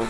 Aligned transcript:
Ok. 0.00 0.06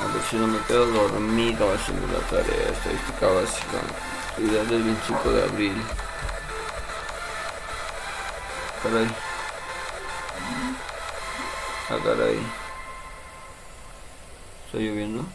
A 0.00 0.12
ver 0.14 0.22
si 0.30 0.36
no 0.36 0.46
me 0.46 0.58
quedo 0.60 0.86
dormido 0.86 1.70
haciendo 1.74 2.06
la 2.06 2.20
tarea. 2.30 2.70
Estadística 2.70 3.26
básica. 3.26 3.78
Actividad 4.30 4.64
del 4.64 4.82
25 4.84 5.32
de 5.32 5.42
abril. 5.42 5.82
Caray. 8.82 9.08
Ah, 11.90 11.98
caray. 12.02 12.38
¿Está 14.64 14.78
lloviendo? 14.78 15.26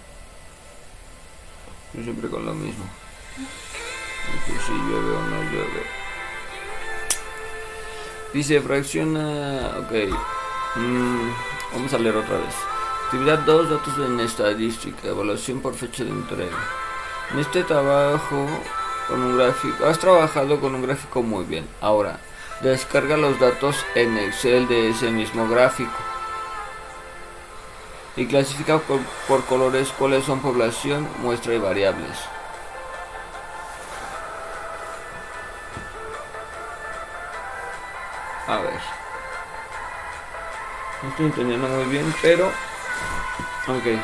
Yo 1.93 2.01
siempre 2.01 2.29
con 2.29 2.47
lo 2.47 2.53
mismo. 2.55 2.85
No 3.37 4.45
sé 4.47 4.65
si 4.65 4.71
llueve 4.71 5.17
o 5.17 5.21
no 5.21 5.43
llueve. 5.51 6.02
Dice 8.33 8.59
fracciona. 8.61 9.77
Ok. 9.77 10.11
Mm, 10.75 11.29
vamos 11.73 11.93
a 11.93 11.99
leer 11.99 12.17
otra 12.17 12.37
vez. 12.37 12.55
Actividad 13.05 13.39
2, 13.39 13.69
datos 13.69 13.93
en 13.99 14.19
estadística, 14.21 15.07
evaluación 15.07 15.61
por 15.61 15.75
fecha 15.75 16.03
de 16.03 16.09
entrega. 16.09 16.57
En 17.31 17.39
este 17.39 17.63
trabajo 17.63 18.47
con 19.07 19.21
un 19.21 19.37
gráfico, 19.37 19.85
has 19.85 19.99
trabajado 19.99 20.59
con 20.59 20.73
un 20.73 20.81
gráfico 20.81 21.21
muy 21.21 21.43
bien. 21.43 21.67
Ahora, 21.79 22.19
descarga 22.61 23.15
los 23.17 23.39
datos 23.39 23.75
en 23.93 24.17
Excel 24.17 24.67
de 24.67 24.89
ese 24.89 25.11
mismo 25.11 25.47
gráfico. 25.47 25.91
Y 28.15 28.25
clasifica 28.25 28.79
por, 28.79 28.99
por 29.27 29.45
colores 29.45 29.93
cuáles 29.97 30.23
son 30.23 30.39
población, 30.39 31.07
muestra 31.21 31.53
y 31.53 31.59
variables. 31.59 32.17
Estoy 41.13 41.27
entendiendo 41.27 41.67
muy 41.67 41.85
bien, 41.85 42.13
pero... 42.21 42.47
Ok. 43.67 43.99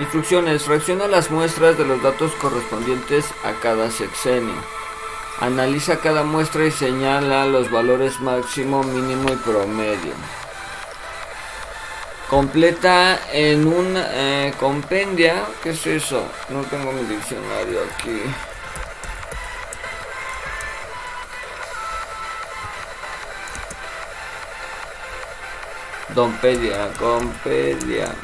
Instrucciones. 0.00 0.62
Fracciona 0.62 1.06
las 1.06 1.30
muestras 1.30 1.76
de 1.76 1.84
los 1.84 2.02
datos 2.02 2.32
correspondientes 2.40 3.26
a 3.44 3.52
cada 3.60 3.90
sexenio. 3.90 4.54
Analiza 5.40 5.98
cada 5.98 6.22
muestra 6.22 6.64
y 6.66 6.70
señala 6.70 7.46
los 7.46 7.70
valores 7.70 8.20
máximo, 8.20 8.84
mínimo 8.84 9.32
y 9.32 9.36
promedio. 9.36 10.12
Completa 12.30 13.20
en 13.32 13.66
un 13.66 13.94
eh, 13.96 14.54
compendia. 14.58 15.44
¿Qué 15.62 15.70
es 15.70 15.86
eso? 15.86 16.24
No 16.48 16.62
tengo 16.62 16.92
mi 16.92 17.02
diccionario 17.02 17.80
aquí. 17.92 18.22
Dompedia, 26.14 26.92
Compedia. 26.98 28.14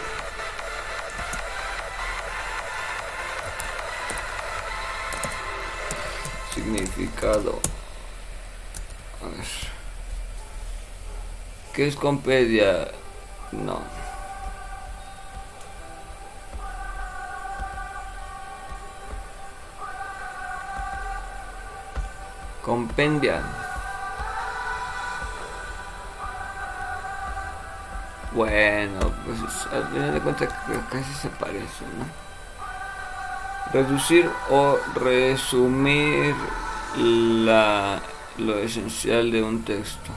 Significado. 6.55 7.59
A 9.22 9.28
ver. 9.28 9.47
¿Qué 11.72 11.89
es 11.89 11.97
Compedia? 11.97 12.89
No. 13.53 13.81
Compendia. 22.62 23.68
Bueno, 28.33 29.12
pues 29.25 29.67
al 29.73 29.89
final 29.89 30.15
de 30.15 30.21
cuentas 30.21 30.53
casi 30.91 31.15
se 31.15 31.28
parece, 31.28 31.84
¿no? 31.99 32.06
Reducir 33.72 34.31
o 34.50 34.78
resumir 34.94 36.34
la, 36.97 38.00
lo 38.39 38.59
esencial 38.59 39.31
de 39.31 39.43
un 39.43 39.65
texto. 39.65 40.11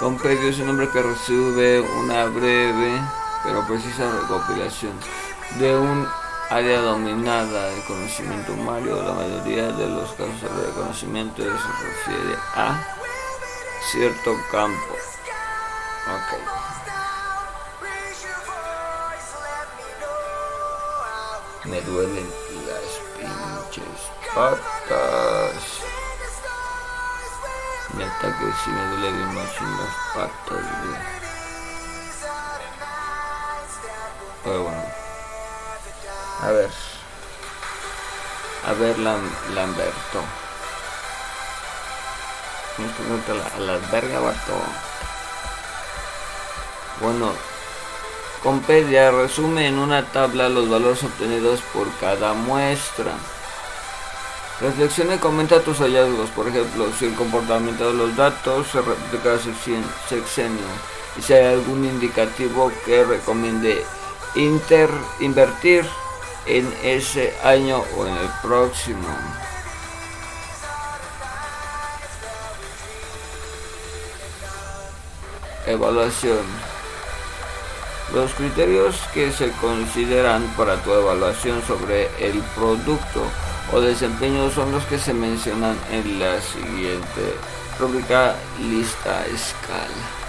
Compendio 0.00 0.48
es 0.48 0.58
un 0.58 0.66
nombre 0.66 0.88
que 0.88 1.02
recibe 1.02 1.80
una 1.80 2.24
breve 2.26 3.00
pero 3.42 3.66
precisa 3.66 4.10
recopilación 4.20 4.92
de 5.58 5.76
un 5.76 6.06
área 6.50 6.80
dominada 6.80 7.68
de 7.70 7.84
conocimiento 7.84 8.52
humano. 8.52 9.02
La 9.02 9.12
mayoría 9.12 9.68
de 9.68 9.86
los 9.88 10.10
casos 10.12 10.42
de 10.42 10.72
conocimiento 10.74 11.42
se 11.42 11.48
refiere 11.50 12.36
a 12.54 12.84
cierto 13.90 14.36
campo. 14.50 14.96
Ok. 16.04 16.30
Me 21.64 21.80
duelen 21.82 22.28
las 22.66 22.90
pinches 23.16 24.10
patas. 24.34 25.62
Neta 27.94 28.38
que 28.38 28.52
sí 28.64 28.70
me 28.70 28.86
duele 28.86 29.12
bien 29.12 29.34
más 29.34 29.56
en 29.60 29.70
las 29.78 29.94
patas. 30.14 30.66
Pero 34.42 34.62
bueno. 34.64 34.84
A 36.40 36.50
ver. 36.50 36.70
A 38.66 38.72
ver, 38.72 38.98
Lam 38.98 39.30
Lamberto. 39.54 40.22
No 42.78 43.54
a 43.54 43.58
la 43.60 43.76
verga, 43.92 44.18
vato. 44.18 44.91
Bueno, 47.00 47.32
Compedia 48.42 49.12
resume 49.12 49.68
en 49.68 49.78
una 49.78 50.04
tabla 50.04 50.48
los 50.48 50.68
valores 50.68 51.04
obtenidos 51.04 51.60
por 51.72 51.88
cada 52.00 52.32
muestra. 52.32 53.12
Reflexiona 54.60 55.14
y 55.14 55.18
comenta 55.18 55.60
tus 55.60 55.78
hallazgos, 55.78 56.28
por 56.30 56.48
ejemplo, 56.48 56.88
si 56.98 57.04
el 57.04 57.14
comportamiento 57.14 57.92
de 57.92 57.94
los 57.94 58.16
datos 58.16 58.66
se 58.66 58.80
repite 58.82 59.18
cada 59.22 59.38
sexenio 59.38 60.66
y 61.16 61.22
si 61.22 61.32
hay 61.34 61.54
algún 61.54 61.84
indicativo 61.84 62.72
que 62.84 63.04
recomiende 63.04 63.84
invertir 64.34 65.88
en 66.46 66.72
ese 66.82 67.32
año 67.44 67.84
o 67.96 68.06
en 68.06 68.16
el 68.16 68.28
próximo. 68.42 69.06
Evaluación. 75.64 76.71
Los 78.10 78.32
criterios 78.34 78.96
que 79.14 79.32
se 79.32 79.50
consideran 79.52 80.42
para 80.56 80.76
tu 80.82 80.92
evaluación 80.92 81.62
sobre 81.66 82.10
el 82.18 82.42
producto 82.54 83.22
o 83.72 83.80
desempeño 83.80 84.50
son 84.50 84.70
los 84.70 84.84
que 84.84 84.98
se 84.98 85.14
mencionan 85.14 85.78
en 85.90 86.20
la 86.20 86.38
siguiente 86.42 87.34
rúbrica 87.78 88.34
lista 88.60 89.24
escala. 89.26 90.22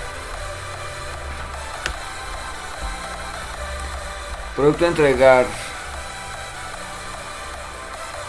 Producto 4.55 4.85
entregar. 4.85 5.45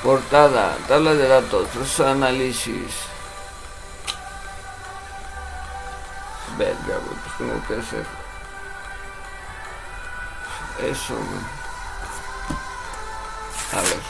Portada, 0.03 0.77
tabla 0.89 1.15
de 1.15 1.29
datos, 1.29 1.69
proceso 1.69 2.05
de 2.05 2.11
análisis. 2.11 2.93
Verga, 6.59 6.99
pues 6.99 7.39
tengo 7.39 7.67
que 7.69 7.75
hacer 7.75 8.24
eso, 10.81 11.15
A 13.73 13.81
ver. 13.81 14.01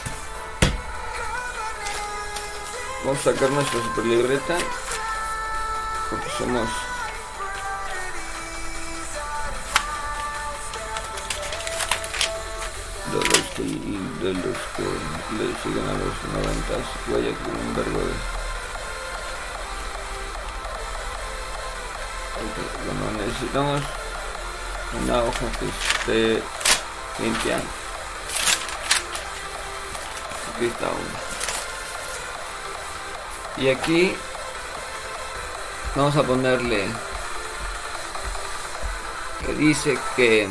Vamos 3.05 3.27
a 3.27 3.33
sacar 3.33 3.51
nuestra 3.51 3.83
super 3.83 4.05
libreta. 4.07 4.57
Porque 6.11 6.31
somos 6.39 6.69
de 13.13 13.21
los 13.21 13.45
que, 13.55 13.63
de 13.63 14.35
los 14.35 14.59
que 14.77 14.83
le 15.39 15.47
siguen 15.63 15.89
a 15.89 15.93
los 15.93 16.15
90 16.33 16.75
vaya 17.09 17.33
con 17.39 17.55
un 17.55 17.77
verbo 17.77 17.99
de 17.99 18.15
okay, 22.43 23.27
necesitamos 23.27 23.83
una 25.03 25.23
hoja 25.23 25.47
que 25.59 25.94
esté 26.05 26.43
limpiando 27.19 27.67
aquí 30.55 30.67
uno. 30.67 31.19
Y 33.57 33.69
aquí 33.69 34.15
vamos 35.97 36.17
a 36.17 36.23
ponerle 36.23 36.87
que 39.47 39.55
dice 39.55 39.99
que 40.17 40.49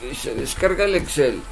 dice 0.00 0.34
descarga 0.34 0.84
el 0.84 0.96
excel 0.96 1.42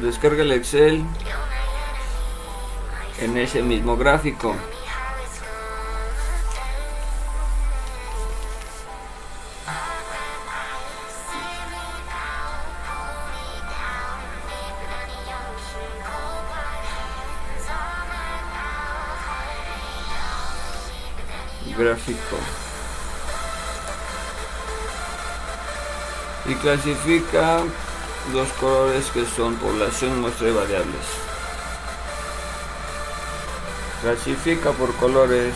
descarga 0.00 0.42
el 0.42 0.52
Excel 0.52 1.04
en 3.20 3.36
ese 3.38 3.62
mismo 3.62 3.96
gráfico. 3.96 4.54
gráfico 21.76 22.38
y 26.46 26.54
clasifica 26.54 27.62
dos 28.32 28.48
colores 28.60 29.06
que 29.12 29.24
son 29.24 29.54
población, 29.56 30.20
muestra 30.20 30.48
y 30.48 30.52
variables. 30.52 31.06
Clasifica 34.02 34.70
por 34.72 34.94
colores 34.96 35.54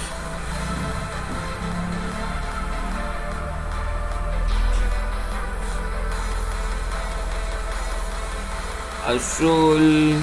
azul, 9.07 10.15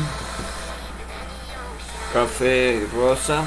café 2.13 2.87
rosa. 2.93 3.43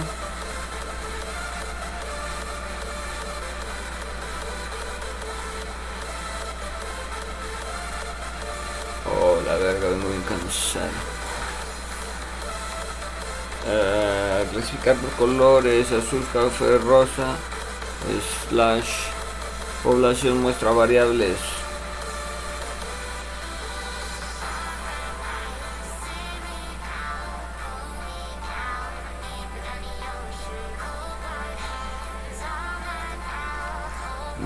Por 14.82 15.10
colores, 15.18 15.92
azul, 15.92 16.26
café, 16.32 16.78
rosa, 16.78 17.36
slash, 18.48 18.88
población 19.84 20.40
muestra 20.40 20.70
variables. 20.72 21.36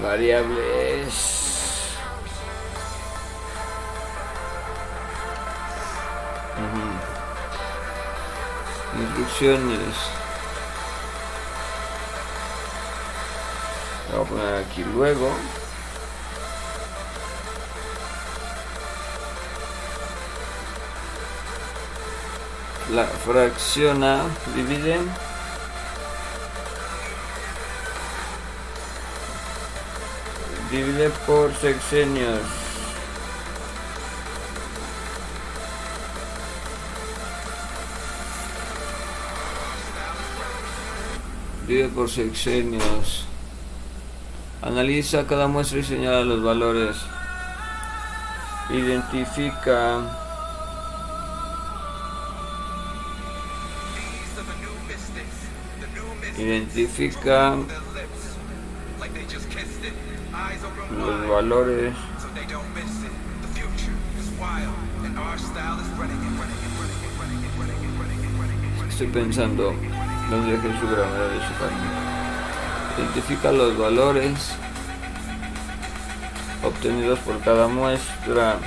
Variables. 0.03 1.15
Instrucciones. 8.99 10.14
Fracciona, 23.25 24.23
divide. 24.55 24.99
Divide 30.71 31.11
por 31.27 31.55
sexenios. 31.55 32.41
Divide 41.67 41.89
por 41.89 42.11
sexenios. 42.11 43.25
Analiza 44.61 45.27
cada 45.27 45.47
muestra 45.47 45.79
y 45.79 45.85
señala 45.85 46.23
los 46.23 46.43
valores. 46.43 46.97
Identifica. 48.71 50.24
Identifica 56.45 57.57
los 60.95 61.29
valores. 61.29 61.95
Estoy 68.91 69.07
pensando 69.07 69.75
donde 70.29 70.53
deje 70.53 70.81
su 70.81 70.87
gravedad 70.87 71.31
de 71.31 71.39
su 71.49 71.55
camino. 71.59 71.93
Identifica 72.99 73.51
los 73.51 73.79
valores 73.79 74.55
obtenidos 76.63 77.19
por 77.21 77.41
cada 77.41 77.69
muestra. 77.69 78.59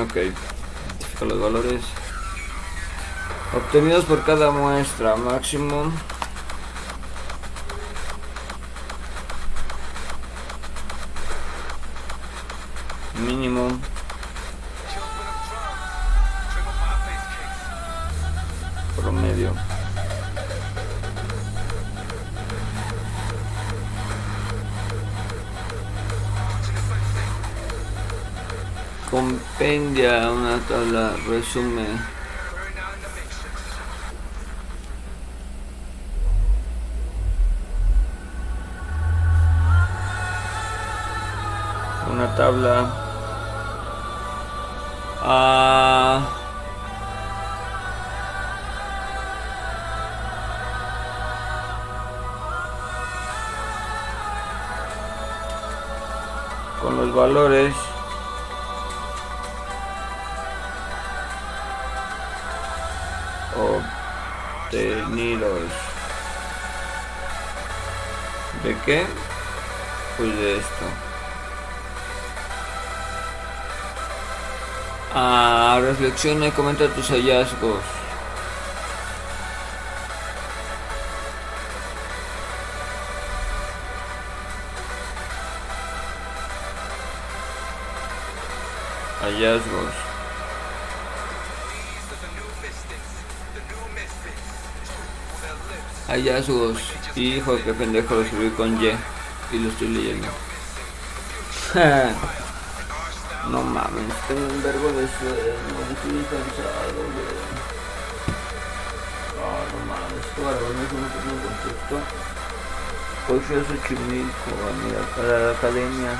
Ok, 0.00 0.07
identifica 0.24 1.24
los 1.24 1.40
valores 1.40 1.82
obtenidos 3.56 4.04
por 4.04 4.24
cada 4.24 4.50
muestra. 4.50 5.16
Máximo 5.16 5.92
tabla 30.88 31.12
resume 31.28 31.86
una 42.10 42.34
tabla. 42.36 42.90
Ah, 45.22 46.26
con 56.80 56.96
los 56.96 57.14
valores 57.14 57.87
obtenidos 64.86 65.60
de 68.64 68.76
qué 68.84 69.06
pues 70.16 70.36
de 70.36 70.56
esto 70.58 70.86
Ah, 75.14 75.80
reflexiona 75.82 76.46
y 76.48 76.50
comenta 76.52 76.86
tus 76.88 77.08
hallazgos. 77.08 77.82
Hallazgos. 89.22 90.07
Hallazgos. 96.08 96.78
Hijo, 97.16 97.58
qué 97.62 97.74
pendejo 97.74 98.14
lo 98.14 98.22
escribí 98.22 98.50
con 98.50 98.82
Y 98.82 98.88
y 99.52 99.58
lo 99.58 99.68
estoy 99.68 99.88
leyendo. 99.88 100.28
No 103.50 103.62
mames, 103.62 104.12
tengo 104.26 104.44
un 104.44 104.62
verbo 104.62 104.88
de 104.88 105.08
sueño, 105.08 105.78
estoy 105.88 106.20
cansado, 106.28 107.00
güey. 107.00 107.38
No, 109.38 109.48
mames, 109.88 110.20
esto 110.20 110.42
no 110.42 110.82
es 110.84 110.92
un 110.92 111.08
poco 111.08 111.32
contexto. 111.48 111.96
Hoy 113.28 113.40
fui 113.40 113.56
a 113.56 113.64
Xochimilco, 113.64 114.50
a 114.52 114.72
mi 114.76 114.92
a 114.92 115.38
la 115.40 115.50
academia. 115.52 116.12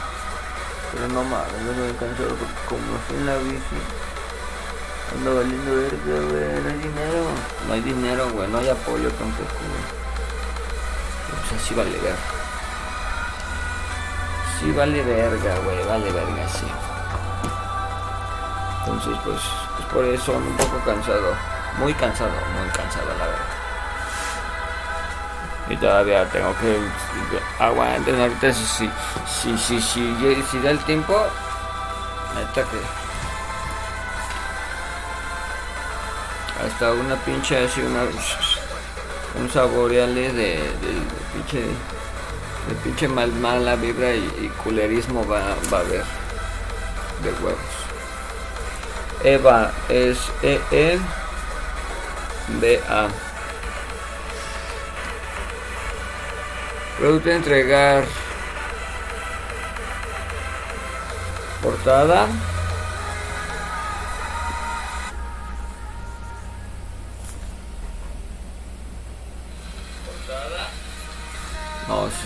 Pero 0.91 1.09
no 1.09 1.23
mames, 1.25 1.61
no 1.67 1.73
me 1.75 1.91
he 1.91 1.97
cansado 1.97 2.35
porque 2.37 2.61
como 2.67 2.99
fui 3.07 3.17
en 3.17 3.27
la 3.27 3.37
bici, 3.37 3.77
Ando 5.17 5.37
valiendo 5.37 5.75
verga, 5.75 6.21
güey. 6.31 6.63
No 6.63 6.69
hay 6.69 6.79
dinero. 6.79 7.25
No 7.67 7.73
hay 7.75 7.81
dinero, 7.81 8.31
güey. 8.31 8.49
No 8.49 8.59
hay 8.59 8.69
apoyo 8.69 9.11
tampoco, 9.11 9.55
güey. 9.69 9.85
Pues 11.31 11.61
así 11.61 11.75
vale 11.75 11.91
verga. 11.91 12.17
Sí 14.61 14.73
vale 14.73 15.03
verga, 15.03 15.59
güey. 15.65 15.85
Vale 15.87 16.13
verga, 16.13 16.49
sí. 16.49 16.67
Entonces, 18.81 19.19
pues, 19.25 19.41
pues 19.77 19.89
por 19.93 20.05
eso 20.05 20.33
un 20.33 20.57
poco 20.57 20.79
cansado. 20.85 21.35
Muy 21.79 21.95
cansado, 21.95 22.31
muy 22.31 22.69
cansado, 22.71 23.09
la 23.19 23.27
verdad. 23.27 23.59
Y 25.71 25.77
todavía 25.77 26.29
tengo 26.31 26.55
que 26.57 26.79
aguantar 27.63 28.15
ahorita 28.15 28.53
si 28.53 28.65
si 28.65 28.91
si 29.27 29.59
si, 29.59 29.81
si, 29.81 30.43
si 30.51 30.59
da 30.61 30.71
el 30.71 30.79
tiempo 30.81 31.15
neta 32.35 32.63
que 32.63 33.08
hasta 36.65 36.93
una 36.93 37.17
pinche 37.25 37.57
así 37.57 37.81
una 37.81 38.03
un 39.41 39.51
saboreale 39.51 40.33
de, 40.33 40.49
de, 40.57 40.59
pinche 41.33 41.61
de 41.61 42.75
pinche 42.83 43.09
mal 43.09 43.33
mala 43.33 43.77
vibra 43.77 44.15
y, 44.15 44.51
culerismo 44.63 45.27
va, 45.27 45.57
va 45.73 45.79
a 45.79 45.81
haber 45.81 46.05
de 47.23 47.31
huevos 47.43 47.59
Eva 49.25 49.73
es 49.89 50.19
E 50.43 50.61
E 50.71 50.99
B 52.61 52.81
A 52.89 53.09
Producto 56.99 57.31
entregar 57.31 58.05
portada. 61.63 62.27
Portada. 62.27 62.58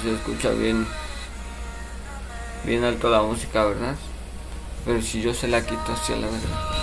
Se 0.03 0.15
escucha 0.15 0.51
bien. 0.51 0.87
Bien 2.65 2.85
alto 2.85 3.09
la 3.11 3.23
música, 3.23 3.65
¿verdad? 3.65 3.95
Pero 4.85 5.01
si 5.01 5.23
yo 5.23 5.33
se 5.33 5.49
la 5.49 5.65
quito 5.65 5.93
así 5.93 6.13
la 6.13 6.27
verdad. 6.27 6.83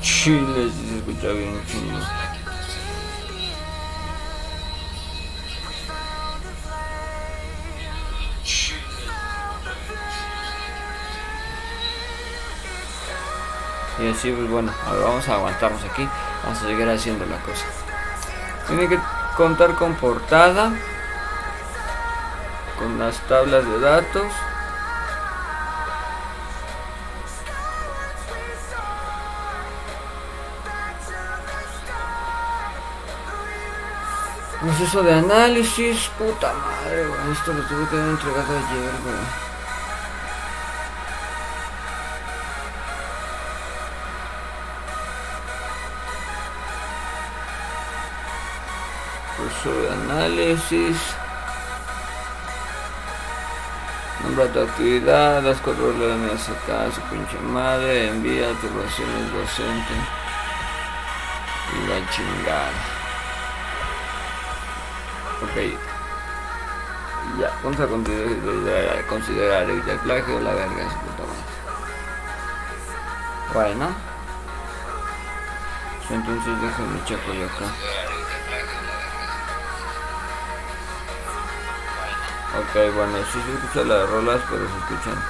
Chile 0.00 0.70
si 0.70 0.88
se 0.88 0.98
escucha 0.98 1.28
bien 1.28 1.60
chingo. 1.66 1.98
Y 13.98 14.08
así, 14.08 14.30
pues 14.30 14.50
bueno, 14.50 14.72
ahora 14.86 15.04
vamos 15.04 15.26
a 15.28 15.34
aguantarnos 15.34 15.82
aquí. 15.84 16.06
Vamos 16.44 16.62
a 16.62 16.66
seguir 16.66 16.86
haciendo 16.88 17.24
la 17.24 17.38
cosa. 17.38 17.64
Tiene 18.68 18.88
que 18.88 18.98
contar 19.36 19.74
con 19.74 19.94
portada, 19.94 20.72
con 22.78 22.98
las 22.98 23.16
tablas 23.28 23.64
de 23.64 23.80
datos. 23.80 24.32
Proceso 34.60 35.02
de 35.04 35.14
análisis, 35.14 36.08
puta 36.18 36.52
madre, 36.52 37.06
Esto 37.30 37.52
lo 37.52 37.62
tuve 37.62 37.88
que 37.88 37.96
haber 37.96 38.08
entregado 38.10 38.56
ayer, 38.56 38.90
güey. 39.04 39.55
Análisis. 50.16 50.96
Nombra 54.22 54.46
tu 54.48 54.60
actividad, 54.60 55.42
las 55.42 55.58
cuatro 55.58 55.92
líneas 55.92 56.48
acá, 56.48 56.90
su 56.92 57.00
pinche 57.02 57.38
madre, 57.40 58.08
envía 58.08 58.50
observaciones 58.50 59.32
docente 59.32 59.94
y 61.72 61.88
la 61.88 62.10
chingada. 62.10 62.72
Ok. 65.42 65.56
Ya, 67.38 67.50
vamos 67.62 67.80
a 67.80 67.86
considerar, 67.86 69.06
considerar 69.06 69.68
el 69.68 69.82
plagio 69.82 70.40
la 70.40 70.54
verga 70.54 70.90
su 70.90 70.98
puta 70.98 71.22
madre. 71.28 71.44
Bueno. 73.52 73.94
Entonces 76.08 76.62
déjame 76.62 77.04
checo 77.04 77.34
yo 77.34 77.46
acá. 77.46 78.15
Ok, 82.56 82.94
bueno, 82.94 83.18
sí 83.32 83.38
se 83.44 83.52
escuchan 83.54 83.88
las 83.88 84.08
rolas, 84.08 84.40
pero 84.48 84.62
se 84.66 84.78
escuchan. 84.78 85.22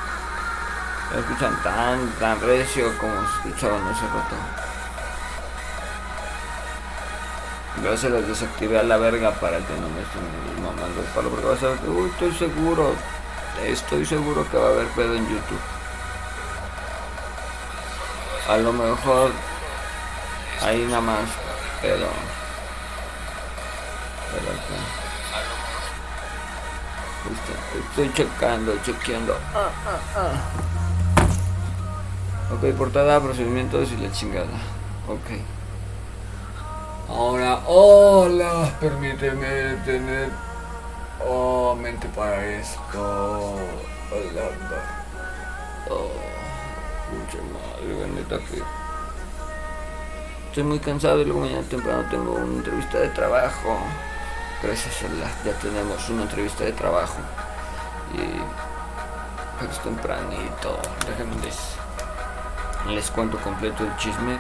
Se 1.10 1.18
escuchan 1.18 1.62
tan, 1.62 2.08
tan 2.20 2.40
recio 2.40 2.96
como 2.98 3.14
se 3.14 3.48
escuchaban 3.48 3.86
hace 3.88 4.06
rato. 4.06 4.36
Yo 7.82 7.96
se 7.96 8.10
las 8.10 8.28
desactivé 8.28 8.78
a 8.78 8.84
la 8.84 8.96
verga 8.96 9.32
para 9.32 9.58
que 9.58 9.74
no 9.74 9.88
me 9.88 10.02
estén 10.02 10.62
mamando 10.62 11.00
el 11.00 11.06
palo, 11.08 11.30
porque 11.30 11.46
vas 11.46 11.62
a 11.62 11.68
ver, 11.68 11.78
estoy 12.10 12.32
seguro, 12.32 12.94
estoy 13.64 14.06
seguro 14.06 14.48
que 14.48 14.56
va 14.56 14.68
a 14.68 14.70
haber 14.70 14.86
pedo 14.88 15.14
en 15.14 15.28
YouTube. 15.28 15.60
A 18.48 18.56
lo 18.58 18.72
mejor 18.72 19.32
ahí 20.62 20.84
nada 20.84 21.00
más, 21.00 21.28
pero. 21.82 22.06
Pero 24.32 24.75
Estoy 27.78 28.12
checando, 28.14 28.72
chequeando. 28.84 29.34
Ah, 29.54 29.70
ah, 29.86 30.00
ah. 30.16 30.32
Ok, 32.54 32.64
portada, 32.76 33.20
procedimientos 33.20 33.92
y 33.92 33.96
la 33.98 34.10
chingada. 34.12 34.46
Ok. 35.08 35.30
Ahora, 37.08 37.60
hola, 37.66 38.72
permíteme 38.80 39.76
tener 39.84 40.30
oh, 41.26 41.74
mente 41.74 42.08
para 42.08 42.44
esto. 42.46 43.56
Hola, 44.10 44.50
oh, 45.90 46.10
mucho 47.12 47.38
madre, 47.52 48.08
neta 48.14 48.38
que 48.38 48.62
estoy 50.48 50.64
muy 50.64 50.78
cansado 50.78 51.20
y 51.20 51.24
luego 51.24 51.40
mañana 51.40 51.62
temprano 51.68 52.04
tengo 52.10 52.32
una 52.32 52.56
entrevista 52.58 52.98
de 52.98 53.08
trabajo 53.08 53.76
gracias 54.62 55.02
a 55.02 55.44
ya 55.44 55.52
tenemos 55.58 56.08
una 56.08 56.22
entrevista 56.22 56.64
de 56.64 56.72
trabajo 56.72 57.18
y 58.16 58.40
pues 59.58 59.78
tempranito 59.80 60.78
déjenme 61.06 61.36
les, 62.94 63.10
cuento 63.10 63.38
completo 63.38 63.84
el 63.84 63.96
chisme 63.96 64.38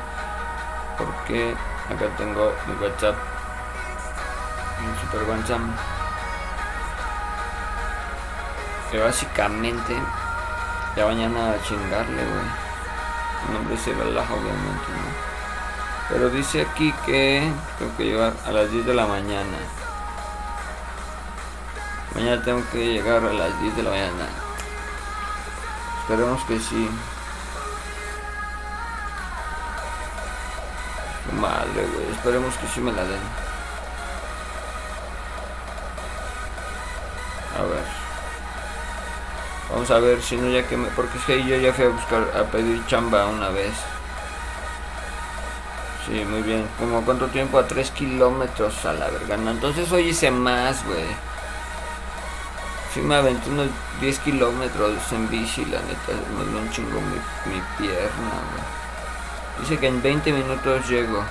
porque 0.98 1.54
acá 1.90 2.06
tengo 2.16 2.52
mi 2.66 2.74
whatsapp 2.82 3.16
un 4.80 5.00
super 5.00 5.28
whatsapp 5.28 5.60
que 8.90 8.98
básicamente 8.98 9.94
ya 10.96 11.06
mañana 11.06 11.50
a 11.50 11.62
chingarle 11.62 12.24
güey. 12.24 12.66
Mi 13.46 13.54
nombre 13.54 13.74
es 13.74 13.86
relaja 13.86 14.32
obviamente 14.32 14.88
¿no? 14.90 15.26
pero 16.08 16.30
dice 16.30 16.62
aquí 16.62 16.92
que 17.04 17.50
tengo 17.78 17.96
que 17.96 18.04
llegar 18.04 18.32
a 18.46 18.52
las 18.52 18.70
10 18.70 18.86
de 18.86 18.94
la 18.94 19.06
mañana 19.06 19.58
Mañana 22.16 22.42
tengo 22.42 22.62
que 22.72 22.94
llegar 22.94 23.22
a 23.22 23.32
las 23.32 23.60
10 23.60 23.76
de 23.76 23.82
la 23.82 23.90
mañana. 23.90 24.26
Esperemos 26.00 26.42
que 26.44 26.58
sí. 26.58 26.88
Madre, 31.38 31.86
güey. 31.92 32.10
Esperemos 32.12 32.54
que 32.54 32.66
sí 32.68 32.80
me 32.80 32.90
la 32.92 33.04
den. 33.04 33.20
A 37.58 37.62
ver. 37.64 37.84
Vamos 39.70 39.90
a 39.90 39.98
ver 39.98 40.22
si 40.22 40.38
no 40.38 40.48
ya 40.48 40.66
que 40.66 40.78
me... 40.78 40.88
Porque 40.88 41.18
es 41.18 41.24
que 41.24 41.44
yo 41.44 41.56
ya 41.58 41.74
fui 41.74 41.84
a 41.84 41.88
buscar, 41.88 42.32
a 42.34 42.44
pedir 42.44 42.86
chamba 42.86 43.26
una 43.26 43.50
vez. 43.50 43.74
Sí, 46.06 46.24
muy 46.24 46.40
bien. 46.40 46.66
¿Como 46.78 47.04
cuánto 47.04 47.26
tiempo? 47.26 47.58
A 47.58 47.66
3 47.66 47.90
kilómetros 47.90 48.86
a 48.86 48.94
la 48.94 49.10
verga. 49.10 49.36
No, 49.36 49.50
entonces 49.50 49.92
hoy 49.92 50.08
hice 50.08 50.30
más, 50.30 50.82
güey. 50.86 51.35
Sí 52.96 53.02
me 53.02 53.16
aventé 53.16 53.50
unos 53.50 53.68
10 54.00 54.18
kilómetros 54.20 55.12
en 55.12 55.28
bici, 55.28 55.66
la 55.66 55.82
neta, 55.82 56.12
me 56.38 56.50
dio 56.50 56.58
un 56.58 56.70
chingo 56.70 56.98
mi, 56.98 57.60
pierna, 57.76 58.40
Dice 59.60 59.76
que 59.78 59.88
en 59.88 60.00
20 60.00 60.32
minutos 60.32 60.88
llego. 60.88 61.22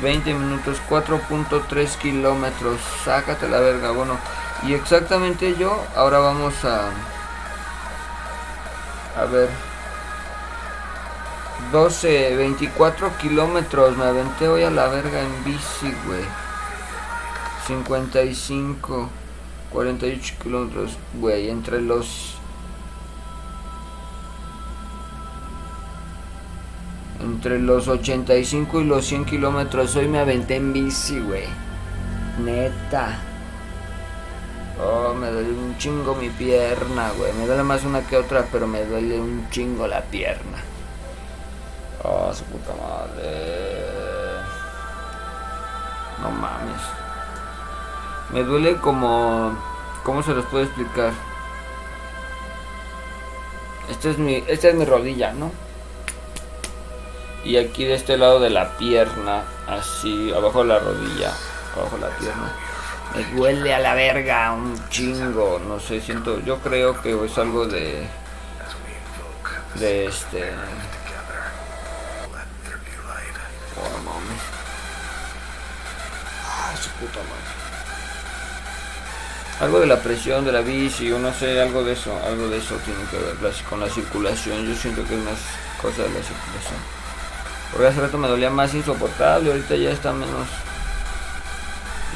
20 0.00 0.32
minutos, 0.32 0.80
4.3 0.88 1.98
kilómetros. 1.98 2.80
Sácate 3.04 3.46
la 3.46 3.60
verga, 3.60 3.90
bueno. 3.90 4.16
Y 4.62 4.72
exactamente 4.72 5.54
yo, 5.54 5.84
ahora 5.94 6.18
vamos 6.20 6.54
a... 6.64 6.88
A 9.20 9.24
ver. 9.26 9.50
12, 11.72 12.36
24 12.36 13.18
kilómetros. 13.18 13.98
Me 13.98 14.06
aventé 14.06 14.48
hoy 14.48 14.62
a 14.62 14.70
la 14.70 14.88
verga 14.88 15.20
en 15.20 15.44
bici, 15.44 15.94
güey. 16.06 16.24
55, 17.66 19.10
48 19.74 20.34
kilómetros, 20.40 20.96
güey. 21.20 21.50
Entre 21.50 21.80
los. 21.80 22.36
Entre 27.20 27.58
los 27.58 27.88
85 27.88 28.80
y 28.80 28.84
los 28.84 29.04
100 29.04 29.24
kilómetros. 29.24 29.96
Hoy 29.96 30.06
me 30.06 30.20
aventé 30.20 30.56
en 30.56 30.72
bici, 30.72 31.18
güey. 31.18 31.46
Neta. 32.38 33.18
Oh, 34.80 35.12
me 35.14 35.28
duele 35.30 35.50
un 35.50 35.76
chingo 35.76 36.14
mi 36.14 36.30
pierna, 36.30 37.10
güey. 37.18 37.32
Me 37.32 37.46
duele 37.46 37.64
más 37.64 37.84
una 37.84 38.06
que 38.06 38.16
otra, 38.16 38.46
pero 38.52 38.68
me 38.68 38.84
duele 38.84 39.20
un 39.20 39.48
chingo 39.50 39.88
la 39.88 40.02
pierna. 40.02 40.58
Oh, 42.04 42.32
su 42.32 42.44
puta 42.44 42.72
madre. 42.80 44.42
No 46.22 46.30
mames. 46.30 47.03
Me 48.34 48.42
duele 48.42 48.76
como... 48.76 49.56
¿Cómo 50.02 50.22
se 50.22 50.34
los 50.34 50.44
puedo 50.46 50.64
explicar? 50.64 51.12
Esta 53.88 54.10
es 54.10 54.18
mi, 54.18 54.44
esta 54.46 54.68
es 54.68 54.74
mi 54.74 54.84
rodilla, 54.84 55.32
¿no? 55.32 55.50
Y 57.42 57.56
aquí 57.56 57.86
de 57.86 57.94
este 57.94 58.18
lado 58.18 58.40
de 58.40 58.50
la 58.50 58.76
pierna, 58.76 59.44
así, 59.66 60.30
abajo 60.32 60.60
de 60.62 60.68
la 60.68 60.78
rodilla, 60.78 61.32
abajo 61.74 61.96
de 61.96 62.02
la 62.02 62.16
pierna 62.18 62.52
me 63.14 63.22
duele 63.36 63.72
a 63.72 63.78
la 63.78 63.94
verga 63.94 64.52
un 64.52 64.76
chingo. 64.88 65.60
No 65.66 65.78
sé, 65.78 66.00
siento. 66.00 66.40
Yo 66.40 66.58
creo 66.58 67.00
que 67.00 67.24
es 67.24 67.38
algo 67.38 67.66
de. 67.66 68.06
De 69.76 70.06
este. 70.06 70.50
Oh, 73.76 73.98
mames. 74.04 74.42
Ah, 76.46 76.74
su 76.80 76.90
puta 76.90 77.20
madre. 77.20 77.63
Algo 79.60 79.80
de 79.80 79.86
la 79.86 80.00
presión 80.00 80.44
de 80.44 80.52
la 80.52 80.60
bici, 80.60 81.12
o 81.12 81.18
no 81.18 81.32
sé, 81.32 81.60
algo 81.60 81.84
de 81.84 81.92
eso, 81.92 82.12
algo 82.26 82.48
de 82.48 82.58
eso 82.58 82.74
tiene 82.84 83.04
que 83.10 83.16
ver 83.16 83.54
con 83.68 83.80
la 83.80 83.88
circulación. 83.88 84.66
Yo 84.66 84.74
siento 84.74 85.06
que 85.06 85.14
es 85.14 85.20
más 85.20 85.38
cosa 85.80 86.02
de 86.02 86.08
la 86.08 86.22
circulación. 86.22 86.80
Porque 87.70 87.86
hace 87.86 88.00
rato 88.00 88.18
me 88.18 88.28
dolía 88.28 88.50
más 88.50 88.74
insoportable, 88.74 89.50
ahorita 89.50 89.76
ya 89.76 89.90
está 89.90 90.12
menos 90.12 90.46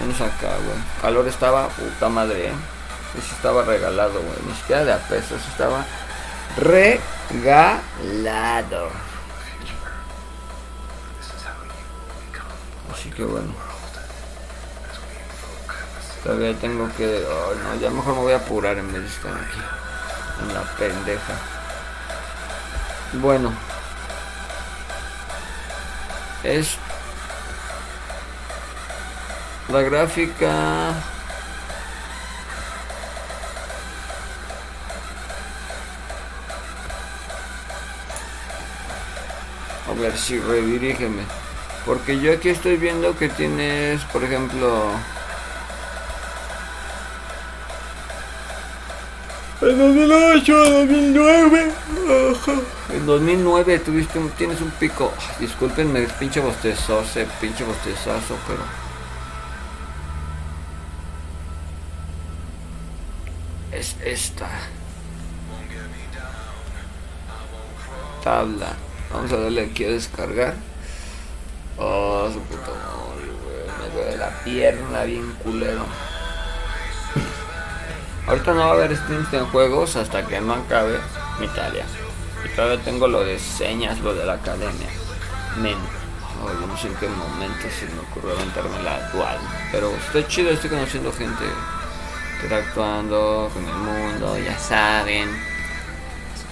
Vamos 0.00 0.20
acá, 0.20 0.54
güey. 0.64 0.78
Calor 1.02 1.26
estaba, 1.26 1.68
puta 1.68 2.08
madre, 2.08 2.48
¿eh? 2.48 2.52
Ese 3.18 3.34
estaba 3.34 3.64
regalado, 3.64 4.20
güey. 4.20 4.38
Ni 4.46 4.54
siquiera 4.54 4.84
de 4.84 4.92
a 4.92 4.98
pesos, 4.98 5.40
estaba 5.48 5.84
regalado. 6.56 7.48
Así 12.92 13.10
que 13.10 13.24
bueno. 13.24 13.67
Todavía 16.28 16.52
tengo 16.60 16.86
que... 16.94 17.24
Oh, 17.24 17.54
no, 17.54 17.74
ya 17.76 17.88
mejor 17.88 18.12
me 18.12 18.20
voy 18.20 18.34
a 18.34 18.36
apurar 18.36 18.76
en 18.76 18.92
vez 18.92 19.00
de 19.00 19.08
estar 19.08 19.32
aquí. 19.32 19.60
En 20.42 20.52
la 20.52 20.60
pendeja. 20.76 21.32
Bueno. 23.14 23.50
Es 26.44 26.76
la 29.70 29.80
gráfica 29.80 30.90
a 30.90 30.94
ver 39.98 40.16
si 40.16 40.38
redirígeme 40.38 41.22
porque 41.86 42.20
yo 42.20 42.34
aquí 42.34 42.50
estoy 42.50 42.76
viendo 42.76 43.16
que 43.16 43.28
tienes 43.30 44.02
por 44.04 44.24
ejemplo 44.24 44.92
en 49.60 49.78
2008 49.78 50.70
2009 50.70 51.72
en 52.90 53.06
2009 53.06 53.78
tuviste 53.80 54.20
tienes 54.36 54.60
un 54.60 54.70
pico. 54.70 55.12
Discúlpenme 55.40 56.06
pinche 56.18 56.40
bostezoso 56.40 57.20
pinche 57.40 57.64
bostezazo 57.64 58.36
pero 58.46 58.60
es 63.72 63.96
esta. 64.04 64.48
Tabla. 68.24 68.74
Vamos 69.12 69.32
a 69.32 69.36
darle 69.36 69.62
aquí 69.66 69.84
a 69.84 69.90
descargar. 69.90 70.54
Oh 71.76 72.28
su 72.32 72.40
puto 72.40 72.74
me 73.78 73.94
duele 73.94 74.16
la 74.16 74.30
pierna 74.44 75.04
bien 75.04 75.32
culero 75.42 75.84
ahorita 78.28 78.52
no 78.52 78.60
va 78.60 78.66
a 78.66 78.72
haber 78.72 78.96
streams 78.96 79.32
en 79.32 79.46
juegos 79.46 79.96
hasta 79.96 80.26
que 80.26 80.40
no 80.40 80.54
acabe 80.54 80.98
mi 81.40 81.48
tarea. 81.48 81.86
Y 82.44 82.48
todavía 82.54 82.82
tengo 82.84 83.08
lo 83.08 83.24
de 83.24 83.38
señas 83.38 83.98
lo 84.00 84.14
de 84.14 84.24
la 84.24 84.34
academia. 84.34 84.88
Men 85.60 85.76
oh, 86.44 86.66
no 86.66 86.76
sé 86.76 86.88
en 86.88 86.94
qué 86.96 87.08
momento 87.08 87.66
se 87.68 87.86
me 87.86 88.00
ocurrió 88.00 88.36
aventarme 88.36 88.82
la 88.82 89.10
dual. 89.10 89.38
Pero 89.72 89.90
está 89.90 90.26
chido 90.28 90.50
estoy 90.50 90.70
conociendo 90.70 91.12
gente 91.12 91.44
interactuando 92.42 93.50
con 93.52 93.66
el 93.66 93.74
mundo, 93.74 94.38
ya 94.38 94.56
saben, 94.58 95.28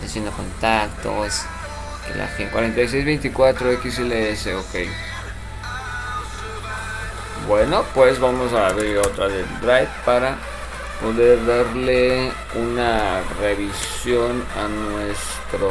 haciendo 0.04 0.32
contactos, 0.32 1.42
que 2.06 2.18
la 2.18 2.26
gente 2.26 2.52
4624 2.52 3.80
XLS, 3.82 4.46
ok. 4.56 4.90
Bueno, 7.46 7.84
pues 7.94 8.18
vamos 8.18 8.52
a 8.52 8.66
abrir 8.66 8.98
otra 8.98 9.28
del 9.28 9.46
Drive 9.60 9.88
para 10.04 10.36
poder 11.00 11.44
darle 11.46 12.32
una 12.54 13.20
revisión 13.40 14.44
a 14.56 14.68
nuestro 14.68 15.70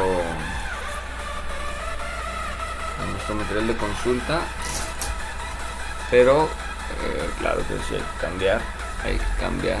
a 3.00 3.10
nuestro 3.10 3.34
material 3.34 3.66
de 3.66 3.76
consulta 3.76 4.40
pero 6.10 6.44
eh, 6.44 7.30
claro 7.40 7.58
que 7.58 7.74
sí 7.88 7.94
hay 7.94 8.00
que 8.00 8.20
cambiar 8.20 8.60
hay 9.04 9.18
que 9.18 9.40
cambiar 9.40 9.78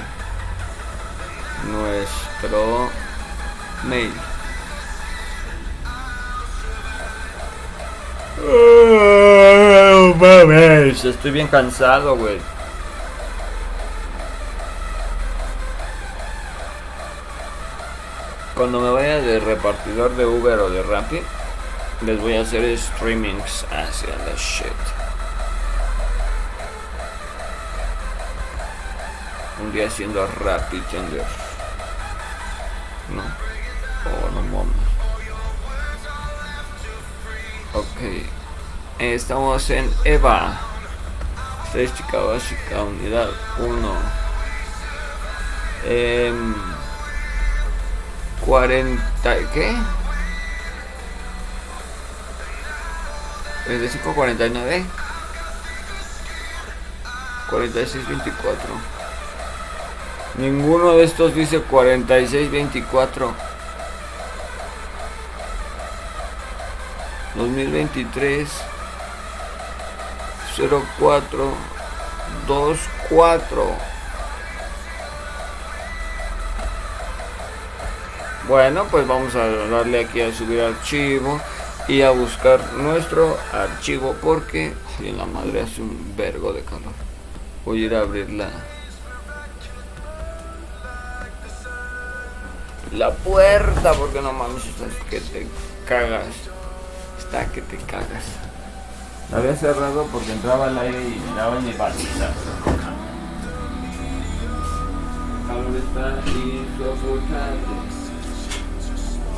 nuestro 1.70 2.90
mail. 3.84 4.12
estoy 11.04 11.30
bien 11.30 11.48
cansado, 11.48 12.16
güey. 12.16 12.38
Cuando 18.56 18.80
me 18.80 18.90
vaya 18.90 19.20
de 19.20 19.38
repartidor 19.38 20.16
de 20.16 20.24
Uber 20.24 20.58
o 20.60 20.70
de 20.70 20.82
Rappi, 20.82 21.20
les 22.00 22.18
voy 22.18 22.36
a 22.36 22.40
hacer 22.40 22.78
streamings 22.78 23.66
hacia 23.70 24.16
la 24.16 24.34
shit. 24.34 24.72
Un 29.60 29.72
día 29.72 29.88
haciendo 29.88 30.26
Rappi 30.26 30.80
Tender. 30.90 31.26
No. 33.14 33.22
Oh, 34.06 34.30
no 34.30 34.40
mames. 34.40 34.74
Ok. 37.74 38.26
Estamos 38.98 39.68
en 39.68 39.92
EVA. 40.04 40.58
Estadística 41.66 42.16
básica, 42.20 42.82
unidad 42.84 43.28
1. 43.58 43.92
Eh, 45.84 46.32
40. 48.44 49.36
¿Qué? 49.52 49.76
45, 53.64 54.14
49. 54.14 54.84
46, 57.50 58.08
24. 58.08 58.96
Ninguno 60.38 60.92
de 60.92 61.04
estos 61.04 61.34
dice 61.34 61.60
4624. 61.60 63.46
2023 67.36 68.48
04 70.56 71.52
24 72.48 73.95
Bueno, 78.48 78.84
pues 78.92 79.06
vamos 79.08 79.34
a 79.34 79.46
darle 79.48 80.04
aquí 80.04 80.20
a 80.20 80.32
subir 80.32 80.60
archivo 80.60 81.40
y 81.88 82.02
a 82.02 82.10
buscar 82.10 82.60
nuestro 82.74 83.36
archivo 83.52 84.14
porque 84.22 84.72
en 85.00 85.18
la 85.18 85.26
madre 85.26 85.62
hace 85.62 85.82
un 85.82 86.14
vergo 86.16 86.52
de 86.52 86.62
calor. 86.62 86.92
Voy 87.64 87.82
a 87.82 87.86
ir 87.86 87.94
a 87.96 88.00
abrir 88.02 88.30
la 92.92 93.10
puerta 93.12 93.92
porque 93.94 94.20
no 94.22 94.32
mames, 94.32 94.64
estás 94.64 94.92
que 95.10 95.20
te 95.20 95.48
cagas. 95.88 96.26
Está 97.18 97.46
que 97.46 97.62
te 97.62 97.76
cagas. 97.78 98.24
La 99.32 99.38
había 99.38 99.56
cerrado 99.56 100.06
porque 100.12 100.30
entraba 100.30 100.68
al 100.68 100.78
aire 100.78 101.00
y 101.00 101.18
me 101.18 101.36
daba. 101.36 101.58
El 101.58 101.66
está 101.66 102.32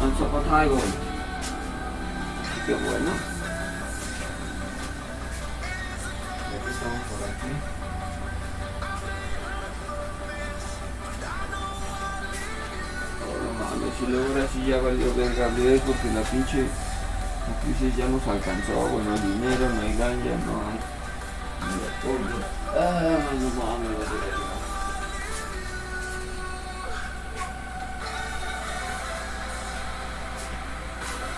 insoportable. 0.05 0.75
Insoportable. 0.75 1.09
Qué 2.67 2.75
bueno. 2.75 3.11
Ya 6.51 6.65
que 6.65 6.71
estamos 6.71 7.03
por 7.09 7.21
aquí. 7.25 7.53
Oh, 13.25 13.37
no 13.43 13.51
mames, 13.59 13.95
si 13.99 14.05
luego 14.07 14.27
ahora 14.29 14.47
sí 14.53 14.67
ya 14.67 14.79
valió 14.83 15.15
ver 15.15 15.35
Gabriel 15.35 15.81
porque 15.87 16.13
la 16.13 16.21
pinche 16.21 16.61
la 17.49 17.61
crisis 17.63 17.97
ya 17.97 18.07
nos 18.09 18.27
alcanzó, 18.27 18.75
bueno, 18.75 19.13
hay 19.15 19.21
dinero, 19.21 19.71
no 19.71 19.81
hay 19.81 19.97
ganja, 19.97 20.37
no 20.45 20.61
hay 20.69 20.79
ni 21.65 21.81
apoyo. 21.89 22.37
Ah, 22.77 23.19
no 23.33 23.49
mames, 23.57 23.93
vale 23.99 24.17
verga. 24.21 24.48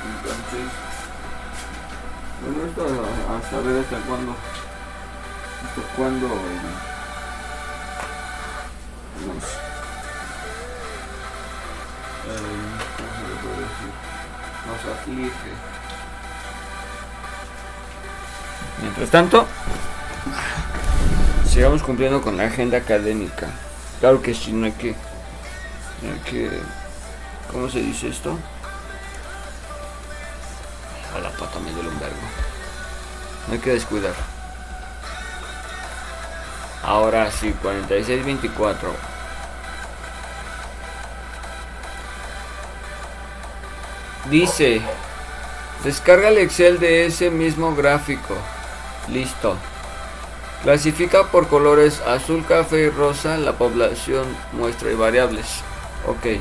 Entonces, 0.07 0.71
bueno, 2.43 2.65
esto 2.67 2.83
a, 2.85 3.51
saber 3.51 3.85
hasta 3.85 3.99
cuándo, 4.07 4.35
hasta 5.65 5.83
cuándo 5.95 6.27
eh, 6.27 6.61
nos, 9.27 9.45
eh. 12.25 12.71
Nos 14.67 14.97
aflige. 14.97 15.51
Mientras 18.81 19.11
tanto, 19.11 19.47
sigamos 21.47 21.83
cumpliendo 21.83 22.23
con 22.23 22.37
la 22.39 22.47
agenda 22.47 22.79
académica. 22.79 23.49
Claro 24.01 24.23
que 24.23 24.33
sí, 24.35 24.53
no 24.53 24.65
hay 24.67 24.73
que, 24.73 24.95
no 26.03 26.13
hay 26.15 26.21
que, 26.21 26.51
¿cómo 27.53 27.69
se 27.69 27.81
dice 27.81 28.09
esto? 28.09 28.39
Vergo. 31.64 32.16
No 33.46 33.55
hay 33.55 33.59
que 33.61 33.70
descuidar. 33.70 34.14
Ahora 36.83 37.31
sí, 37.31 37.55
46-24. 37.62 38.77
Dice, 44.31 44.81
descarga 45.85 46.29
el 46.29 46.38
Excel 46.38 46.79
de 46.79 47.07
ese 47.07 47.31
mismo 47.31 47.75
gráfico. 47.75 48.35
Listo. 49.09 49.57
Clasifica 50.62 51.25
por 51.25 51.49
colores 51.49 52.01
azul, 52.03 52.44
café 52.46 52.83
y 52.83 52.90
rosa 52.90 53.38
la 53.38 53.55
población, 53.55 54.27
muestra 54.53 54.90
y 54.90 54.94
variables. 54.94 55.46
Ok. 56.07 56.40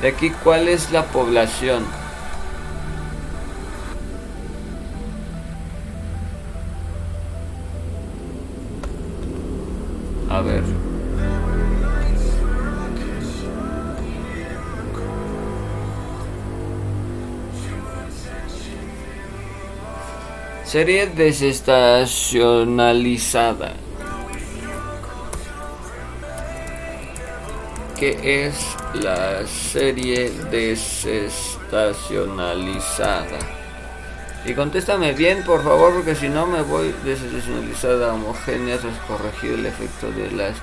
De 0.00 0.08
aquí, 0.08 0.30
¿cuál 0.30 0.68
es 0.68 0.92
la 0.92 1.04
población? 1.06 1.84
Serie 20.70 21.06
desestacionalizada. 21.08 23.74
¿Qué 27.98 28.46
es 28.46 28.54
la 28.94 29.44
serie 29.48 30.30
desestacionalizada? 30.52 33.40
Y 34.46 34.54
contéstame 34.54 35.12
bien, 35.12 35.42
por 35.42 35.64
favor, 35.64 35.92
porque 35.92 36.14
si 36.14 36.28
no 36.28 36.46
me 36.46 36.62
voy 36.62 36.94
desestacionalizada, 37.04 38.14
homogénea, 38.14 38.78
tras 38.78 38.96
corregir 39.08 39.54
el 39.54 39.66
efecto 39.66 40.12
de 40.12 40.30
las 40.30 40.54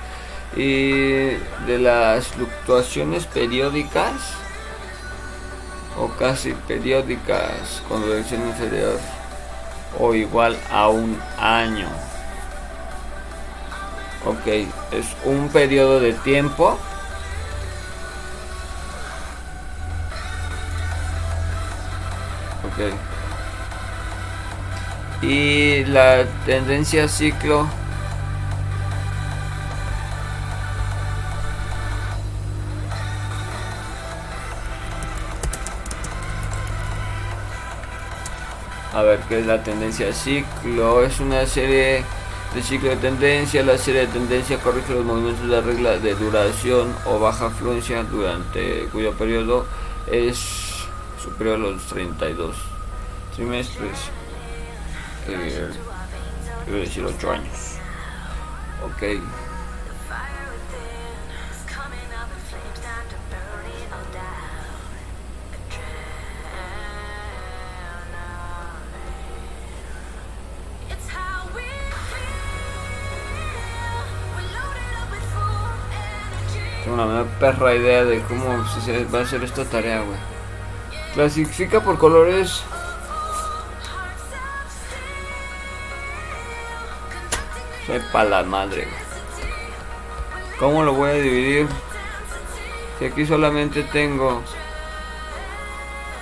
y 0.56 1.32
de 1.66 1.78
las 1.78 2.28
fluctuaciones 2.28 3.26
periódicas 3.26 4.14
o 5.98 6.08
casi 6.18 6.54
periódicas 6.66 7.82
con 7.86 8.02
dirección 8.06 8.48
inferior 8.48 8.98
o 9.96 10.14
igual 10.14 10.58
a 10.70 10.88
un 10.88 11.20
año. 11.38 11.88
Ok, 14.26 14.46
es 14.90 15.06
un 15.24 15.48
periodo 15.48 16.00
de 16.00 16.12
tiempo. 16.12 16.78
Ok. 22.64 22.92
Y 25.22 25.84
la 25.84 26.24
tendencia 26.44 27.08
ciclo. 27.08 27.68
A 38.98 39.02
ver, 39.02 39.20
¿qué 39.28 39.38
es 39.38 39.46
la 39.46 39.62
tendencia 39.62 40.12
ciclo? 40.12 41.04
Es 41.04 41.20
una 41.20 41.46
serie 41.46 42.02
de 42.52 42.62
ciclo 42.64 42.90
de 42.90 42.96
tendencia. 42.96 43.62
La 43.62 43.78
serie 43.78 44.00
de 44.00 44.06
tendencia 44.08 44.58
corrige 44.58 44.92
los 44.92 45.04
movimientos 45.04 45.46
de 45.46 45.54
la 45.54 45.60
regla 45.60 45.98
de 45.98 46.16
duración 46.16 46.92
o 47.06 47.20
baja 47.20 47.46
afluencia 47.46 48.02
durante 48.02 48.88
cuyo 48.90 49.12
periodo 49.12 49.66
es 50.10 50.84
superior 51.22 51.54
a 51.54 51.58
los 51.58 51.86
32 51.86 52.56
trimestres. 53.36 53.98
Eh, 55.28 55.70
quiero 56.64 56.80
decir 56.80 57.04
8 57.04 57.30
años. 57.30 57.76
Ok. 58.84 59.22
Una 76.98 77.06
mera 77.06 77.24
perra 77.38 77.76
idea 77.76 78.04
de 78.04 78.20
cómo 78.22 78.66
se 78.66 79.04
va 79.04 79.20
a 79.20 79.22
hacer 79.22 79.44
esta 79.44 79.64
tarea, 79.64 80.00
güey. 80.00 80.18
Clasifica 81.14 81.80
por 81.80 81.96
colores. 81.96 82.60
Sepa 87.86 88.24
la 88.24 88.42
madre, 88.42 88.88
güey. 88.88 90.58
¿Cómo 90.58 90.82
lo 90.82 90.94
voy 90.94 91.10
a 91.10 91.14
dividir? 91.14 91.68
Si 92.98 93.04
aquí 93.04 93.24
solamente 93.24 93.84
tengo 93.84 94.42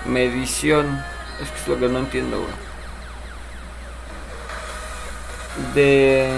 medición. 0.04 1.02
Es 1.40 1.50
que 1.52 1.58
es 1.58 1.68
lo 1.68 1.78
que 1.78 1.88
no 1.88 2.00
entiendo, 2.00 2.38
güey. 2.38 2.52
De. 5.74 6.30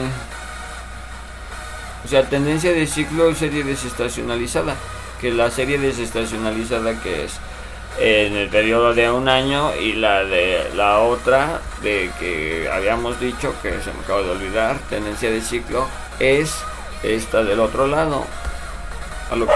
O 2.08 2.10
sea, 2.10 2.26
tendencia 2.26 2.72
de 2.72 2.86
ciclo 2.86 3.34
serie 3.34 3.62
desestacionalizada. 3.64 4.76
Que 5.20 5.30
la 5.30 5.50
serie 5.50 5.78
desestacionalizada 5.78 6.98
que 7.02 7.24
es 7.24 7.34
en 7.98 8.34
el 8.34 8.48
periodo 8.48 8.94
de 8.94 9.10
un 9.10 9.28
año 9.28 9.74
y 9.74 9.92
la 9.92 10.24
de 10.24 10.70
la 10.74 11.00
otra 11.00 11.60
de 11.82 12.10
que 12.18 12.66
habíamos 12.72 13.20
dicho 13.20 13.54
que 13.60 13.82
se 13.82 13.92
me 13.92 14.00
acaba 14.00 14.22
de 14.22 14.30
olvidar, 14.30 14.78
tendencia 14.88 15.30
de 15.30 15.42
ciclo 15.42 15.86
es 16.18 16.54
esta 17.02 17.44
del 17.44 17.60
otro 17.60 17.86
lado. 17.86 18.24
A 19.30 19.36
lo... 19.36 19.46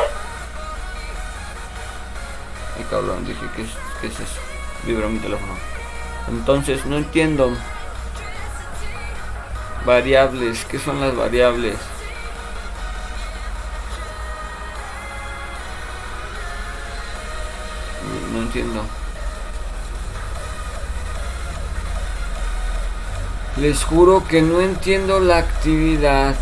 Ay 2.77 2.85
cabrón, 2.91 3.25
dije 3.25 3.47
¿qué 3.57 3.63
es, 3.63 3.71
qué 4.03 4.09
es 4.09 4.15
eso? 4.21 4.41
Vibra 4.85 5.09
mi 5.09 5.21
teléfono. 5.21 5.55
Entonces 6.29 6.85
no 6.85 6.99
entiendo. 6.99 7.57
Variables, 9.87 10.67
¿qué 10.67 10.79
son 10.79 11.01
las 11.01 11.17
variables? 11.17 11.77
Les 23.57 23.83
juro 23.83 24.25
que 24.29 24.43
no 24.43 24.61
entiendo 24.61 25.21
la 25.21 25.39
actividad. 25.39 26.35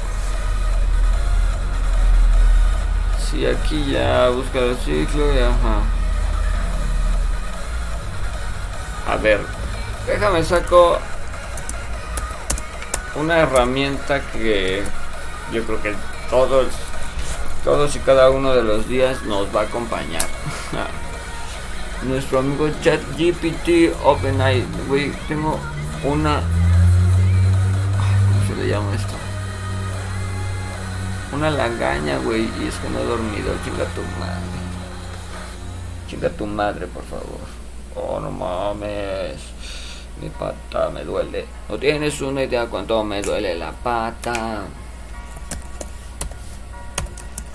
Si 3.30 3.46
aquí 3.46 3.92
ya 3.92 4.28
busca 4.30 4.58
el 4.58 4.76
ciclo 4.78 5.32
y 5.34 5.38
ajá. 5.38 5.82
A 9.08 9.16
ver, 9.16 9.40
déjame 10.06 10.42
saco 10.42 10.98
una 13.14 13.38
herramienta 13.38 14.20
que 14.32 14.82
yo 15.52 15.64
creo 15.64 15.82
que 15.82 15.94
todos 16.28 16.68
todos 17.64 17.94
y 17.94 17.98
cada 18.00 18.30
uno 18.30 18.54
de 18.54 18.62
los 18.62 18.88
días 18.88 19.22
nos 19.22 19.54
va 19.54 19.62
a 19.62 19.64
acompañar. 19.64 20.26
Nuestro 22.02 22.38
amigo 22.38 22.68
ChatGPT 22.82 23.94
OpenAI, 24.02 24.64
güey, 24.88 25.12
tengo 25.28 25.58
una 26.02 26.40
¿cómo 27.96 28.46
se 28.48 28.62
le 28.62 28.68
llama 28.68 28.94
esto? 28.94 29.14
Una 31.32 31.50
lagaña, 31.50 32.18
güey, 32.18 32.48
y 32.60 32.68
es 32.68 32.74
que 32.76 32.88
no 32.88 33.00
he 33.00 33.04
dormido, 33.04 33.54
chinga 33.64 33.84
tu 33.94 34.00
madre. 34.18 34.60
Chinga 36.08 36.30
tu 36.30 36.46
madre, 36.46 36.86
por 36.86 37.04
favor. 37.04 37.40
Oh, 37.94 38.18
no 38.18 38.30
mames. 38.30 39.36
Mi 40.20 40.28
pata 40.30 40.90
me 40.90 41.04
duele. 41.04 41.46
No 41.68 41.78
tienes 41.78 42.20
una 42.20 42.42
idea 42.42 42.66
cuánto 42.66 43.04
me 43.04 43.22
duele 43.22 43.54
la 43.54 43.72
pata. 43.72 44.62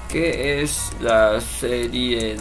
¿Qué 0.08 0.62
es 0.62 0.92
la 1.02 1.42
serie 1.42 2.38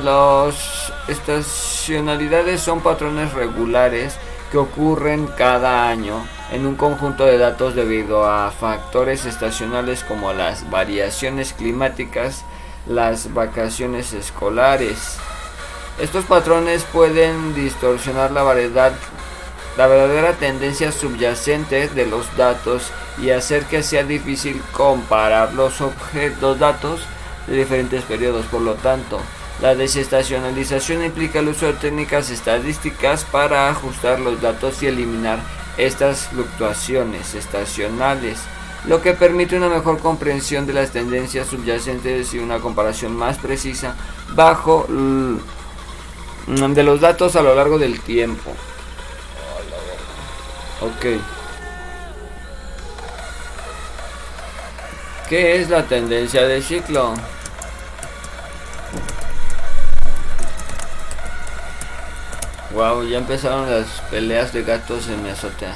los 0.04 0.94
estacionalidades 1.08 2.60
son 2.60 2.82
patrones 2.82 3.34
regulares 3.34 4.18
que 4.52 4.58
ocurren 4.58 5.28
cada 5.28 5.88
año 5.88 6.28
en 6.52 6.66
un 6.66 6.76
conjunto 6.76 7.26
de 7.26 7.38
datos 7.38 7.74
debido 7.74 8.30
a 8.30 8.52
factores 8.52 9.26
estacionales 9.26 10.04
como 10.04 10.34
las 10.34 10.70
variaciones 10.70 11.54
climáticas, 11.54 12.44
las 12.86 13.34
vacaciones 13.34 14.12
escolares, 14.12 15.18
estos 16.02 16.26
patrones 16.26 16.84
pueden 16.84 17.56
distorsionar 17.56 18.32
la 18.32 18.44
variedad, 18.44 18.92
la 19.78 19.88
verdadera 19.88 20.34
tendencia 20.34 20.92
subyacente 20.92 21.88
de 21.88 22.06
los 22.06 22.36
datos 22.36 22.92
y 23.22 23.30
hacer 23.30 23.64
que 23.64 23.82
sea 23.82 24.04
difícil 24.04 24.62
comparar 24.74 25.54
los 25.54 25.80
objetos 25.80 26.60
datos 26.60 27.08
de 27.48 27.58
diferentes 27.58 28.04
periodos. 28.04 28.46
Por 28.48 28.62
lo 28.62 28.76
tanto, 28.76 29.20
la 29.62 29.76
desestacionalización 29.76 31.04
implica 31.04 31.40
el 31.40 31.50
uso 31.50 31.68
de 31.68 31.74
técnicas 31.74 32.30
estadísticas 32.30 33.24
para 33.24 33.70
ajustar 33.70 34.20
los 34.20 34.42
datos 34.42 34.84
y 34.84 34.88
eliminar 34.88 35.40
estas 35.78 36.28
fluctuaciones 36.28 37.36
estacionales, 37.36 38.40
lo 38.86 39.02
que 39.02 39.14
permite 39.14 39.58
una 39.58 39.70
mejor 39.70 40.00
comprensión 40.00 40.66
de 40.66 40.74
las 40.74 40.92
tendencias 40.92 41.48
subyacentes 41.48 42.34
y 42.34 42.40
una 42.40 42.60
comparación 42.60 43.16
más 43.16 43.38
precisa 43.38 43.96
bajo 44.34 44.86
de 44.90 46.84
los 46.84 47.02
datos 47.02 47.36
a 47.36 47.42
lo 47.42 47.56
largo 47.56 47.80
del 47.80 48.00
tiempo. 48.02 48.52
Ok. 50.82 51.22
¿Qué 55.30 55.60
es 55.60 55.70
la 55.70 55.84
tendencia 55.84 56.46
de 56.46 56.62
ciclo? 56.62 57.16
Wow, 62.76 63.04
ya 63.08 63.20
empezaron 63.20 63.72
las 63.72 63.88
peleas 64.12 64.52
de 64.52 64.64
gatos 64.64 65.08
en 65.08 65.24
mi 65.24 65.30
azotea. 65.30 65.74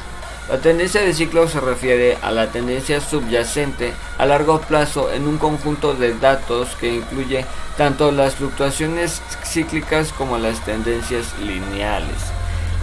La 0.49 0.59
tendencia 0.59 0.99
de 0.99 1.13
ciclo 1.13 1.47
se 1.47 1.61
refiere 1.61 2.17
a 2.21 2.29
la 2.31 2.51
tendencia 2.51 2.99
subyacente 2.99 3.93
a 4.17 4.25
largo 4.25 4.59
plazo 4.59 5.09
en 5.13 5.25
un 5.25 5.37
conjunto 5.37 5.93
de 5.93 6.13
datos 6.15 6.75
que 6.75 6.93
incluye 6.93 7.45
tanto 7.77 8.11
las 8.11 8.35
fluctuaciones 8.35 9.21
cíclicas 9.45 10.11
como 10.11 10.37
las 10.37 10.65
tendencias 10.65 11.33
lineales. 11.39 12.17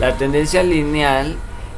La 0.00 0.16
tendencia 0.16 0.62
lineal 0.62 1.36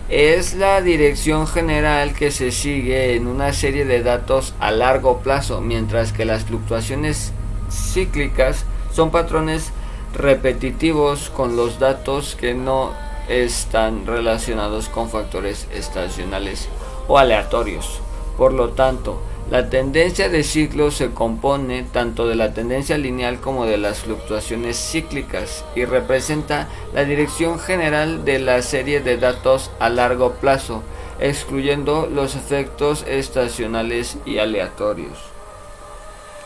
es 0.09 0.55
la 0.55 0.81
dirección 0.81 1.49
general 1.49 2.13
que 2.13 2.31
se 2.31 2.53
sigue 2.53 3.17
en 3.17 3.27
una 3.27 3.53
serie 3.53 3.85
de 3.85 4.05
datos 4.05 4.55
a 4.61 4.71
largo 4.71 5.19
plazo, 5.23 5.61
mientras 5.61 6.13
que 6.13 6.25
las 6.25 6.45
fluctuaciones 6.45 7.33
cíclicas 7.69 8.65
son 8.93 9.11
patrones 9.11 9.73
repetitivos 10.15 11.31
con 11.31 11.57
los 11.57 11.79
datos 11.79 12.35
que 12.35 12.55
no 12.55 12.93
están 13.29 14.07
relacionados 14.07 14.89
con 14.89 15.11
factores 15.11 15.69
estacionales 15.73 16.69
o 17.09 17.19
aleatorios. 17.19 18.01
Por 18.37 18.53
lo 18.53 18.71
tanto, 18.71 19.21
la 19.51 19.71
tendencia 19.71 20.29
de 20.29 20.45
ciclo 20.45 20.91
se 20.91 21.11
compone 21.13 21.83
tanto 21.83 22.27
de 22.27 22.35
la 22.35 22.53
tendencia 22.53 22.99
lineal 22.99 23.41
como 23.41 23.65
de 23.65 23.79
las 23.79 24.01
fluctuaciones 24.01 24.77
cíclicas 24.77 25.65
y 25.75 25.87
representa 25.87 26.69
la 26.93 27.05
dirección 27.05 27.59
general 27.59 28.27
de 28.27 28.41
la 28.41 28.61
serie 28.61 29.01
de 29.01 29.17
datos 29.17 29.71
a 29.81 29.89
largo 29.89 30.33
plazo, 30.33 30.83
excluyendo 31.19 32.09
los 32.13 32.37
efectos 32.37 33.05
estacionales 33.09 34.19
y 34.27 34.37
aleatorios. 34.39 35.38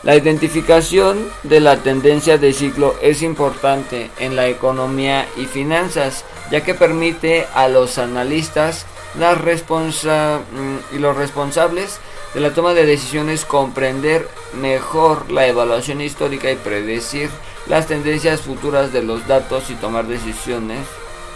La 0.03 0.17
identificación 0.17 1.29
de 1.43 1.61
la 1.61 1.77
tendencia 1.77 2.37
de 2.37 2.51
ciclo 2.51 2.93
es 3.01 3.21
importante 3.21 4.11
en 4.19 4.35
la 4.35 4.47
economía 4.47 5.25
y 5.37 5.45
finanzas, 5.45 6.25
ya 6.51 6.61
que 6.61 6.73
permite 6.73 7.47
a 7.55 7.69
los 7.69 7.97
analistas 7.97 8.85
las 9.17 9.37
mm, 9.37 10.95
y 10.95 10.99
los 10.99 11.15
responsables 11.15 11.99
de 12.33 12.41
la 12.41 12.53
toma 12.53 12.73
de 12.73 12.85
decisiones 12.85 13.45
comprender 13.45 14.27
mejor 14.59 15.31
la 15.31 15.47
evaluación 15.47 16.01
histórica 16.01 16.51
y 16.51 16.55
predecir 16.55 17.29
las 17.67 17.87
tendencias 17.87 18.41
futuras 18.41 18.91
de 18.91 19.03
los 19.03 19.25
datos 19.25 19.69
y 19.69 19.75
tomar 19.75 20.07
decisiones 20.07 20.85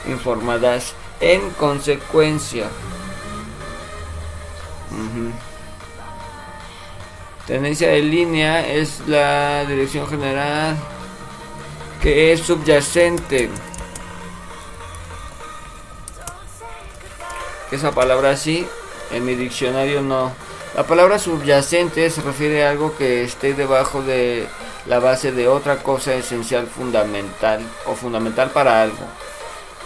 informadas 0.10 0.94
en 1.22 1.50
consecuencia. 1.52 2.68
Tendencia 7.48 7.88
de 7.88 8.02
línea 8.02 8.68
es 8.68 9.00
la 9.08 9.64
dirección 9.64 10.06
general 10.06 10.76
que 12.02 12.34
es 12.34 12.42
subyacente. 12.42 13.50
Esa 17.72 17.92
palabra 17.92 18.36
sí, 18.36 18.68
en 19.12 19.26
mi 19.26 19.36
diccionario 19.36 20.02
no. 20.02 20.34
La 20.76 20.84
palabra 20.84 21.20
subyacente 21.20 22.10
se 22.10 22.22
refiere 22.22 22.66
a 22.66 22.70
algo 22.70 22.98
que 22.98 23.24
esté 23.24 23.54
debajo 23.54 24.02
de 24.02 24.46
la 24.86 25.00
base 25.00 25.32
de 25.32 25.48
otra 25.48 25.78
cosa 25.78 26.16
esencial 26.16 26.68
fundamental 26.68 27.62
o 27.86 27.96
fundamental 27.96 28.52
para 28.52 28.82
algo. 28.82 29.06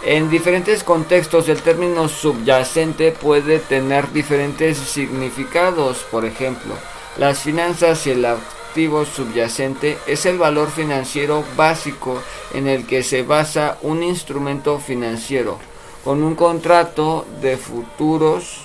En 0.04 0.28
diferentes 0.28 0.82
contextos 0.82 1.48
el 1.48 1.62
término 1.62 2.08
subyacente 2.08 3.12
puede 3.12 3.60
tener 3.60 4.12
diferentes 4.12 4.78
significados. 4.78 6.04
Por 6.10 6.24
ejemplo, 6.24 6.74
las 7.18 7.40
finanzas 7.40 8.06
y 8.06 8.10
el 8.10 8.24
activo 8.24 9.04
subyacente 9.04 9.98
es 10.06 10.24
el 10.24 10.38
valor 10.38 10.70
financiero 10.70 11.44
básico 11.56 12.22
en 12.54 12.68
el 12.68 12.86
que 12.86 13.02
se 13.02 13.22
basa 13.22 13.78
un 13.82 14.02
instrumento 14.02 14.78
financiero 14.78 15.58
con 16.04 16.22
un 16.22 16.34
contrato 16.34 17.26
de 17.40 17.56
futuros 17.56 18.62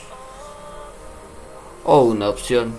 o 1.83 2.01
una 2.01 2.29
opción. 2.29 2.73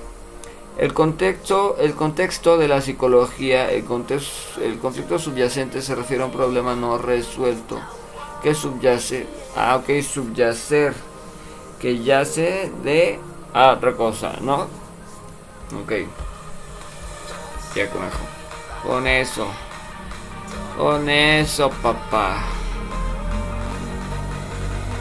El 0.79 0.95
contexto, 0.95 1.77
el 1.79 1.95
contexto 1.95 2.57
de 2.57 2.69
la 2.69 2.81
psicología, 2.81 3.71
el, 3.71 3.85
contexto, 3.85 4.63
el 4.63 4.79
conflicto 4.79 5.19
subyacente 5.19 5.83
se 5.83 5.95
refiere 5.95 6.23
a 6.23 6.27
un 6.27 6.33
problema 6.33 6.75
no 6.75 6.99
resuelto 6.99 7.81
que 8.43 8.55
subyace, 8.55 9.27
ah, 9.57 9.77
ok, 9.77 10.03
subyacer, 10.03 10.95
que 11.81 12.03
yace 12.03 12.71
de 12.85 13.19
a 13.53 13.73
otra 13.73 13.95
cosa, 13.97 14.35
¿no? 14.41 14.88
Ok. 15.75 15.93
Ya 17.75 17.91
conejo. 17.91 18.19
Con 18.83 19.07
eso. 19.07 19.47
Con 20.77 21.09
eso, 21.11 21.71
papá. 21.83 22.43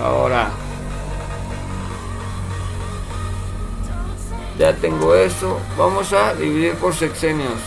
Ahora. 0.01 0.49
Ya 4.59 4.73
tengo 4.75 5.15
eso. 5.15 5.59
Vamos 5.77 6.11
a 6.13 6.33
dividir 6.33 6.73
por 6.75 6.93
sexenios. 6.93 7.59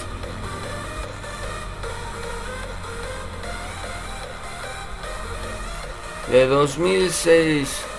De 6.30 6.46
2006 6.46 7.89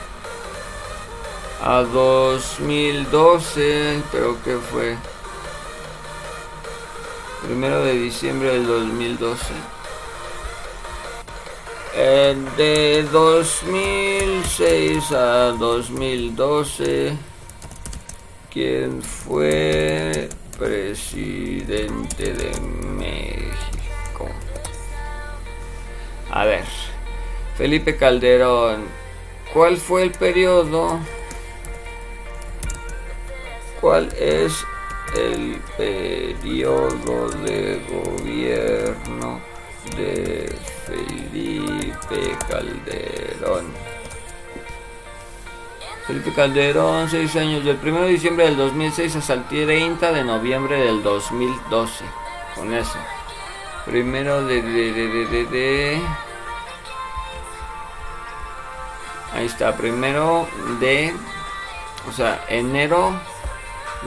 a 1.63 1.83
2012, 1.83 4.01
pero 4.11 4.35
que 4.43 4.57
fue 4.57 4.97
primero 7.43 7.83
de 7.83 7.93
diciembre 7.93 8.49
del 8.49 8.65
2012. 8.65 9.53
Eh, 11.93 12.35
de 12.57 13.03
2006 13.11 15.11
a 15.11 15.51
2012, 15.51 17.13
¿quién 18.51 19.03
fue 19.03 20.29
presidente 20.57 22.33
de 22.33 22.59
México? 22.61 24.27
A 26.31 26.45
ver, 26.45 26.65
Felipe 27.55 27.95
Calderón, 27.97 28.85
¿cuál 29.53 29.77
fue 29.77 30.01
el 30.03 30.11
periodo? 30.11 30.99
¿Cuál 33.81 34.13
es 34.15 34.63
el 35.17 35.59
periodo 35.75 37.29
de 37.41 37.81
gobierno 37.89 39.41
de 39.97 40.55
Felipe 40.85 42.37
Calderón? 42.47 43.65
Felipe 46.05 46.31
Calderón, 46.33 47.09
6 47.09 47.35
años, 47.37 47.65
del 47.65 47.79
1 47.83 48.01
de 48.01 48.09
diciembre 48.09 48.45
del 48.45 48.57
2006 48.57 49.15
hasta 49.15 49.33
el 49.33 49.45
30 49.45 50.11
de 50.11 50.23
noviembre 50.23 50.77
del 50.77 51.01
2012. 51.01 52.05
Con 52.53 52.71
eso. 52.75 52.99
Primero 53.85 54.45
de, 54.45 54.61
de, 54.61 54.93
de, 54.93 55.25
de, 55.25 55.45
de 55.45 56.01
Ahí 59.33 59.45
está, 59.47 59.75
primero 59.75 60.47
de, 60.79 61.15
o 62.07 62.11
sea, 62.11 62.45
enero 62.47 63.13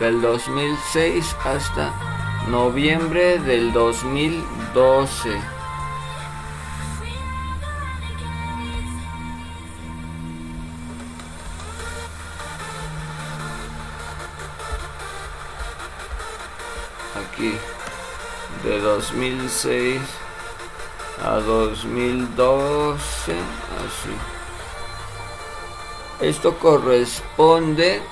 del 0.00 0.20
2006 0.20 1.36
hasta 1.44 1.92
noviembre 2.48 3.38
del 3.38 3.72
2012. 3.72 5.40
Aquí, 17.14 17.56
de 18.64 18.80
2006 18.80 20.00
a 21.24 21.34
2012, 21.36 23.32
así. 23.32 24.14
Esto 26.20 26.56
corresponde 26.58 28.02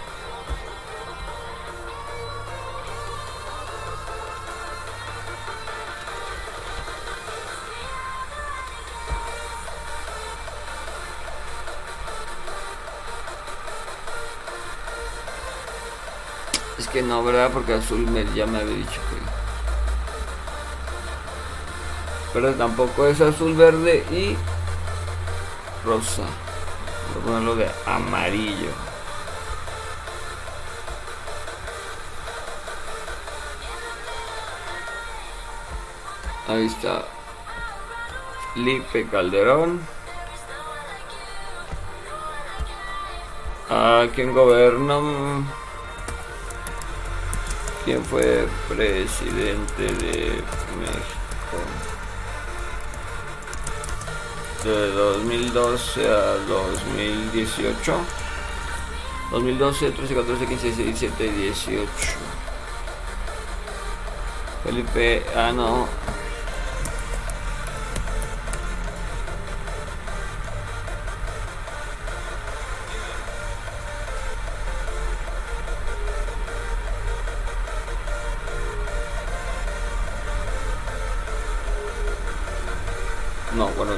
Es 16.82 16.88
que 16.88 17.00
no, 17.00 17.22
¿verdad? 17.22 17.48
Porque 17.52 17.74
azul 17.74 18.04
ya 18.34 18.44
me 18.44 18.58
había 18.58 18.74
dicho 18.74 19.00
que... 19.08 19.16
Pero 22.32 22.52
tampoco 22.54 23.06
es 23.06 23.20
azul, 23.20 23.54
verde 23.54 24.04
y 24.10 24.36
rosa. 25.86 26.24
Voy 27.14 27.22
a 27.22 27.24
ponerlo 27.24 27.54
de 27.54 27.70
amarillo. 27.86 28.70
Ahí 36.48 36.66
está. 36.66 37.04
Lipe 38.56 39.06
Calderón. 39.08 39.86
¿A 43.70 44.08
quién 44.12 44.34
gobernó? 44.34 45.61
¿Quién 47.84 48.04
fue 48.04 48.46
presidente 48.68 49.82
de 49.82 50.40
México? 50.78 51.58
De 54.62 54.92
2012 54.92 56.08
a 56.08 56.34
2018. 56.46 57.94
2012, 59.32 59.90
13, 59.90 60.14
14, 60.14 60.46
15, 60.46 60.66
16, 60.66 61.00
17, 61.00 61.32
18. 61.32 61.90
Felipe, 64.62 65.24
ah 65.34 65.52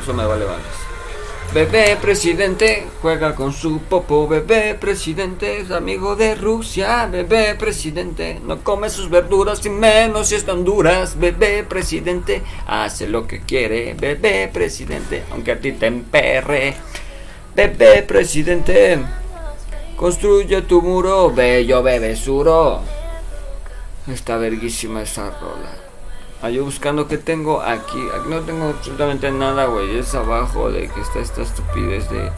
eso 0.05 0.13
me 0.13 0.27
vale. 0.27 0.45
Bebé 1.55 1.97
presidente 1.97 2.87
juega 3.01 3.35
con 3.35 3.55
su 3.55 3.79
popo. 3.79 4.29
Bebé 4.29 4.75
presidente 4.75 5.61
es 5.61 5.71
amigo 5.71 6.15
de 6.15 6.35
Rusia. 6.35 7.07
Bebé 7.07 7.55
presidente 7.55 8.39
no 8.45 8.63
come 8.63 8.91
sus 8.91 9.09
verduras 9.09 9.65
y 9.65 9.71
menos 9.71 10.29
si 10.29 10.35
están 10.35 10.63
duras. 10.63 11.19
Bebé 11.19 11.65
presidente 11.65 12.43
hace 12.67 13.09
lo 13.09 13.27
que 13.27 13.41
quiere. 13.41 13.95
Bebé 13.95 14.51
presidente, 14.53 15.23
aunque 15.31 15.53
a 15.53 15.61
ti 15.61 15.73
te 15.73 15.87
emperre. 15.87 16.77
Bebé 17.55 18.03
presidente 18.03 18.99
construye 19.97 20.61
tu 20.63 20.83
muro. 20.83 21.31
Bello 21.31 21.83
bebé 21.83 22.15
suro. 22.15 22.83
Está 24.07 24.37
verguísima 24.37 25.01
esa 25.01 25.31
rola. 25.31 25.84
Ah, 26.45 26.51
yo 26.51 26.63
buscando 26.63 27.09
que 27.09 27.17
tengo 27.17 27.63
aquí. 27.63 28.07
Aquí 28.15 28.29
no 28.29 28.43
tengo 28.43 28.67
absolutamente 28.67 29.31
nada, 29.31 29.65
güey. 29.65 29.97
Es 29.97 30.15
abajo 30.15 30.71
de 30.71 30.91
que 30.91 31.01
está 31.01 31.21
esta 31.21 31.41
estupidez 31.41 32.11
de. 32.11 32.31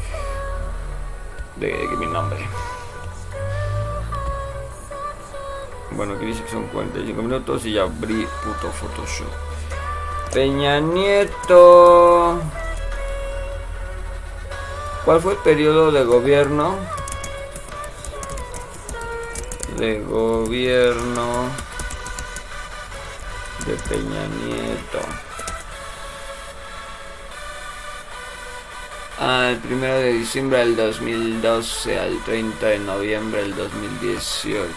de, 1.57 1.89
de 1.89 1.97
mi 1.97 2.07
nombre. 2.07 2.39
Bueno, 5.91 6.15
aquí 6.15 6.27
dice 6.27 6.45
que 6.45 6.51
son 6.51 6.69
45 6.69 7.21
minutos 7.21 7.67
y 7.67 7.73
ya 7.73 7.83
abrí 7.83 8.29
puto 8.45 8.71
Photoshop. 8.71 9.27
Peña 10.33 10.79
Nieto. 10.79 12.39
¿Cuál 15.05 15.21
fue 15.21 15.33
el 15.33 15.39
periodo 15.39 15.91
de 15.91 16.05
gobierno? 16.05 16.77
De 19.77 20.01
gobierno 20.05 21.51
de 23.67 23.75
Peña 23.89 24.27
Nieto. 24.45 25.01
Al 29.19 29.61
1 29.69 29.87
de 29.87 30.13
diciembre 30.13 30.59
del 30.59 30.77
2012 30.77 31.99
al 31.99 32.25
30 32.25 32.67
de 32.67 32.79
noviembre 32.79 33.43
del 33.43 33.57
2018. 33.57 34.69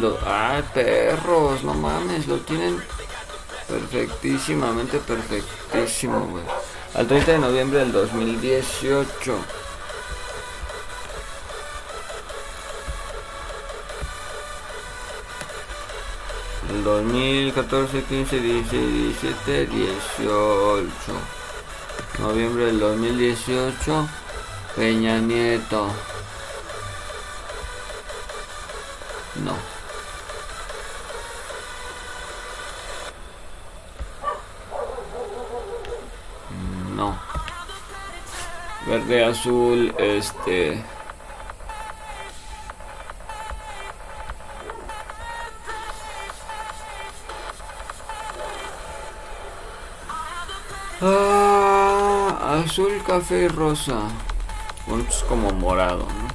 Do... 0.00 0.18
¡Ah, 0.24 0.62
perros! 0.72 1.62
No 1.64 1.74
mames, 1.74 2.26
lo 2.26 2.36
tienen 2.38 2.82
perfectísimamente 3.68 4.98
perfectísimo, 4.98 6.20
güey. 6.26 6.44
Al 6.94 7.06
30 7.06 7.32
de 7.32 7.38
noviembre 7.38 7.78
del 7.80 7.92
2018. 7.92 9.38
El 16.70 16.84
2014, 16.84 18.02
15, 18.02 18.40
16, 18.40 19.20
17, 19.20 19.66
18. 19.66 20.88
Noviembre 22.20 22.66
del 22.66 22.80
2018. 22.80 24.08
Peña 24.76 25.18
Nieto. 25.18 25.88
No. 29.44 29.73
Verde, 38.86 39.24
azul, 39.24 39.94
este... 39.98 40.84
Ah, 51.00 52.60
azul, 52.64 53.02
café 53.06 53.44
y 53.44 53.48
rosa. 53.48 54.00
Bueno, 54.86 55.04
es 55.08 55.22
como 55.24 55.50
morado, 55.50 56.06
¿no? 56.06 56.28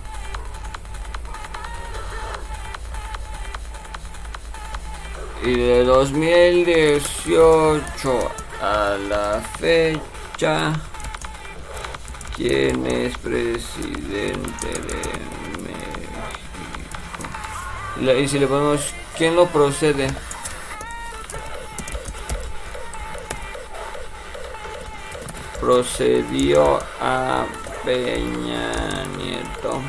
Y 5.50 5.56
de 5.56 5.86
2018 5.86 8.32
a 8.62 8.98
la 9.10 9.42
fecha, 9.58 10.02
¿quién 12.36 12.88
es 12.88 13.18
presidente 13.18 14.68
de 14.68 15.02
México? 17.98 18.22
Y 18.22 18.28
si 18.28 18.40
le 18.40 18.48
ponemos, 18.48 18.94
¿quién 19.18 19.36
lo 19.36 19.48
procede? 19.48 20.08
Procedió 25.60 26.80
a 27.02 27.46
Peña 27.84 28.72
Nieto. 29.18 29.82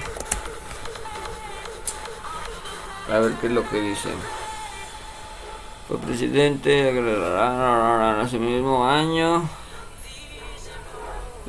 A 3.09 3.19
ver 3.21 3.35
qué 3.35 3.47
es 3.47 3.53
lo 3.53 3.69
que 3.69 3.81
dice. 3.81 4.09
Fue 5.87 5.99
presidente 5.99 6.89
en 6.89 8.21
ese 8.21 8.39
mismo 8.41 8.85
año. 8.85 9.60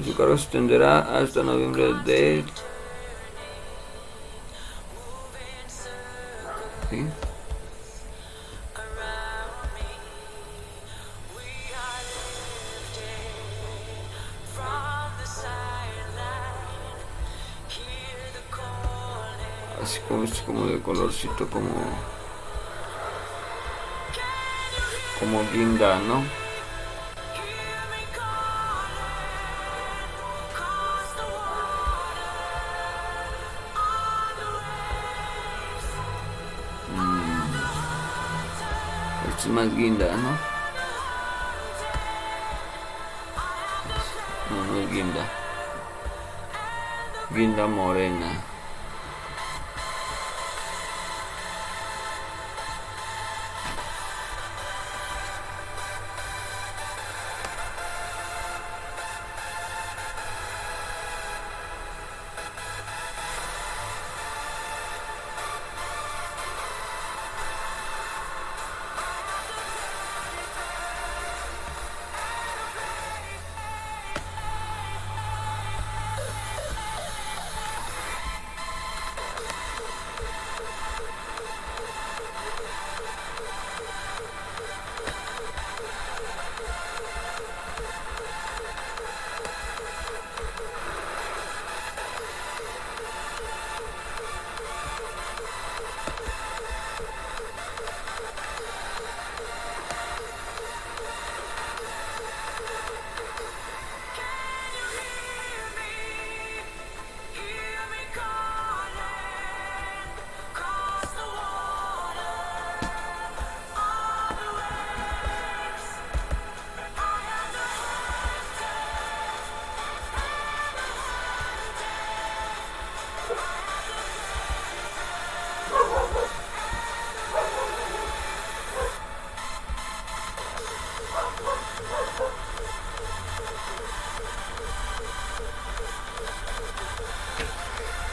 Y 0.01 0.03
su 0.03 0.15
cargo 0.15 0.35
se 0.35 0.45
extenderá 0.45 1.15
hasta 1.15 1.43
noviembre 1.43 1.93
de... 2.05 2.43
¿Sí? 6.89 7.05
Así 19.83 19.99
como 20.07 20.23
es 20.23 20.41
como 20.41 20.65
de 20.65 20.81
colorcito 20.81 21.47
como 21.47 21.69
como 25.19 25.43
guinda, 25.51 25.99
¿no? 25.99 26.50
Esto 39.51 39.59
es 39.59 39.67
más 39.67 39.77
guinda, 39.77 40.05
¿no? 40.15 40.29
No, 44.49 44.63
no 44.65 44.79
es 44.79 44.91
guinda. 44.91 45.27
Guinda 47.31 47.67
morena. 47.67 48.50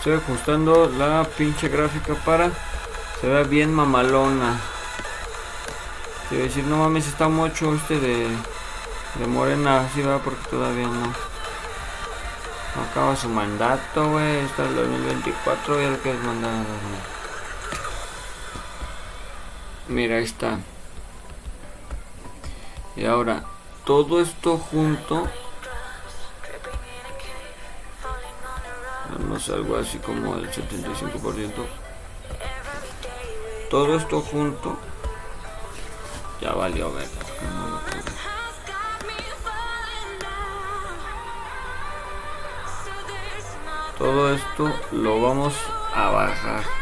Estoy 0.09 0.23
ajustando 0.25 0.89
la 0.97 1.23
pinche 1.37 1.69
gráfica 1.69 2.15
para 2.25 2.51
se 3.21 3.29
vea 3.29 3.43
bien 3.43 3.75
mamalona. 3.75 4.59
Quiero 6.31 6.45
decir, 6.45 6.65
no 6.65 6.79
mames, 6.79 7.07
está 7.07 7.29
mucho 7.29 7.75
este 7.75 8.01
de, 8.01 8.27
de 9.19 9.27
morena, 9.27 9.81
así 9.81 10.01
va 10.01 10.19
porque 10.21 10.49
todavía 10.49 10.87
no. 10.87 11.13
Acaba 12.89 13.17
su 13.17 13.29
mandato, 13.29 14.13
güey. 14.13 14.39
Está 14.47 14.65
el 14.65 14.77
2024 14.77 15.83
y 15.83 15.85
el 15.85 15.99
que 15.99 16.13
es 16.13 16.25
mandado. 16.25 16.65
Mira, 19.89 20.17
ahí 20.17 20.25
está. 20.25 20.57
Y 22.97 23.05
ahora, 23.05 23.45
todo 23.85 24.23
esto 24.23 24.57
junto 24.57 25.29
algo 29.37 29.77
así 29.77 29.99
como 29.99 30.37
el 30.37 30.51
75%. 30.51 31.51
Todo 33.71 33.97
esto 33.97 34.21
junto 34.23 34.77
ya 36.41 36.53
valió 36.53 36.93
ver. 36.93 37.09
Todo 43.99 44.33
esto 44.33 44.73
lo 44.93 45.21
vamos 45.21 45.55
a 45.95 46.11
bajar. 46.11 46.78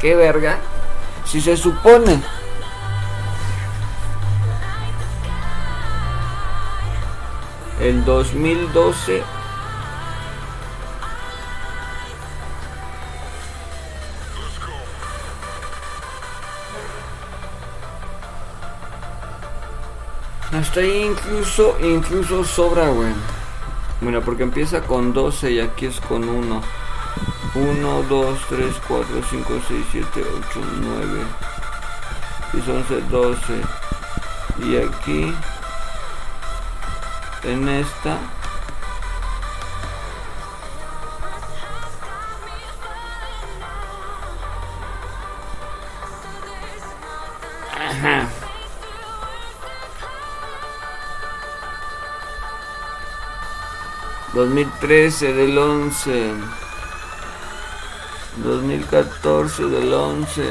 Qué 0.00 0.14
verga. 0.14 0.58
Si 1.24 1.40
se 1.40 1.56
supone. 1.56 2.22
El 7.80 8.04
2012 8.04 9.22
hasta 20.52 20.80
ahí 20.80 21.04
incluso 21.04 21.76
incluso 21.80 22.44
sobra 22.44 22.88
güey. 22.88 23.12
Mira 24.00 24.20
porque 24.20 24.42
empieza 24.42 24.80
con 24.82 25.12
12 25.12 25.52
y 25.52 25.60
aquí 25.60 25.86
es 25.86 26.00
con 26.00 26.28
1 26.28 26.85
1, 27.56 28.02
2, 28.02 28.38
3, 28.50 28.74
4, 28.86 29.22
5, 29.30 29.60
6, 29.66 29.86
7, 29.90 30.20
8, 30.20 30.60
9, 30.82 31.24
10, 32.52 32.68
11, 32.68 33.00
12. 33.08 33.62
Y 34.58 34.76
aquí, 34.76 35.34
en 37.44 37.68
esta, 37.68 38.18
Ajá. 47.72 48.28
...2013 54.34 55.32
del 55.32 55.56
11... 55.56 56.65
2014 58.36 59.64
del 59.64 59.92
11 59.92 60.42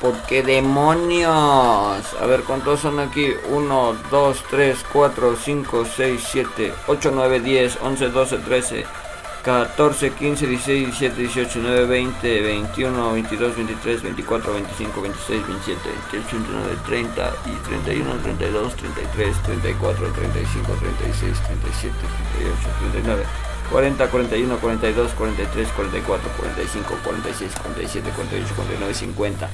¿Por 0.00 0.14
qué 0.28 0.44
demonios? 0.44 1.28
A 1.32 2.26
ver, 2.26 2.42
¿cuántos 2.44 2.78
son 2.80 3.00
aquí? 3.00 3.32
1, 3.50 3.96
2, 4.08 4.44
3, 4.48 4.84
4, 4.92 5.36
5, 5.36 5.84
6, 5.96 6.24
7, 6.30 6.74
8, 6.86 7.10
9, 7.12 7.40
10, 7.40 7.78
11, 7.82 8.08
12, 8.08 8.38
13, 8.38 8.86
14, 9.44 10.10
15, 10.10 10.46
16, 10.46 10.92
17, 10.92 11.22
18, 11.22 11.62
19, 11.62 11.86
20, 11.86 12.42
21, 12.42 13.12
22, 13.12 13.54
23, 13.54 14.02
24, 14.02 14.52
25, 14.52 15.02
26, 15.02 15.46
27, 15.46 15.78
28, 16.10 16.26
29, 16.30 16.76
30 16.86 17.32
y 17.46 17.68
31, 17.68 18.18
32, 18.18 18.74
33, 18.74 19.42
34, 19.42 20.12
35, 20.12 20.72
36, 20.74 21.38
37, 21.38 21.94
38, 22.34 22.56
39. 22.92 23.24
40, 23.70 24.08
41, 24.08 24.58
42, 24.58 25.12
43, 25.12 25.68
44, 25.68 26.30
45, 26.36 26.94
46, 27.04 27.54
47, 27.62 28.10
48, 28.10 28.54
49, 28.54 28.94
50. 28.94 29.50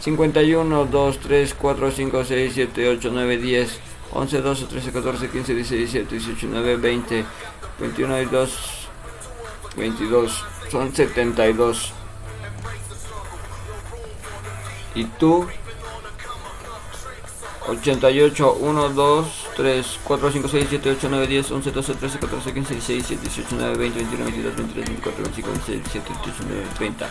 51, 0.00 0.84
2, 0.86 1.18
3, 1.18 1.54
4, 1.54 1.90
5, 1.90 2.24
6, 2.24 2.54
7, 2.54 2.88
8, 2.88 3.10
9, 3.12 3.38
10, 3.38 3.80
11, 4.12 4.40
12, 4.42 4.66
13, 4.66 4.92
14, 4.92 5.28
15, 5.28 5.54
16, 5.54 5.78
17, 5.78 6.14
18, 6.14 6.46
19, 6.48 6.76
20, 6.76 7.24
21 7.78 8.22
y 8.22 8.24
2, 8.24 8.77
22. 9.78 10.44
Son 10.70 10.94
72. 10.94 11.92
¿Y 14.94 15.04
tú? 15.04 15.46
88, 17.68 18.56
1, 18.60 18.88
2, 18.88 19.26
3, 19.56 20.00
4, 20.04 20.32
5, 20.32 20.48
6, 20.48 20.66
7, 20.70 20.90
8, 20.90 21.08
9, 21.10 21.26
10, 21.26 21.50
11, 21.50 21.70
12, 21.70 21.94
13, 21.94 22.18
14, 22.18 22.52
15, 22.52 22.74
16, 22.74 23.06
17, 23.06 23.28
18, 23.28 23.56
19, 23.58 23.78
20, 23.78 23.98
21, 23.98 24.24
22, 24.24 24.56
23, 24.56 24.84
24, 24.86 25.22
25, 25.24 25.50
26, 25.52 25.82
27, 25.82 26.08
28, 26.08 26.32
29, 26.38 26.68
30. 26.78 27.10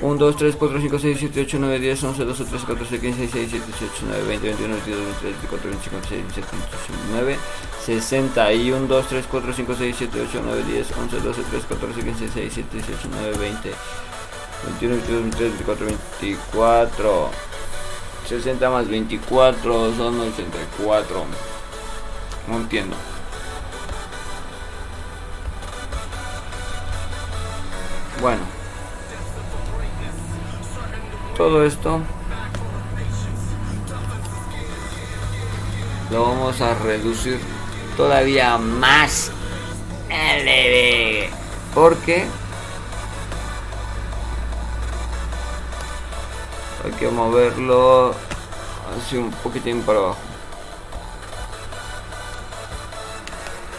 1, 0.00 0.18
2, 0.18 0.36
3, 0.36 0.56
4, 0.56 0.80
5, 0.80 0.98
6, 0.98 1.18
7, 1.18 1.40
8, 1.40 1.58
9, 1.58 1.78
10, 1.78 2.02
11, 2.04 2.24
12, 2.24 2.44
13, 2.44 2.66
14, 2.66 2.98
15, 2.98 3.28
16, 3.28 3.50
17, 3.50 3.72
18, 3.72 4.06
19, 4.06 4.28
20, 4.28 4.46
21, 4.48 4.74
22, 4.74 5.04
23, 5.04 5.32
24, 5.40 5.70
25, 5.70 5.96
26, 5.96 6.22
27, 6.22 6.56
29, 7.08 7.38
60 7.84 8.52
y 8.52 8.72
1, 8.72 8.86
2, 8.86 9.06
3, 9.06 9.26
4, 9.26 9.52
5, 9.54 9.74
6, 9.74 9.96
7, 9.96 10.20
8, 10.20 10.40
9, 10.44 10.64
10, 10.64 10.92
11, 10.92 11.20
12, 11.20 11.42
13, 11.42 11.66
14, 11.66 12.02
15, 12.02 12.18
16, 12.26 12.54
17, 12.54 12.76
18, 12.76 13.08
19, 13.08 13.38
20, 13.38 13.72
21, 14.66 14.96
22, 14.96 15.22
23, 15.22 15.52
24, 15.52 15.86
24. 15.86 17.30
60 18.26 18.70
más 18.70 18.88
24 18.88 19.94
son 19.94 20.20
84. 20.20 21.24
No 22.48 22.56
entiendo. 22.56 22.96
Bueno 28.20 28.55
todo 31.36 31.64
esto. 31.64 32.00
Lo 36.10 36.22
vamos 36.22 36.60
a 36.60 36.74
reducir 36.74 37.40
todavía 37.96 38.56
más. 38.58 39.30
Porque 41.74 42.26
hay 46.84 46.92
que 46.92 47.08
moverlo 47.08 48.14
así 48.96 49.16
un 49.18 49.30
poquitín 49.30 49.82
para 49.82 49.98
abajo. 49.98 50.18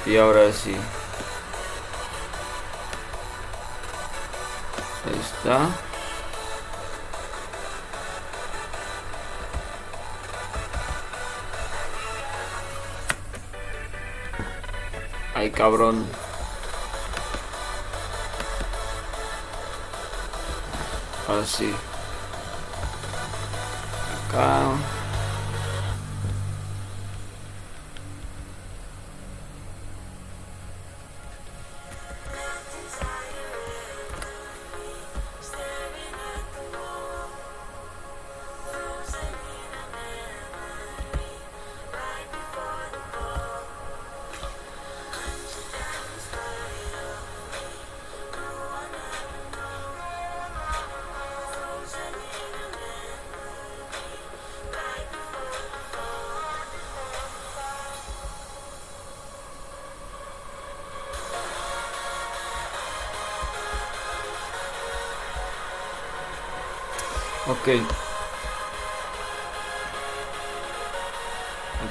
Y 0.05 0.18
ahora 0.18 0.51
sí. 0.53 0.76
Ahí 5.05 5.20
está 5.20 5.87
Ay, 15.38 15.52
cabrón. 15.52 16.04
Así. 21.28 21.72
Acá. 24.30 24.97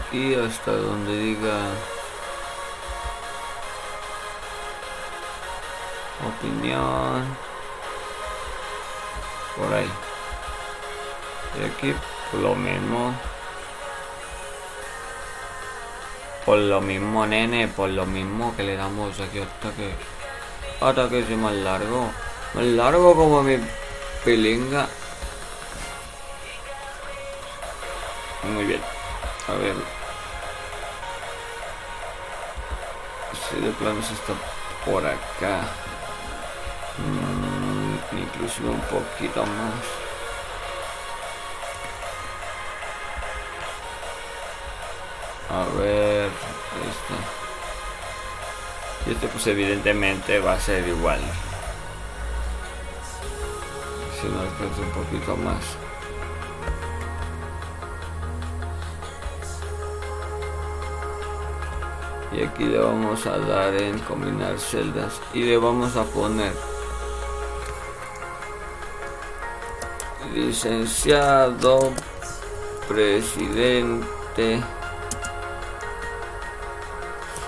Aquí 0.09 0.35
hasta 0.35 0.73
donde 0.73 1.19
diga 1.19 1.59
opinión. 6.27 7.37
Por 9.57 9.75
ahí. 9.75 9.91
Y 11.61 11.65
aquí 11.65 11.95
lo 12.41 12.55
mismo. 12.55 13.15
Por 16.47 16.59
lo 16.59 16.81
mismo, 16.81 17.27
nene, 17.27 17.69
por 17.69 17.91
lo 17.91 18.07
mismo 18.07 18.55
que 18.57 18.63
le 18.63 18.77
damos 18.77 19.21
aquí 19.21 19.41
hasta 19.41 19.71
que... 19.73 19.95
Hasta 20.81 21.09
que 21.11 21.27
sea 21.27 21.37
más 21.37 21.53
largo. 21.53 22.09
Más 22.55 22.65
largo 22.65 23.15
como 23.15 23.43
mi 23.43 23.59
pilinga. 24.25 24.89
Está 34.11 34.35
por 34.85 35.05
acá. 35.05 35.61
Mm, 36.99 38.19
inclusive 38.19 38.69
un 38.69 38.81
poquito 38.83 39.45
más. 39.45 39.85
A 45.51 45.65
ver. 45.79 46.31
Este. 46.89 47.15
Este 49.11 49.29
pues 49.29 49.47
evidentemente 49.47 50.39
va 50.41 50.55
a 50.55 50.61
ser 50.61 50.87
igual. 50.89 51.21
Si 54.21 54.27
no 54.27 54.41
alcanza 54.41 54.81
un 54.81 54.91
poquito 54.91 55.37
más. 55.37 55.86
Y 62.33 62.43
aquí 62.43 62.65
le 62.65 62.79
vamos 62.79 63.27
a 63.27 63.39
dar 63.39 63.75
en 63.75 63.99
combinar 64.01 64.59
celdas. 64.59 65.21
Y 65.33 65.43
le 65.43 65.57
vamos 65.57 65.97
a 65.97 66.05
poner 66.05 66.53
licenciado 70.35 71.93
presidente 72.89 74.63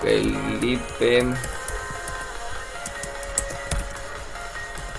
Felipe 0.01 1.25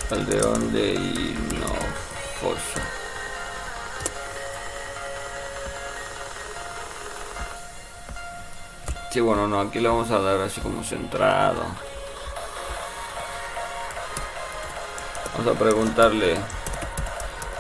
Calderón 0.09 0.73
de 0.73 0.95
así, 9.21 9.27
bueno, 9.27 9.47
no, 9.47 9.61
aquí 9.61 9.81
le 9.81 9.89
vamos 9.89 10.11
a 10.11 10.19
dar 10.21 10.41
así 10.41 10.61
como 10.63 10.83
centrado. 10.83 11.63
Vamos 15.37 15.55
a 15.55 15.59
preguntarle. 15.59 16.37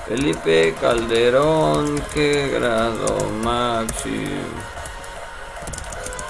Felipe 0.08 0.74
Calderón, 0.80 2.02
¿qué 2.12 2.48
grado 2.48 3.30
máximo 3.44 4.42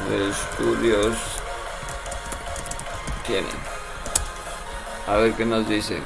de 0.09 0.31
estudios 0.31 1.16
tiene? 3.26 3.49
A 5.07 5.16
ver 5.16 5.33
qué 5.35 5.47
nos 5.47 5.66
dice. 5.68 6.03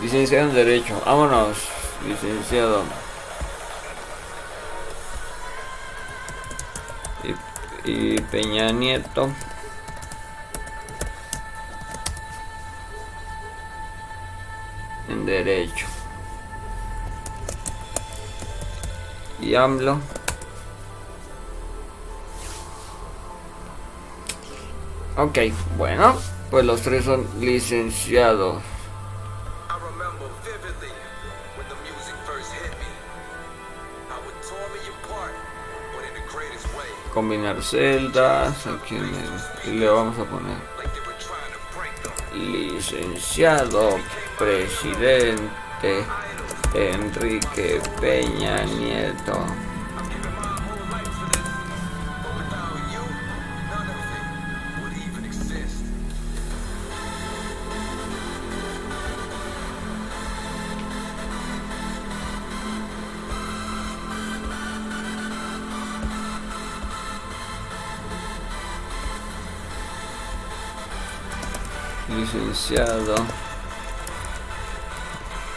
Licenciado 0.00 0.48
en 0.48 0.54
Derecho, 0.54 1.02
vámonos, 1.04 1.58
licenciado. 2.06 2.82
Peña 8.34 8.72
Nieto. 8.72 9.30
En 15.08 15.24
Derecho. 15.24 15.86
Y 19.40 19.54
AMLO. 19.54 20.00
Ok, 25.16 25.38
bueno, 25.78 26.16
pues 26.50 26.64
los 26.64 26.80
tres 26.82 27.04
son 27.04 27.28
licenciados. 27.38 28.60
Combinar 37.14 37.62
celdas 37.62 38.66
aquí 38.66 38.98
y 39.64 39.70
le 39.70 39.88
vamos 39.88 40.18
a 40.18 40.24
poner 40.24 40.56
licenciado 42.34 43.96
presidente 44.36 46.04
Enrique 46.74 47.80
Peña 48.00 48.64
Nieto 48.64 49.46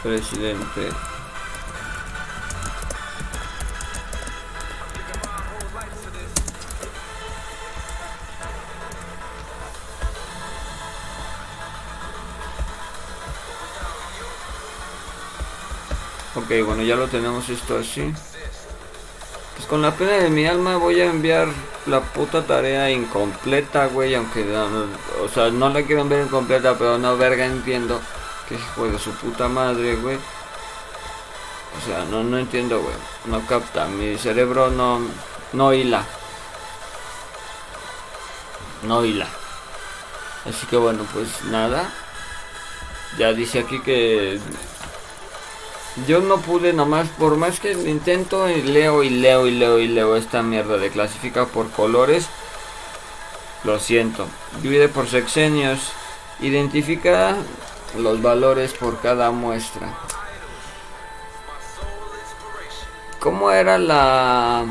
presidente 0.02 0.90
Ok, 16.34 16.64
bueno, 16.64 16.82
ya 16.82 16.94
lo 16.94 17.08
tenemos 17.08 17.48
esto 17.48 17.78
así. 17.78 18.14
Con 19.68 19.82
la 19.82 19.94
pena 19.94 20.12
de 20.12 20.30
mi 20.30 20.46
alma 20.46 20.78
voy 20.78 21.00
a 21.00 21.04
enviar 21.04 21.48
la 21.84 22.00
puta 22.00 22.42
tarea 22.46 22.90
incompleta, 22.90 23.86
güey, 23.86 24.14
aunque 24.14 24.46
o 25.22 25.28
sea, 25.28 25.50
no 25.50 25.68
la 25.68 25.82
quiero 25.82 26.06
ver 26.06 26.24
incompleta, 26.24 26.78
pero 26.78 26.96
no 26.96 27.18
verga 27.18 27.44
entiendo 27.44 28.00
que 28.48 28.56
de 28.88 28.98
su 28.98 29.10
puta 29.12 29.46
madre, 29.48 29.96
güey. 29.96 30.16
O 31.76 31.86
sea, 31.86 32.04
no 32.06 32.24
no 32.24 32.38
entiendo, 32.38 32.80
güey. 32.80 32.94
No 33.26 33.46
capta, 33.46 33.84
mi 33.86 34.16
cerebro 34.16 34.70
no 34.70 35.00
no 35.52 35.74
hila. 35.74 36.02
No 38.84 39.04
hila. 39.04 39.26
Así 40.46 40.66
que 40.66 40.76
bueno, 40.76 41.04
pues 41.12 41.44
nada. 41.44 41.92
Ya 43.18 43.32
dice 43.34 43.58
aquí 43.60 43.80
que 43.80 44.40
yo 46.06 46.20
no 46.20 46.38
pude 46.38 46.72
nomás, 46.72 47.08
por 47.08 47.36
más 47.36 47.60
que 47.60 47.72
intento 47.72 48.48
y 48.48 48.62
leo 48.62 49.02
y 49.02 49.10
leo 49.10 49.46
y 49.46 49.50
leo 49.52 49.78
y 49.78 49.88
leo 49.88 50.16
esta 50.16 50.42
mierda 50.42 50.76
de 50.76 50.90
clasifica 50.90 51.46
por 51.46 51.70
colores. 51.70 52.28
Lo 53.64 53.78
siento. 53.78 54.26
Divide 54.62 54.88
por 54.88 55.08
sexenios. 55.08 55.92
Identifica 56.40 57.36
los 57.96 58.22
valores 58.22 58.72
por 58.72 59.00
cada 59.00 59.30
muestra. 59.30 59.92
¿Cómo 63.18 63.50
era 63.50 63.78
la... 63.78 64.64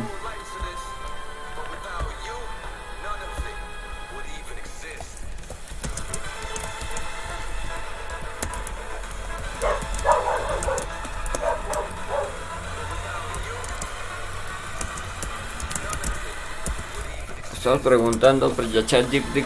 estamos 17.68 17.86
preguntando 17.86 18.50
pues, 18.52 18.72
ya 18.72 18.82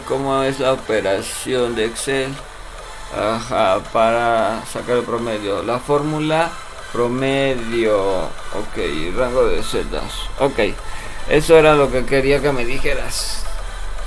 cómo 0.06 0.44
es 0.44 0.60
la 0.60 0.74
operación 0.74 1.74
de 1.74 1.86
Excel 1.86 2.32
para 3.92 4.64
sacar 4.64 4.98
el 4.98 5.02
promedio. 5.02 5.64
La 5.64 5.80
fórmula 5.80 6.48
promedio. 6.92 8.20
Ok, 8.20 9.16
rango 9.16 9.46
de 9.46 9.60
celdas. 9.64 10.12
Ok, 10.38 10.56
eso 11.28 11.58
era 11.58 11.74
lo 11.74 11.90
que 11.90 12.04
quería 12.04 12.40
que 12.40 12.52
me 12.52 12.64
dijeras. 12.64 13.42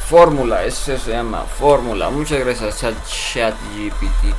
Fórmula, 0.07 0.63
eso 0.63 0.97
se 0.97 1.11
llama 1.11 1.43
fórmula. 1.59 2.09
Muchas 2.09 2.39
gracias, 2.39 2.79
chat, 2.79 2.95
chat 3.05 3.55
GPT. 3.75 4.33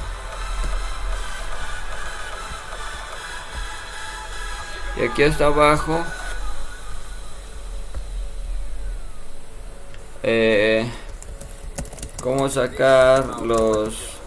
Y 4.96 5.04
aquí 5.04 5.22
hasta 5.22 5.46
abajo 5.46 6.02
eh, 10.26 10.86
cómo 12.22 12.48
sacar 12.50 13.40
los 13.40 14.18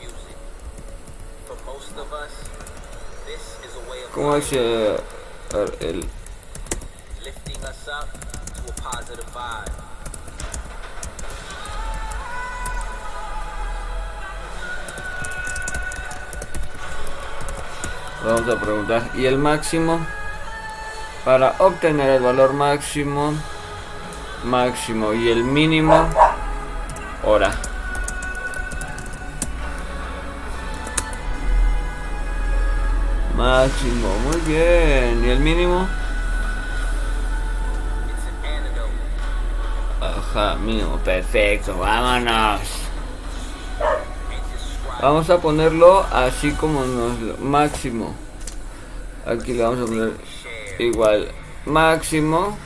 cómo 4.13 4.35
es 4.35 4.53
eh, 4.53 4.97
el 5.81 6.07
vamos 18.23 18.49
a 18.49 18.59
preguntar. 18.59 19.09
Y 19.15 19.25
el 19.25 19.37
máximo 19.37 20.05
para 21.25 21.55
obtener 21.59 22.09
el 22.09 22.23
valor 22.23 22.53
máximo 22.53 23.33
máximo 24.43 25.13
y 25.13 25.29
el 25.29 25.43
mínimo 25.43 26.07
hora. 27.23 27.51
Máximo 33.35 34.09
muy 34.19 34.37
bien. 34.41 35.23
Y 35.25 35.29
el 35.29 35.39
mínimo 35.39 35.87
ajá 40.01 40.55
mínimo 40.55 40.97
perfecto 40.97 41.77
vámonos. 41.77 42.61
Vamos 45.01 45.29
a 45.29 45.37
ponerlo 45.37 46.05
así 46.11 46.51
como 46.51 46.83
nos 46.83 47.39
máximo. 47.39 48.13
Aquí 49.25 49.53
le 49.53 49.63
vamos 49.63 49.79
a 49.79 49.85
poner 49.85 50.13
igual 50.77 51.31
máximo 51.65 52.57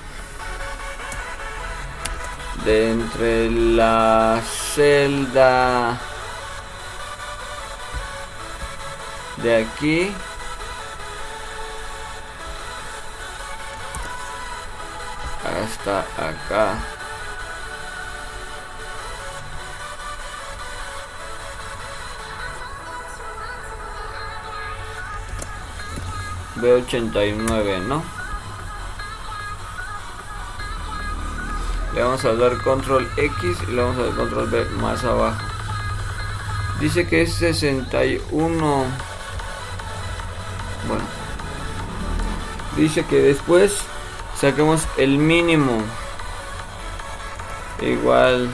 de 2.65 2.91
entre 2.91 3.51
la 3.51 4.41
celda 4.45 5.99
de 9.37 9.55
aquí 9.57 10.11
hasta 15.43 15.99
acá 16.17 16.77
B89 26.55 27.81
¿no? 27.87 28.22
Le 31.93 32.01
vamos 32.01 32.25
a 32.25 32.33
dar 32.33 32.57
control 32.63 33.09
X 33.17 33.57
y 33.67 33.71
le 33.71 33.81
vamos 33.81 33.97
a 33.97 34.03
dar 34.03 34.15
control 34.15 34.49
B 34.49 34.65
más 34.81 35.03
abajo 35.03 35.53
Dice 36.79 37.07
que 37.07 37.21
es 37.21 37.33
61. 37.35 38.85
Bueno. 40.87 41.03
Dice 42.75 43.05
que 43.05 43.21
después 43.21 43.77
saquemos 44.35 44.85
el 44.97 45.17
mínimo. 45.17 45.81
Igual 47.79 48.49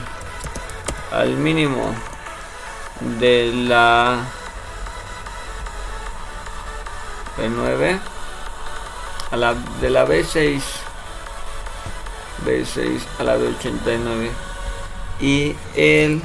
al 1.10 1.30
mínimo 1.30 1.92
de 3.18 3.52
la 3.52 4.18
B9 7.36 7.98
a 9.30 9.36
la 9.36 9.54
de 9.54 9.90
la 9.90 10.06
B6 10.06 10.62
B6 12.50 13.00
a 13.18 13.24
la 13.24 13.36
B89 13.36 14.30
y 15.20 15.54
el 15.76 16.20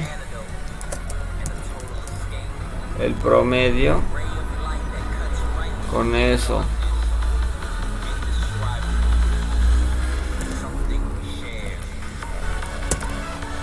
el 2.98 3.12
promedio 3.14 4.00
con 5.90 6.14
eso. 6.16 6.64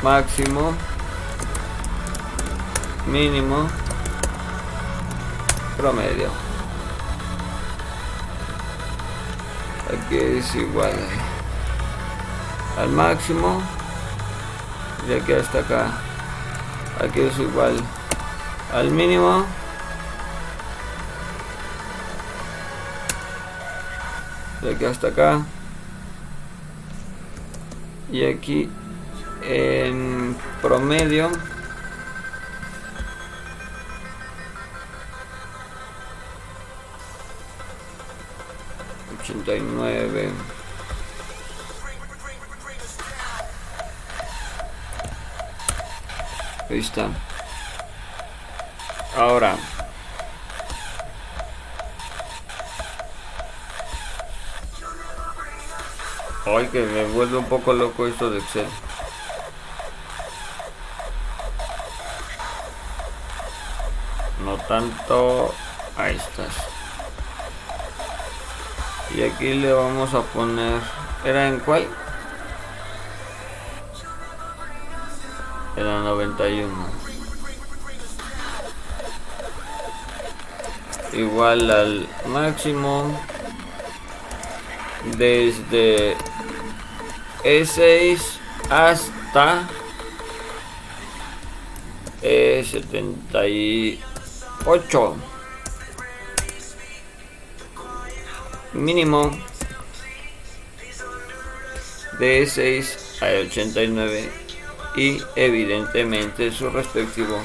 Máximo 0.02 0.74
mínimo 3.08 3.68
promedio. 5.78 6.30
Aquí 9.92 10.18
es 10.18 10.56
igual 10.56 10.94
al 12.78 12.90
máximo. 12.90 13.62
De 15.08 15.20
aquí 15.20 15.34
hasta 15.34 15.60
acá. 15.60 15.92
Aquí 17.04 17.22
es 17.22 17.38
igual 17.40 17.76
al 18.74 18.90
mínimo. 18.92 19.46
De 24.62 24.76
aquí 24.76 24.86
hasta 24.86 25.08
acá. 25.08 25.42
Y 28.12 28.26
aquí 28.26 28.70
en 29.42 30.38
promedio. 30.62 31.30
ochenta 39.20 39.56
y 39.56 39.62
nueve 39.62 40.32
ahí 46.74 46.80
está 46.80 47.08
ahora 49.16 49.56
Ay, 56.46 56.68
que 56.68 56.82
me 56.82 57.06
vuelve 57.06 57.38
un 57.38 57.46
poco 57.46 57.72
loco 57.72 58.06
esto 58.06 58.30
de 58.30 58.40
Excel. 58.40 58.68
No 64.44 64.58
tanto... 64.68 65.56
Ahí 65.98 66.18
estás. 66.18 66.54
Y 69.16 69.24
aquí 69.24 69.54
le 69.54 69.72
vamos 69.72 70.14
a 70.14 70.22
poner... 70.22 70.82
¿Era 71.24 71.48
en 71.48 71.60
cuál? 71.62 71.88
Era 75.76 76.00
91. 76.04 76.70
Igual 81.14 81.70
al 81.72 82.08
máximo 82.28 83.20
desde 85.18 86.16
E6 87.44 88.20
hasta 88.70 89.68
E78 92.22 94.00
mínimo 98.74 99.30
de 102.20 102.44
E6 102.44 103.22
a 103.22 103.26
E89 103.32 104.43
y 104.96 105.22
evidentemente 105.36 106.52
su 106.52 106.70
respectivo 106.70 107.42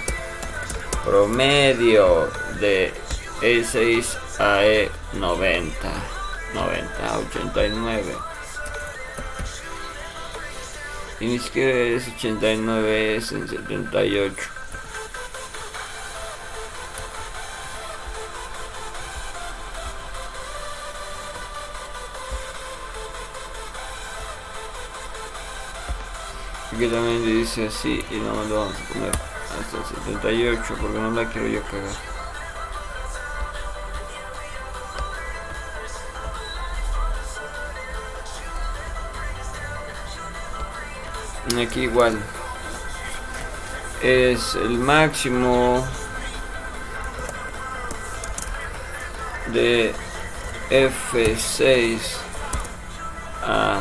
promedio 1.05 2.29
de 2.61 2.93
E6 3.41 4.17
a 4.39 4.63
E90 4.63 5.73
90 6.55 7.19
89 7.19 8.17
y 11.21 11.27
ni 11.27 11.39
siquiera 11.39 11.97
es 11.97 12.09
89 12.09 13.17
es 13.17 13.33
en 13.33 13.49
78 13.49 14.58
Aquí 26.79 26.87
también 26.87 27.27
dice 27.27 27.67
así 27.67 28.05
y 28.09 28.19
no 28.19 28.45
lo 28.45 28.61
vamos 28.61 28.77
a 28.77 28.93
poner 28.93 29.11
hasta 29.11 29.79
el 29.79 29.85
78 30.21 30.77
porque 30.81 30.99
no 31.01 31.11
la 31.11 31.29
quiero 31.29 31.49
yo 31.49 31.61
cagar. 31.65 31.91
Aquí 41.67 41.81
igual 41.81 42.17
es 44.01 44.55
el 44.55 44.79
máximo 44.79 45.85
de 49.49 49.93
F6 50.71 51.99
a 53.43 53.81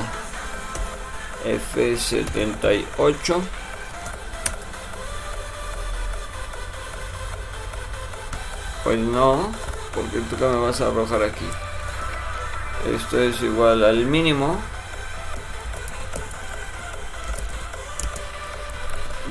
F78. 1.47 3.41
Pues 8.83 8.99
no 8.99 9.51
porque 9.93 10.19
tú 10.29 10.37
que 10.37 10.45
me 10.45 10.57
vas 10.57 10.79
a 10.81 10.87
arrojar 10.87 11.23
aquí. 11.23 11.47
Esto 12.93 13.19
es 13.19 13.41
igual 13.41 13.83
al 13.83 14.05
mínimo 14.05 14.59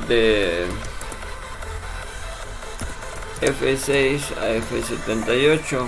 de 0.09 0.67
F6 3.41 4.21
a 4.39 4.49
F78 4.57 5.87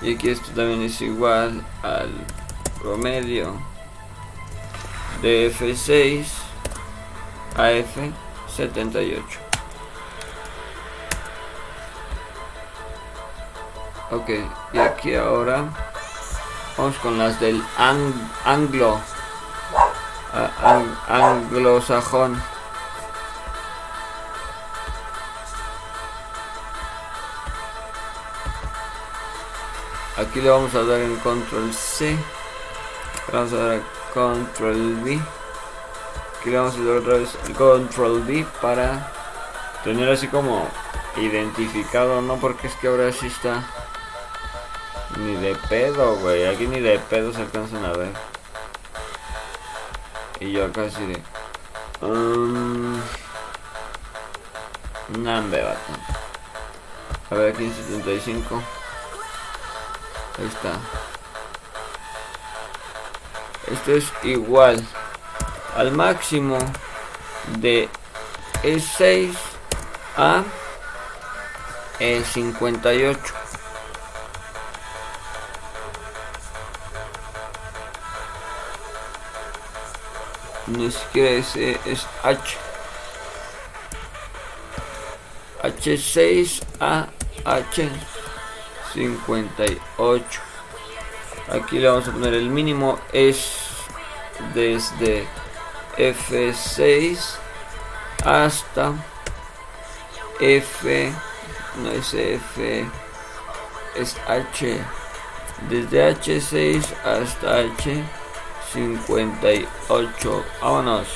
y 0.00 0.14
aquí 0.14 0.30
esto 0.30 0.48
también 0.54 0.82
es 0.82 1.00
igual 1.00 1.64
al 1.82 2.10
promedio 2.80 3.54
de 5.22 5.52
F6 5.52 6.26
a 7.56 7.70
F78 7.70 9.22
ok 14.10 14.30
y 14.72 14.78
aquí 14.78 15.14
ahora 15.14 15.64
vamos 16.76 16.96
con 16.98 17.18
las 17.18 17.40
del 17.40 17.62
anglo 18.44 19.00
anglosajón. 21.08 22.40
Aquí 30.16 30.40
le 30.40 30.50
vamos 30.50 30.74
a 30.74 30.82
dar 30.82 31.00
en 31.00 31.16
control 31.16 31.72
C. 31.72 32.16
Vamos 33.32 33.52
a 33.52 33.56
dar 33.56 33.80
control 34.14 35.02
V 35.02 35.20
aquí 36.40 36.50
le 36.50 36.58
vamos 36.58 36.76
a 36.76 36.84
dar 36.84 36.96
otra 36.96 37.14
vez 37.14 37.36
control 37.56 38.22
V 38.26 38.46
para 38.60 39.12
tener 39.84 40.08
así 40.08 40.28
como 40.28 40.68
identificado 41.16 42.20
no 42.20 42.36
porque 42.36 42.66
es 42.66 42.74
que 42.76 42.88
ahora 42.88 43.12
sí 43.12 43.26
está 43.26 43.64
ni 45.16 45.34
de 45.34 45.54
pedo 45.68 46.16
güey 46.16 46.46
aquí 46.46 46.66
ni 46.66 46.80
de 46.80 46.98
pedo 46.98 47.32
se 47.32 47.42
alcanzan 47.42 47.84
a 47.84 47.92
ver 47.92 48.12
y 50.40 50.52
yo 50.52 50.66
acá 50.66 50.82
así 50.82 51.04
de... 51.04 51.20
Um, 52.00 53.00
Nambe. 55.08 55.62
A 57.30 57.34
ver, 57.34 57.54
aquí 57.54 57.64
en 57.64 57.74
75. 57.74 58.62
Ahí 60.38 60.46
está. 60.46 60.78
Es 63.88 64.12
igual 64.22 64.86
al 65.74 65.92
máximo 65.92 66.58
de 67.60 67.88
E6 68.62 69.32
a 70.14 70.44
58. 71.98 73.34
Ni 80.66 80.92
siquiera 80.92 81.30
es, 81.30 81.56
es 81.56 82.06
H. 82.22 82.58
H6 85.62 86.62
a 86.78 87.08
H58. 87.46 90.22
Aquí 91.50 91.78
le 91.78 91.88
vamos 91.88 92.06
a 92.06 92.12
poner 92.12 92.34
el 92.34 92.50
mínimo 92.50 93.00
es 93.14 93.67
desde 94.54 95.26
F6 95.96 97.36
hasta 98.24 98.92
F 100.40 101.12
no 101.82 101.90
es 101.90 102.14
F 102.14 102.86
es 103.96 104.16
H. 104.26 104.80
Desde 105.68 106.14
H6 106.14 106.84
hasta 107.04 107.62
H58 108.72 110.44
vámonos. 110.60 111.08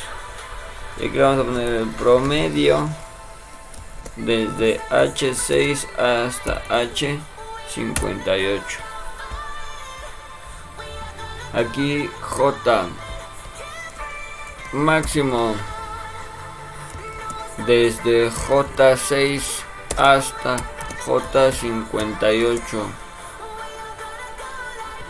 Y 0.98 1.06
aquí 1.06 1.18
vamos 1.18 1.40
a 1.40 1.44
poner 1.44 1.74
el 1.74 1.88
promedio 1.90 2.88
desde 4.16 4.80
H6 4.90 5.86
hasta 5.96 6.62
H58 6.68 8.60
aquí 11.52 12.10
J 12.20 12.86
máximo 14.72 15.54
desde 17.66 18.30
J6 18.30 19.42
hasta 19.96 20.56
J58 21.04 23.02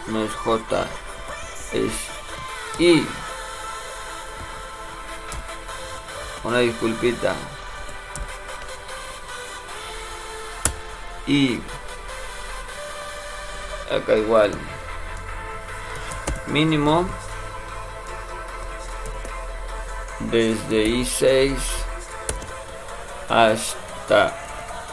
no 0.08 0.24
es 0.24 0.32
J 0.34 0.86
es 1.72 1.92
I. 2.78 3.06
Una 6.44 6.58
disculpita. 6.58 7.34
Y 11.26 11.60
acá 13.90 14.16
igual. 14.16 14.52
Mínimo 16.48 17.06
desde 20.30 20.84
i6 20.84 21.56
hasta 23.28 24.32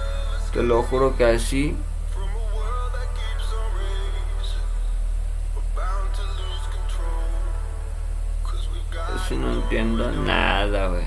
te 0.54 0.64
lo 0.64 0.84
juro 0.84 1.16
que 1.16 1.26
así 1.26 1.76
así 9.26 9.36
no 9.36 9.52
entiendo 9.52 10.12
nada, 10.12 10.88
güey. 10.88 11.06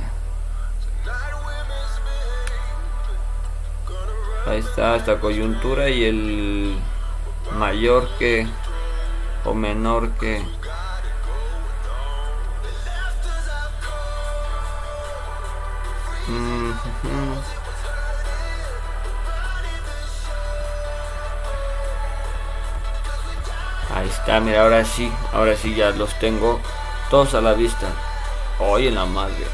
Ahí 4.47 4.59
está, 4.59 4.97
esta 4.97 5.21
coyuntura 5.21 5.89
y 5.91 6.05
el 6.05 6.79
mayor 7.59 8.09
que 8.19 8.47
o 9.45 9.55
menor 9.55 10.11
que 10.13 10.43
Ahí 23.95 24.09
está, 24.09 24.39
mira, 24.41 24.63
ahora 24.63 24.85
sí, 24.85 25.11
ahora 25.33 25.57
sí 25.57 25.75
ya 25.75 25.91
los 25.91 26.17
tengo 26.19 26.61
todos 27.11 27.35
a 27.35 27.41
la 27.41 27.55
vista. 27.55 27.89
Oye, 28.61 28.91
la 28.91 29.07
madre. 29.07 29.47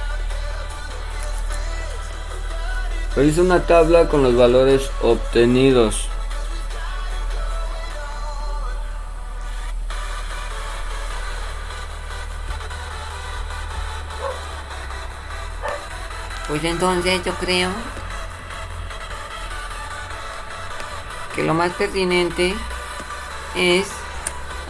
Pues 3.14 3.38
una 3.38 3.60
tabla 3.60 4.08
con 4.08 4.22
los 4.22 4.36
valores 4.36 4.90
obtenidos. 5.00 6.08
Pues 16.64 16.72
entonces 16.72 17.22
yo 17.22 17.34
creo 17.34 17.70
que 21.34 21.42
lo 21.42 21.52
más 21.52 21.70
pertinente 21.72 22.54
es 23.54 23.86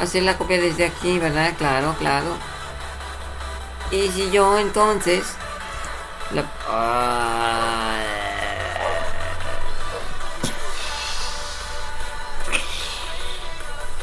hacer 0.01 0.25
la 0.25 0.37
copia 0.37 0.61
desde 0.61 0.87
aquí, 0.87 1.21
¿verdad? 1.21 1.55
Claro, 1.57 1.95
claro. 1.97 2.37
Y 3.93 4.09
si 4.09 4.29
yo 4.33 4.59
entonces 4.59 5.25
la... 6.33 6.43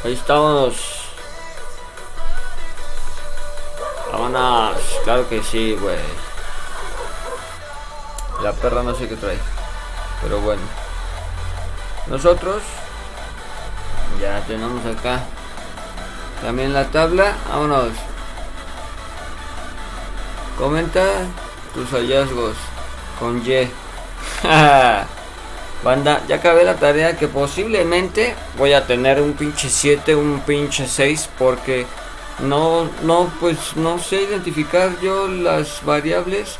Ahí 0.06 0.14
estamos. 0.14 0.78
Vámonos. 4.14 4.78
Claro 5.04 5.28
que 5.28 5.44
sí, 5.44 5.76
güey. 5.76 6.31
La 8.44 8.54
perra 8.54 8.84
no 8.84 8.96
sé 8.96 9.08
qué 9.08 9.16
trae. 9.16 9.38
Pero 10.22 10.40
bueno. 10.42 10.62
Nosotros 12.08 12.62
ya 14.20 14.42
tenemos 14.48 14.86
acá 14.86 15.22
también 16.42 16.74
la 16.74 16.86
tabla. 16.88 17.36
Vámonos. 17.50 17.94
Comenta 20.58 21.04
tus 21.74 21.90
hallazgos 21.92 22.56
con 23.20 23.38
Y. 23.46 23.70
Banda, 25.84 26.22
ya 26.28 26.36
acabé 26.36 26.64
la 26.64 26.76
tarea 26.76 27.18
que 27.18 27.28
posiblemente 27.28 28.36
voy 28.58 28.74
a 28.74 28.86
tener 28.86 29.20
un 29.20 29.34
pinche 29.34 29.68
7, 29.68 30.16
un 30.16 30.42
pinche 30.42 30.88
6 30.88 31.30
porque 31.40 31.88
no 32.40 32.88
no 33.04 33.32
pues 33.40 33.76
no 33.76 33.98
sé 33.98 34.22
identificar 34.22 35.00
yo 35.02 35.28
las 35.28 35.84
variables 35.84 36.58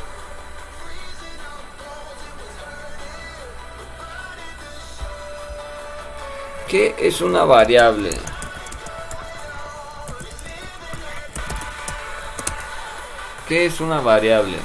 ¿Qué 6.72 6.94
es 6.98 7.20
una 7.20 7.44
variable? 7.44 8.08
¿Qué 13.46 13.66
es 13.66 13.78
una 13.82 14.00
variable? 14.00 14.56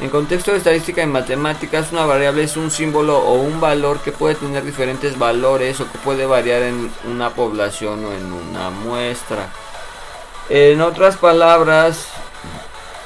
En 0.00 0.10
contexto 0.10 0.50
de 0.50 0.58
estadística 0.58 1.02
y 1.02 1.06
matemáticas, 1.06 1.92
una 1.92 2.04
variable 2.04 2.42
es 2.42 2.58
un 2.58 2.70
símbolo 2.70 3.16
o 3.20 3.36
un 3.36 3.58
valor 3.58 4.00
que 4.00 4.12
puede 4.12 4.34
tener 4.34 4.62
diferentes 4.66 5.18
valores 5.18 5.80
o 5.80 5.90
que 5.90 5.96
puede 5.96 6.26
variar 6.26 6.60
en 6.60 6.92
una 7.06 7.30
población 7.30 8.04
o 8.04 8.12
en 8.12 8.30
una 8.30 8.68
muestra. 8.68 9.48
En 10.50 10.82
otras 10.82 11.16
palabras, 11.16 12.04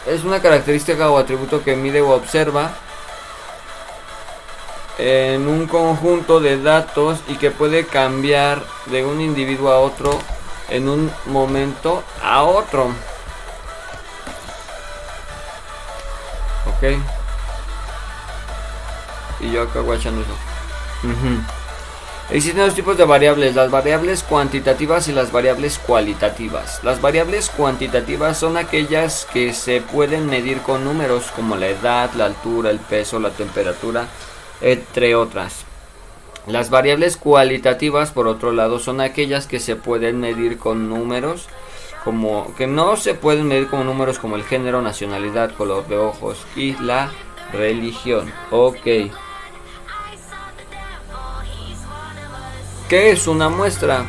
es 0.09 0.25
una 0.25 0.43
característica 0.43 1.09
o 1.09 1.19
atributo 1.19 1.63
que 1.63 1.77
mide 1.77 2.01
o 2.01 2.11
observa 2.11 2.73
en 5.03 5.49
un 5.49 5.67
conjunto 5.67 6.39
de 6.39 6.63
datos 6.63 7.19
y 7.27 7.35
que 7.35 7.51
puede 7.51 7.85
cambiar 7.87 8.63
de 8.87 9.05
un 9.05 9.21
individuo 9.21 9.73
a 9.73 9.81
otro 9.81 10.17
en 10.69 10.89
un 10.89 11.11
momento 11.27 12.05
a 12.23 12.45
otro. 12.45 12.85
Ok. 16.69 16.99
Y 19.41 19.51
yo 19.51 19.63
acá 19.63 19.81
guachando 19.81 20.21
eso. 20.23 20.37
Existen 22.31 22.65
dos 22.65 22.75
tipos 22.77 22.97
de 22.97 23.05
variables, 23.05 23.57
las 23.57 23.73
variables 23.73 24.23
cuantitativas 24.23 25.09
y 25.09 25.13
las 25.13 25.33
variables 25.33 25.81
cualitativas. 25.81 26.79
Las 26.85 27.01
variables 27.01 27.51
cuantitativas 27.51 28.39
son 28.39 28.57
aquellas 28.57 29.27
que 29.33 29.53
se 29.53 29.81
pueden 29.81 30.27
medir 30.27 30.63
con 30.63 30.85
números 30.85 31.25
como 31.35 31.57
la 31.57 31.67
edad, 31.67 32.13
la 32.15 32.27
altura, 32.27 32.71
el 32.71 32.79
peso, 32.79 33.19
la 33.19 33.31
temperatura, 33.31 34.07
entre 34.63 35.15
otras. 35.15 35.65
Las 36.47 36.71
variables 36.71 37.17
cualitativas, 37.17 38.11
por 38.11 38.27
otro 38.27 38.53
lado, 38.53 38.79
son 38.79 39.01
aquellas 39.01 39.47
que 39.47 39.61
se 39.61 39.77
pueden 39.77 40.21
medir 40.21 40.59
con 40.59 40.89
números 40.89 41.49
como 42.05 42.53
que 42.57 42.67
no 42.67 42.97
se 42.97 43.15
pueden 43.15 43.47
medir 43.47 43.69
con 43.69 43.87
números 43.87 44.19
como 44.19 44.37
el 44.37 44.45
género, 44.45 44.83
nacionalidad, 44.83 45.55
color 45.55 45.87
de 45.87 45.99
ojos 45.99 46.45
y 46.57 46.75
la 46.75 47.11
religión. 47.53 48.33
Ok. 48.51 48.85
¿Qué 52.89 53.11
es 53.11 53.27
una 53.27 53.49
muestra? 53.49 54.05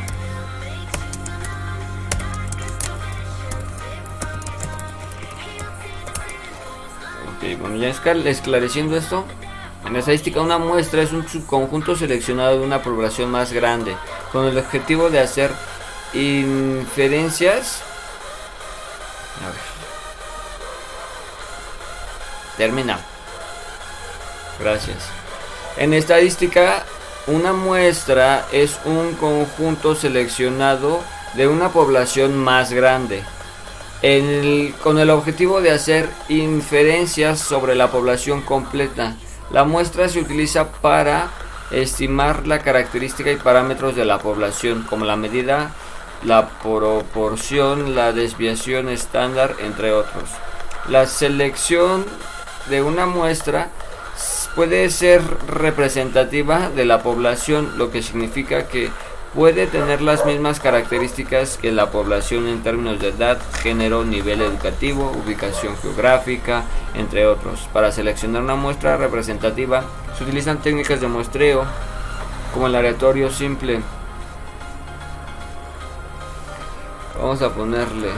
Ok, 7.28 7.60
bueno, 7.60 7.76
ya 7.76 7.88
esclareciendo 7.88 8.96
esto. 8.96 9.24
En 9.86 9.96
estadística, 9.96 10.40
una 10.40 10.58
muestra 10.58 11.02
es 11.02 11.12
un 11.12 11.28
subconjunto 11.28 11.94
seleccionado 11.94 12.58
de 12.58 12.64
una 12.64 12.82
población 12.82 13.30
más 13.30 13.52
grande, 13.52 13.94
con 14.32 14.46
el 14.46 14.56
objetivo 14.56 15.10
de 15.10 15.20
hacer 15.20 15.50
inferencias. 16.14 17.82
Termina. 22.56 22.98
Gracias. 24.58 24.98
En 25.76 25.92
estadística, 25.92 26.84
una 27.26 27.52
muestra 27.52 28.46
es 28.52 28.78
un 28.84 29.14
conjunto 29.14 29.94
seleccionado 29.94 31.00
de 31.34 31.48
una 31.48 31.70
población 31.70 32.36
más 32.36 32.72
grande, 32.72 33.22
con 34.82 34.98
el 34.98 35.10
objetivo 35.10 35.60
de 35.60 35.72
hacer 35.72 36.08
inferencias 36.28 37.40
sobre 37.40 37.74
la 37.74 37.90
población 37.90 38.40
completa. 38.42 39.14
La 39.50 39.64
muestra 39.64 40.08
se 40.08 40.20
utiliza 40.20 40.72
para 40.72 41.28
estimar 41.70 42.46
la 42.46 42.60
característica 42.60 43.30
y 43.30 43.36
parámetros 43.36 43.96
de 43.96 44.04
la 44.04 44.18
población, 44.18 44.84
como 44.88 45.04
la 45.04 45.16
medida, 45.16 45.70
la 46.24 46.48
proporción, 46.48 47.94
la 47.94 48.12
desviación 48.12 48.88
estándar, 48.88 49.54
entre 49.60 49.92
otros. 49.92 50.24
La 50.88 51.06
selección 51.06 52.04
de 52.68 52.82
una 52.82 53.06
muestra 53.06 53.70
puede 54.54 54.90
ser 54.90 55.22
representativa 55.48 56.70
de 56.70 56.84
la 56.84 57.02
población, 57.02 57.76
lo 57.76 57.90
que 57.90 58.02
significa 58.02 58.68
que 58.68 58.90
puede 59.34 59.66
tener 59.66 60.00
las 60.00 60.24
mismas 60.24 60.60
características 60.60 61.58
que 61.58 61.72
la 61.72 61.90
población 61.90 62.46
en 62.46 62.62
términos 62.62 63.00
de 63.00 63.08
edad, 63.08 63.38
género, 63.62 64.04
nivel 64.04 64.40
educativo, 64.40 65.10
ubicación 65.10 65.76
geográfica, 65.78 66.64
entre 66.94 67.26
otros. 67.26 67.68
Para 67.72 67.90
seleccionar 67.90 68.42
una 68.42 68.54
muestra 68.54 68.96
representativa 68.96 69.84
se 70.16 70.24
utilizan 70.24 70.62
técnicas 70.62 71.00
de 71.00 71.08
muestreo 71.08 71.64
como 72.52 72.68
el 72.68 72.74
aleatorio 72.76 73.30
simple. 73.30 73.80
Vamos 77.18 77.42
a 77.42 77.50
ponerle 77.50 78.10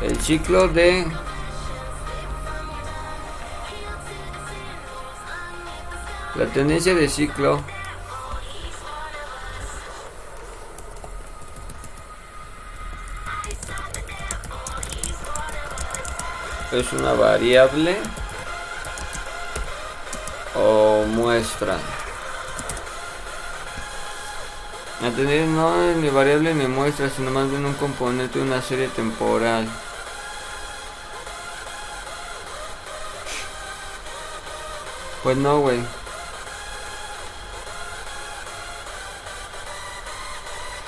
el 0.00 0.18
ciclo 0.20 0.68
de 0.68 1.06
La 6.36 6.46
tendencia 6.46 6.94
de 6.94 7.08
ciclo 7.08 7.60
es 16.72 16.92
una 16.92 17.12
variable 17.14 17.96
o 20.54 21.04
muestra. 21.08 21.76
La 25.02 25.10
tendencia 25.10 25.46
no 25.46 25.82
es 25.82 25.96
ni 25.96 26.10
variable 26.10 26.54
ni 26.54 26.66
muestra, 26.66 27.10
sino 27.10 27.30
más 27.32 27.50
bien 27.50 27.66
un 27.66 27.74
componente 27.74 28.38
de 28.38 28.44
una 28.44 28.62
serie 28.62 28.88
temporal. 28.88 29.66
Pues 35.22 35.36
no, 35.36 35.60
güey. 35.60 35.99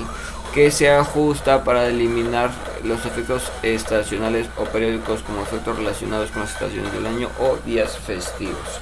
que 0.54 0.72
se 0.72 0.90
ajusta 0.90 1.66
para 1.66 1.88
eliminar 1.88 2.50
los 2.86 3.06
efectos 3.06 3.52
estacionales 3.62 4.48
o 4.56 4.64
periódicos 4.64 5.22
como 5.24 5.42
efectos 5.42 5.78
relacionados 5.78 6.32
con 6.32 6.44
las 6.44 6.54
estaciones 6.54 6.94
del 6.94 7.08
año 7.08 7.30
o 7.40 7.58
días 7.66 7.98
festivos. 7.98 8.80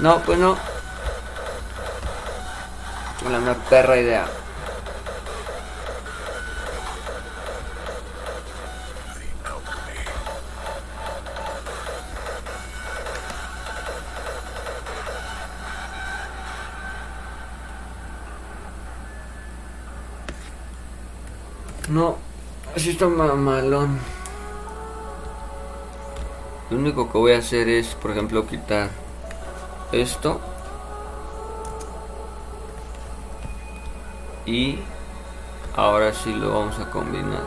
No, 0.00 0.22
pues 0.22 0.38
no. 0.38 0.56
Una 3.26 3.54
perra 3.68 3.98
idea. 3.98 4.26
No, 21.90 22.16
así 22.76 22.90
está 22.90 23.08
malón. 23.08 23.98
Lo 26.70 26.76
único 26.78 27.10
que 27.10 27.18
voy 27.18 27.32
a 27.32 27.38
hacer 27.38 27.68
es, 27.68 27.96
por 27.96 28.12
ejemplo, 28.12 28.46
quitar 28.46 28.90
esto. 29.90 30.40
Y 34.46 34.78
ahora 35.74 36.14
sí 36.14 36.32
lo 36.32 36.52
vamos 36.52 36.78
a 36.78 36.88
combinar. 36.90 37.44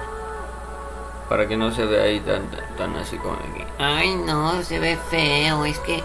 Para 1.29 1.47
que 1.47 1.55
no 1.55 1.71
se 1.71 1.85
vea 1.85 2.03
ahí 2.03 2.19
tan, 2.19 2.49
tan 2.77 2.93
así 2.97 3.17
como 3.17 3.35
aquí. 3.35 3.63
Ay, 3.79 4.13
no, 4.15 4.61
se 4.61 4.77
ve 4.77 4.97
feo. 5.09 5.63
Es 5.63 5.79
que 5.79 6.03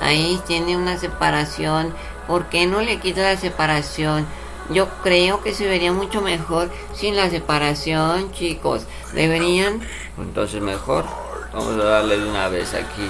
ahí 0.00 0.40
tiene 0.46 0.74
una 0.78 0.96
separación. 0.96 1.94
¿Por 2.26 2.46
qué 2.46 2.66
no 2.66 2.80
le 2.80 2.98
quita 2.98 3.20
la 3.20 3.36
separación? 3.36 4.26
Yo 4.70 4.88
creo 5.02 5.42
que 5.42 5.54
se 5.54 5.68
vería 5.68 5.92
mucho 5.92 6.22
mejor 6.22 6.70
sin 6.94 7.16
la 7.16 7.28
separación, 7.28 8.32
chicos. 8.32 8.86
Deberían... 9.12 9.80
Entonces 10.18 10.62
mejor. 10.62 11.04
Vamos 11.52 11.74
a 11.74 11.84
darle 11.84 12.18
de 12.18 12.28
una 12.28 12.48
vez 12.48 12.72
aquí. 12.74 13.08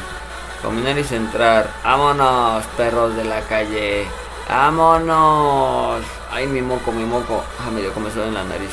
Combinar 0.62 0.98
y 0.98 1.04
centrar. 1.04 1.72
¡Vámonos, 1.84 2.64
perros 2.76 3.14
de 3.14 3.24
la 3.24 3.40
calle! 3.42 4.06
¡Vámonos! 4.48 6.02
¡Ay, 6.30 6.46
mi 6.46 6.60
moco, 6.60 6.90
mi 6.90 7.04
moco! 7.04 7.44
Ah, 7.60 7.70
me 7.70 7.80
dio 7.80 7.92
comezón 7.92 8.28
en 8.28 8.34
la 8.34 8.44
nariz. 8.44 8.72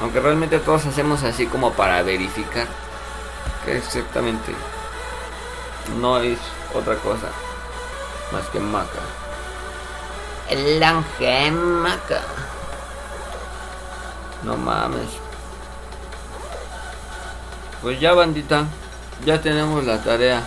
Aunque 0.00 0.20
realmente 0.20 0.58
todos 0.58 0.86
hacemos 0.86 1.22
así 1.22 1.46
como 1.46 1.72
para 1.72 2.02
verificar 2.02 2.66
que 3.64 3.76
exactamente 3.76 4.52
no 6.00 6.18
es 6.18 6.38
otra 6.74 6.96
cosa 6.96 7.28
más 8.32 8.46
que 8.48 8.60
maca. 8.60 9.00
El 10.50 10.82
ángel 10.82 11.52
maca. 11.52 12.22
No 14.42 14.56
mames. 14.56 15.08
Pues 17.82 18.00
ya 18.00 18.14
bandita, 18.14 18.66
ya 19.24 19.40
tenemos 19.40 19.84
la 19.84 20.02
tarea. 20.02 20.42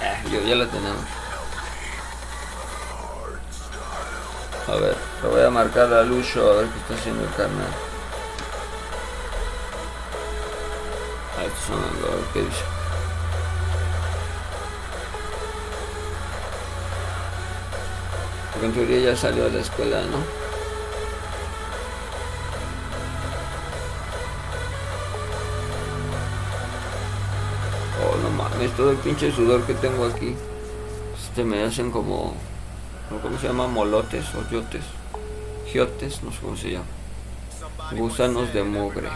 Eh, 0.00 0.24
yo 0.30 0.40
ya 0.40 0.54
la 0.56 0.66
tenemos. 0.66 1.04
A 4.68 4.74
ver, 4.76 4.96
le 5.22 5.28
voy 5.28 5.42
a 5.42 5.50
marcar 5.50 5.92
a 5.92 6.02
Lucho 6.02 6.50
a 6.50 6.56
ver 6.56 6.66
qué 6.66 6.78
está 6.78 6.94
haciendo 6.94 7.22
el 7.22 7.30
carnal. 7.34 7.86
Sonando, 11.66 12.06
a 12.06 12.16
ver 12.16 12.24
qué 12.32 12.40
dice. 12.42 12.75
Porque 18.56 18.68
en 18.68 18.72
teoría 18.72 19.10
ya 19.10 19.16
salió 19.16 19.44
de 19.44 19.50
la 19.50 19.60
escuela, 19.60 20.00
¿no? 20.00 20.16
Oh, 28.00 28.16
no 28.22 28.30
mames, 28.30 28.74
todo 28.74 28.92
el 28.92 28.96
pinche 28.96 29.30
sudor 29.30 29.66
que 29.66 29.74
tengo 29.74 30.06
aquí. 30.06 30.34
Este 31.22 31.44
me 31.44 31.64
hacen 31.64 31.90
como. 31.90 32.34
¿Cómo 33.20 33.38
se 33.38 33.48
llama? 33.48 33.66
Molotes 33.66 34.24
o 34.34 34.50
yotes. 34.50 34.84
Giotes, 35.70 36.22
no 36.22 36.32
sé 36.32 36.38
cómo 36.40 36.56
se 36.56 36.70
llama. 36.70 36.86
Gusanos 37.92 38.54
de 38.54 38.62
mugre. 38.62 39.10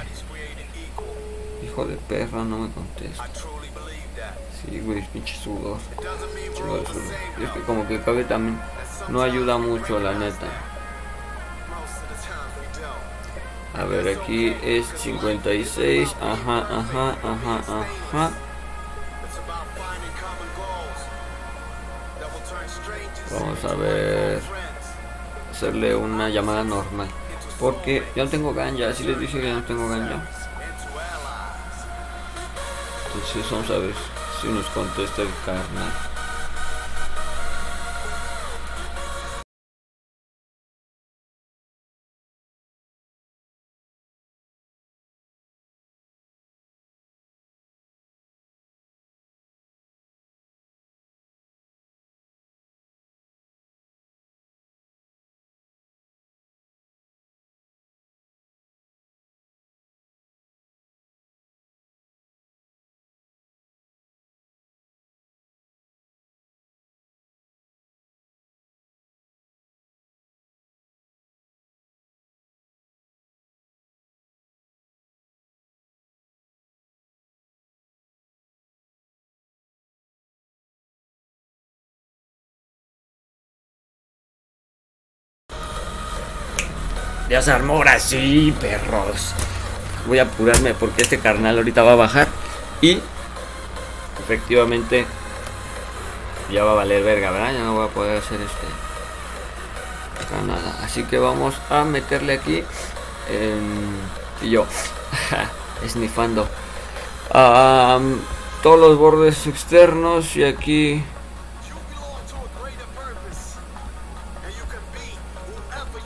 Hijo 1.65 1.87
de 1.87 1.97
perra, 1.97 2.45
no 2.45 2.59
me 2.59 2.71
contesta. 2.71 3.27
Sí, 4.61 4.81
güey, 4.81 5.03
pinche 5.15 5.35
sudor. 5.35 5.79
Es 7.43 7.51
que 7.53 7.61
como 7.61 7.89
que 7.89 8.03
cabe 8.03 8.25
también. 8.25 8.61
No 9.09 9.23
ayuda 9.23 9.59
mucho, 9.59 9.99
la 9.99 10.13
neta. 10.13 10.47
A 13.75 13.85
ver, 13.85 14.17
aquí 14.17 14.57
es 14.63 14.87
56. 14.97 16.17
Ajá, 16.21 16.59
ajá, 16.59 17.17
ajá, 17.23 17.59
ajá. 17.59 18.31
Vamos 23.33 23.65
a 23.65 23.75
ver. 23.75 24.41
Hacerle 25.51 25.95
una 25.95 26.29
llamada 26.29 26.65
normal. 26.65 27.09
Porque 27.59 28.05
ya 28.15 28.25
no 28.25 28.31
tengo 28.31 28.53
ganja. 28.53 28.89
Así 28.89 29.05
les 29.05 29.19
dije 29.19 29.41
que 29.41 29.47
ya 29.47 29.55
no 29.55 29.63
tengo 29.63 29.89
ganja. 29.89 30.21
Entonces 33.07 33.51
vamos 33.51 33.71
a 33.71 33.79
ver 33.79 33.95
si 34.41 34.49
nos 34.49 34.67
contesta 34.67 35.23
el 35.23 35.29
carnal. 35.45 36.10
Armó 87.37 87.75
ahora 87.75 87.99
sí, 88.01 88.53
perros. 88.61 89.35
Voy 90.07 90.19
a 90.19 90.23
apurarme 90.23 90.75
porque 90.75 91.03
este 91.03 91.21
carnal 91.21 91.57
ahorita 91.57 91.83
va 91.83 91.93
a 91.93 91.97
bajar. 91.97 92.29
Y 92.81 92.99
efectivamente 94.19 95.07
ya 96.53 96.65
va 96.65 96.73
a 96.73 96.75
valer 96.75 97.05
verga, 97.05 97.31
¿verdad? 97.31 97.53
Ya 97.53 97.65
no 97.65 97.75
voy 97.75 97.87
a 97.87 97.91
poder 97.91 98.19
hacer 98.19 98.41
este 98.41 98.67
nada. 100.47 100.79
Así 100.83 101.05
que 101.05 101.19
vamos 101.19 101.55
a 101.71 101.85
meterle 101.85 102.35
aquí. 102.35 102.65
y 104.43 104.51
yo 104.51 104.67
esnifando. 105.85 106.49
Am, 107.33 108.21
todos 108.63 108.81
los 108.81 108.99
bordes 108.99 109.47
externos 109.47 110.37
y 110.37 110.45
aquí 110.45 111.05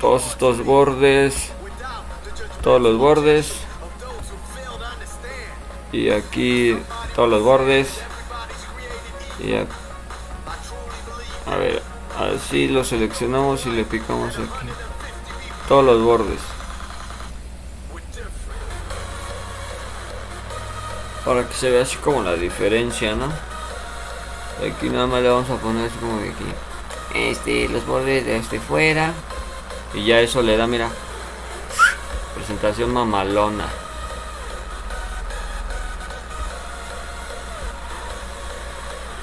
todos 0.05 0.27
estos 0.27 0.63
bordes 0.63 1.51
todos 2.63 2.81
los 2.81 2.99
bordes. 2.99 3.55
Y 5.93 6.11
aquí 6.11 6.79
todos 7.15 7.31
los 7.31 7.43
bordes. 7.43 7.89
Y 9.39 9.55
a, 9.55 9.67
a 11.51 11.57
ver 11.57 11.83
así 12.19 12.69
lo 12.69 12.85
seleccionamos 12.85 13.65
y 13.65 13.71
le 13.71 13.85
picamos 13.85 14.35
aquí. 14.35 14.69
Todos 15.69 15.87
los 15.87 16.03
bordes. 16.03 16.41
Para 21.25 21.49
que 21.49 21.55
se 21.55 21.71
vea 21.71 21.83
así 21.83 21.97
como 21.97 22.23
la 22.23 22.35
diferencia 22.35 23.15
no 23.15 23.33
aquí 24.69 24.91
nada 24.91 25.07
más 25.07 25.23
le 25.23 25.31
vamos 25.31 25.49
a 25.51 25.57
poner 25.57 25.87
así 25.87 25.99
como 25.99 26.21
que 26.21 26.29
aquí 26.29 26.45
Este, 27.15 27.69
los 27.69 27.87
bordes 27.87 28.27
de 28.27 28.37
este 28.37 28.61
fuera. 28.61 29.15
Y 29.95 30.05
ya 30.07 30.21
eso 30.21 30.43
le 30.43 30.57
da, 30.57 30.67
mira, 30.67 30.91
presentación 32.35 32.93
mamalona. 32.93 33.69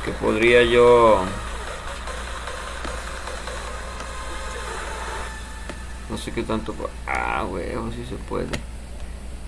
Que 0.05 0.11
podría 0.11 0.63
yo... 0.63 1.23
No 6.09 6.17
sé 6.17 6.31
qué 6.31 6.43
tanto... 6.43 6.73
Ah, 7.05 7.45
huevo, 7.45 7.91
sí 7.91 8.05
se 8.09 8.15
puede. 8.15 8.49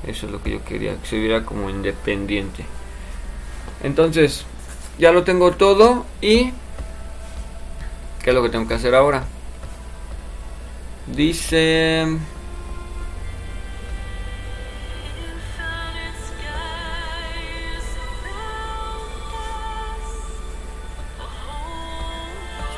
Eso 0.05 0.25
es 0.25 0.31
lo 0.31 0.43
que 0.43 0.51
yo 0.51 0.63
quería, 0.65 0.99
que 0.99 1.07
se 1.07 1.17
viera 1.17 1.45
como 1.45 1.69
independiente. 1.69 2.65
Entonces, 3.81 4.45
ya 4.97 5.11
lo 5.11 5.23
tengo 5.23 5.51
todo 5.53 6.05
y... 6.21 6.51
¿Qué 8.21 8.29
es 8.29 8.33
lo 8.33 8.43
que 8.43 8.49
tengo 8.49 8.67
que 8.67 8.73
hacer 8.75 8.93
ahora? 8.93 9.23
Dice... 11.07 12.05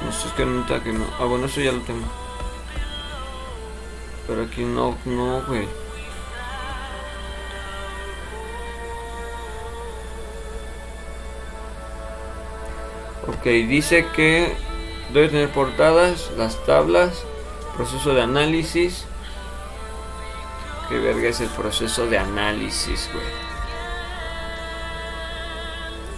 No 0.03 0.11
sé, 0.11 0.27
es 0.27 0.33
que 0.33 0.45
no 0.45 0.61
está 0.61 0.83
que 0.83 0.91
no. 0.91 1.05
Ah, 1.19 1.25
bueno, 1.25 1.45
eso 1.45 1.61
ya 1.61 1.71
lo 1.71 1.81
tengo. 1.81 2.05
Pero 4.27 4.43
aquí 4.43 4.63
no, 4.63 4.97
no, 5.05 5.41
güey. 5.43 5.67
Ok, 13.27 13.43
dice 13.43 14.07
que 14.15 14.55
debe 15.13 15.29
tener 15.29 15.49
portadas, 15.49 16.31
las 16.37 16.63
tablas, 16.65 17.23
proceso 17.75 18.13
de 18.13 18.21
análisis. 18.21 19.05
¿Qué 20.89 20.99
verga 20.99 21.29
es 21.29 21.41
el 21.41 21.49
proceso 21.49 22.07
de 22.07 22.17
análisis, 22.17 23.09
güey? 23.11 23.25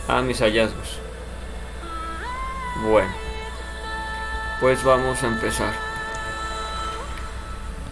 Ah, 0.08 0.22
mis 0.22 0.40
hallazgos. 0.40 1.00
Bueno. 2.84 3.10
pues 4.60 4.84
vamos 4.84 5.24
a 5.24 5.28
empezar. 5.28 5.74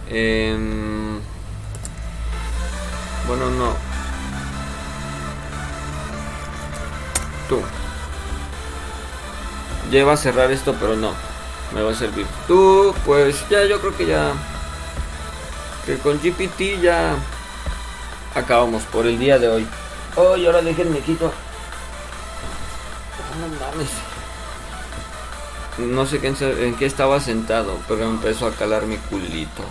Em, 0.08 1.20
bueno, 3.26 3.50
no. 3.50 3.74
Tú. 7.48 7.60
Ya 9.90 10.10
a 10.10 10.16
cerrar 10.16 10.50
esto, 10.50 10.74
pero 10.78 10.96
no. 10.96 11.35
Me 11.76 11.82
va 11.82 11.90
a 11.90 11.94
servir. 11.94 12.26
Tú, 12.48 12.94
pues 13.04 13.46
ya, 13.50 13.66
yo 13.66 13.78
creo 13.80 13.94
que 13.94 14.06
ya. 14.06 14.32
Que 15.84 15.98
con 15.98 16.18
GPT 16.18 16.80
ya 16.80 17.14
acabamos 18.34 18.82
por 18.84 19.06
el 19.06 19.18
día 19.18 19.38
de 19.38 19.48
hoy. 19.48 19.66
Oh, 20.16 20.36
y 20.38 20.46
ahora 20.46 20.62
déjenme 20.62 21.00
quito. 21.00 21.30
No 25.76 26.06
sé 26.06 26.18
en 26.24 26.74
qué 26.76 26.86
estaba 26.86 27.20
sentado, 27.20 27.78
pero 27.86 28.06
me 28.06 28.12
empezó 28.12 28.46
a 28.46 28.52
calar 28.52 28.86
mi 28.86 28.96
culito. 28.96 29.62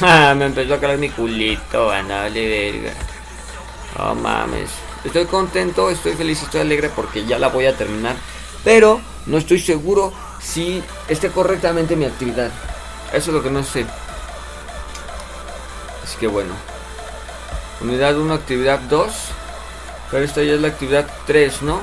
me 0.00 0.46
empezó 0.46 0.72
a 0.72 0.80
calar 0.80 0.96
mi 0.96 1.10
culito, 1.10 1.88
vale 1.88 2.48
verga. 2.48 2.94
Oh 3.98 4.14
mames. 4.14 4.70
Estoy 5.04 5.26
contento, 5.26 5.90
estoy 5.90 6.14
feliz, 6.14 6.42
estoy 6.42 6.62
alegre 6.62 6.88
porque 6.88 7.26
ya 7.26 7.38
la 7.38 7.48
voy 7.48 7.66
a 7.66 7.76
terminar. 7.76 8.16
Pero 8.64 9.02
no 9.26 9.36
estoy 9.36 9.60
seguro 9.60 10.14
si 10.42 10.82
esté 11.08 11.30
correctamente 11.30 11.96
mi 11.96 12.04
actividad. 12.04 12.50
Eso 13.12 13.30
es 13.30 13.34
lo 13.34 13.42
que 13.42 13.50
no 13.50 13.62
sé. 13.62 13.86
Así 16.02 16.16
que 16.18 16.26
bueno. 16.26 16.54
Unidad 17.80 18.16
1, 18.16 18.34
actividad 18.34 18.78
2. 18.80 19.12
Pero 20.10 20.24
esta 20.24 20.42
ya 20.42 20.54
es 20.54 20.60
la 20.60 20.68
actividad 20.68 21.06
3, 21.26 21.62
¿no? 21.62 21.80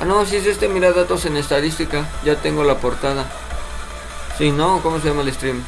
Ah, 0.00 0.04
no, 0.04 0.24
si 0.26 0.36
es 0.36 0.46
este, 0.46 0.68
mira 0.68 0.92
datos 0.92 1.24
en 1.24 1.36
estadística. 1.36 2.06
Ya 2.24 2.36
tengo 2.36 2.62
la 2.62 2.76
portada. 2.76 3.24
Sí, 4.38 4.50
¿no? 4.50 4.80
¿Cómo 4.82 5.00
se 5.00 5.08
llama 5.08 5.22
el 5.22 5.32
stream? 5.32 5.62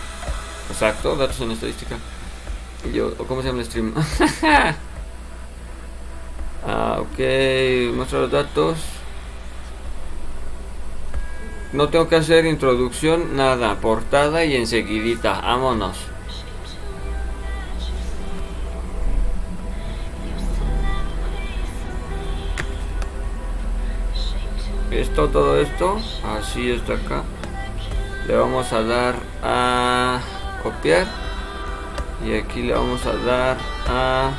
Exacto, 0.70 1.16
datos 1.16 1.40
en 1.40 1.52
estadística. 1.52 1.96
Y 2.84 2.92
yo, 2.92 3.14
¿cómo 3.16 3.42
se 3.42 3.48
llama 3.48 3.60
el 3.60 3.66
stream? 3.66 3.94
ah, 6.66 6.98
ok, 7.00 7.94
muestra 7.94 8.20
los 8.20 8.30
datos. 8.30 8.78
No 11.72 11.88
tengo 11.88 12.08
que 12.08 12.16
hacer 12.16 12.46
introducción, 12.46 13.36
nada, 13.36 13.74
portada 13.80 14.44
y 14.44 14.54
enseguidita, 14.56 15.40
vámonos. 15.40 15.96
Esto, 24.90 25.28
todo 25.28 25.60
esto, 25.60 25.98
así 26.24 26.70
está 26.70 26.94
acá. 26.94 27.24
Le 28.26 28.36
vamos 28.36 28.72
a 28.72 28.82
dar 28.82 29.16
a 29.42 30.20
copiar 30.62 31.25
y 32.24 32.34
aquí 32.34 32.62
le 32.62 32.74
vamos 32.74 33.04
a 33.06 33.12
dar 33.12 33.56
a 33.88 34.30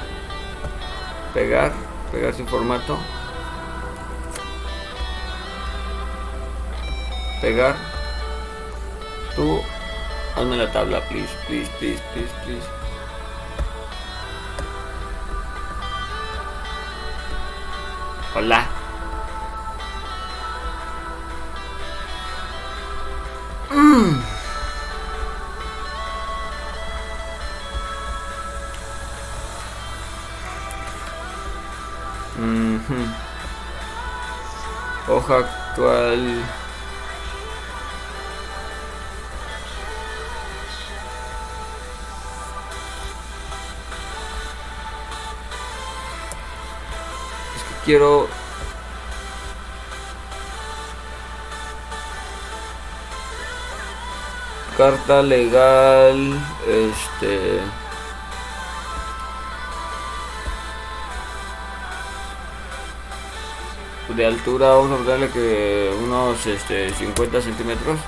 pegar, 1.34 1.72
pegar 2.12 2.34
sin 2.34 2.48
formato. 2.48 2.98
pegar. 7.41 7.76
Tú, 9.36 9.62
hazme 10.36 10.58
la 10.58 10.72
tabla, 10.72 11.02
please, 11.08 11.30
please, 11.48 11.70
please, 11.80 12.02
please, 12.14 12.34
please. 12.44 12.66
Hola. 18.34 18.77
Actual. 35.30 36.45
quiero 47.88 48.28
carta 54.76 55.22
legal 55.22 56.34
este 56.68 57.62
de 64.18 64.26
altura 64.26 64.69
vamos 64.69 64.99
a 64.99 65.03
darle 65.03 65.30
que 65.30 65.95
unos 66.03 66.44
este 66.48 66.91
50 66.91 67.39
centímetros 67.39 67.99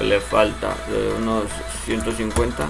le 0.00 0.18
falta 0.20 0.74
de 0.88 1.12
unos 1.12 1.44
150 1.84 2.66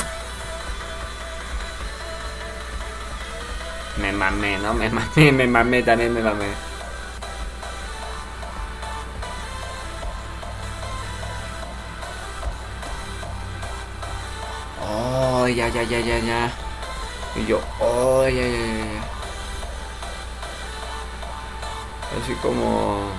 Me 3.99 4.13
mamé, 4.13 4.59
¿no? 4.59 4.75
Me 4.75 4.91
mamé, 4.91 5.33
me 5.33 5.47
mamé, 5.47 5.83
también 5.83 6.13
me 6.13 6.21
mamé. 6.21 6.49
Oh, 14.83 15.49
ya, 15.49 15.69
ya, 15.69 15.83
ya, 15.83 15.99
ya, 16.01 16.19
ya. 16.19 16.53
Y 17.37 17.47
yo, 17.47 17.59
oh, 17.81 18.29
ya, 18.29 18.43
ya, 18.43 18.59
ya, 18.59 19.16
Así 22.21 22.35
como... 22.43 23.11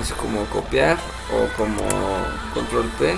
Así 0.00 0.12
como 0.14 0.44
copiar 0.46 0.98
o 1.30 1.56
como 1.56 1.82
control 2.54 2.88
P. 2.98 3.16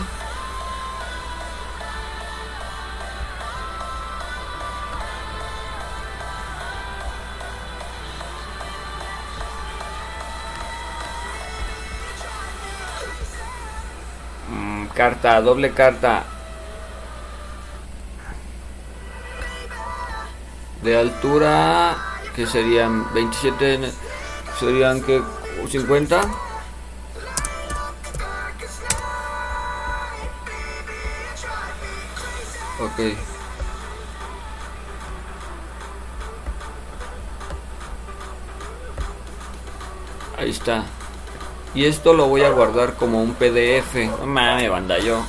carta, 14.95 15.41
doble 15.41 15.73
carta. 15.73 16.34
De 20.85 20.99
altura, 20.99 21.97
que 22.37 22.47
serían 22.47 23.13
27, 23.15 23.91
serían 24.61 25.03
que 25.03 25.23
50. 25.67 26.21
Ok. 32.81 33.01
Ahí 40.37 40.51
está. 40.51 40.85
Y 41.75 41.87
esto 41.87 42.13
lo 42.13 42.29
voy 42.29 42.43
a 42.43 42.51
guardar 42.51 42.97
como 42.97 43.23
un 43.23 43.33
PDF. 43.33 43.95
No 44.21 44.27
mames, 44.27 44.71
banda, 44.71 44.99
yo. 44.99 45.23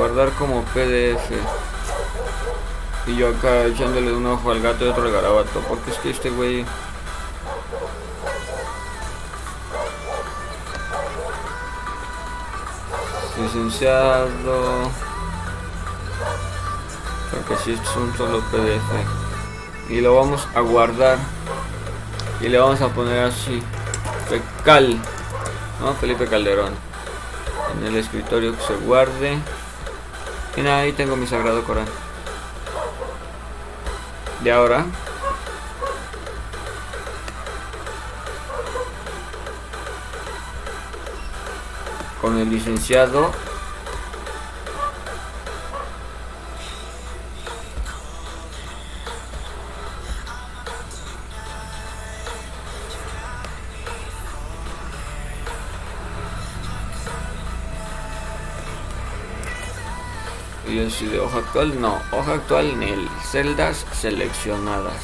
Guardar 0.00 0.30
como 0.30 0.62
PDF. 0.62 1.30
Y 3.06 3.16
yo 3.16 3.28
acá 3.28 3.66
echándole 3.66 4.10
un 4.14 4.24
ojo 4.24 4.50
al 4.50 4.62
gato 4.62 4.86
y 4.86 4.88
otro 4.88 5.02
al 5.02 5.12
garabato. 5.12 5.60
Porque 5.68 5.90
es 5.90 5.98
que 5.98 6.08
este 6.08 6.30
güey... 6.30 6.64
Licenciado... 13.42 14.90
Creo 17.30 17.46
que 17.46 17.56
sí 17.62 17.72
es 17.72 17.96
un 17.96 18.16
solo 18.16 18.40
PDF. 18.50 19.90
Y 19.90 20.00
lo 20.00 20.16
vamos 20.16 20.48
a 20.54 20.60
guardar 20.60 21.18
y 22.40 22.48
le 22.48 22.58
vamos 22.58 22.80
a 22.80 22.88
poner 22.88 23.24
así 23.24 23.62
fecal 24.30 24.98
no 25.78 25.92
Felipe 25.92 26.26
Calderón 26.26 26.72
en 27.78 27.86
el 27.86 27.96
escritorio 27.96 28.56
que 28.56 28.62
se 28.62 28.76
guarde 28.76 29.36
y 30.62 30.66
ahí 30.66 30.92
tengo 30.92 31.16
mi 31.16 31.26
sagrado 31.26 31.64
Corán. 31.64 31.86
Y 34.44 34.48
ahora 34.50 34.84
con 42.20 42.38
el 42.38 42.50
licenciado 42.50 43.32
actual, 61.50 61.80
no, 61.80 62.00
hoja 62.12 62.34
actual 62.34 62.64
en 62.70 62.82
el 62.84 63.08
celdas 63.24 63.84
seleccionadas. 63.92 65.02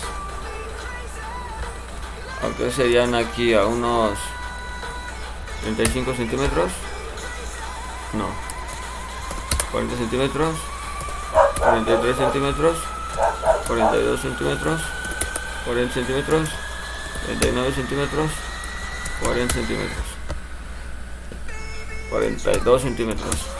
Aunque 2.41 2.71
serían 2.71 3.17
aquí 3.17 3.53
a 3.53 3.67
unos 3.67 4.17
35 5.63 6.15
centímetros. 6.15 6.71
No. 8.13 8.29
40 9.73 9.97
centímetros. 9.97 10.57
43 11.59 12.17
centímetros. 12.17 12.79
42 13.67 14.21
centímetros. 14.21 14.81
40 15.65 15.95
centímetros. 15.95 16.49
39 17.27 17.73
centímetros. 17.73 18.31
40 19.21 19.55
centímetros. 19.55 20.07
42 22.09 22.83
centímetros. 22.83 23.56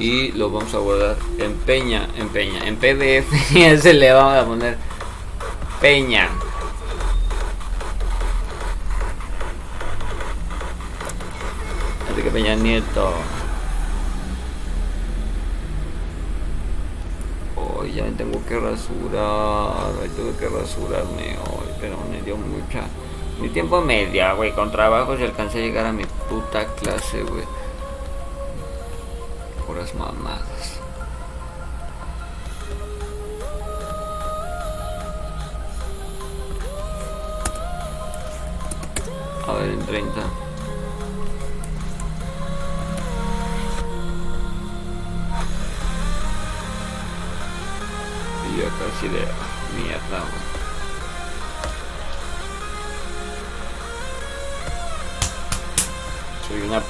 Y 0.00 0.32
lo 0.32 0.50
vamos 0.50 0.74
a 0.74 0.78
guardar 0.78 1.16
en 1.38 1.54
peña, 1.58 2.08
en 2.16 2.28
peña, 2.28 2.66
en 2.66 2.76
PDF. 2.76 3.52
Y 3.54 3.62
ese 3.62 3.94
le 3.94 4.12
vamos 4.12 4.34
a 4.34 4.44
poner 4.44 4.76
peña. 5.80 6.28
Así 12.10 12.20
que 12.20 12.30
Peña 12.30 12.56
Nieto. 12.56 13.12
Hoy 17.54 17.92
ya 17.92 18.02
me 18.02 18.10
tengo 18.10 18.44
que 18.44 18.58
rasurar. 18.58 19.94
Tuve 20.16 20.36
que 20.36 20.48
rasurarme 20.48 21.38
hoy, 21.38 21.68
pero 21.80 21.96
me 22.10 22.20
dio 22.22 22.36
mucha. 22.36 22.88
Mi 23.40 23.48
tiempo 23.48 23.80
media, 23.80 24.32
güey, 24.32 24.52
con 24.52 24.70
trabajo 24.70 25.16
y 25.18 25.22
alcancé 25.22 25.58
a 25.58 25.62
llegar 25.62 25.86
a 25.86 25.92
mi 25.92 26.04
puta 26.28 26.66
clase, 26.76 27.22
güey. 27.22 27.44
Puras 29.66 29.94
mamadas. 29.94 30.53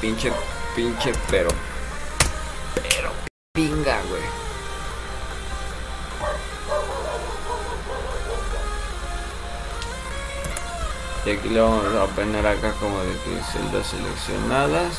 Pinche, 0.04 0.30
pinche, 0.76 1.12
pero, 1.30 1.48
pero, 2.74 3.10
pinga, 3.54 4.02
güey. 4.10 4.20
Y 11.24 11.30
aquí 11.30 11.48
le 11.48 11.58
vamos 11.58 11.86
a 11.94 12.06
poner 12.14 12.46
acá 12.46 12.72
como 12.72 13.00
de 13.00 13.12
que 13.12 13.42
celdas 13.50 13.86
seleccionadas. 13.86 14.92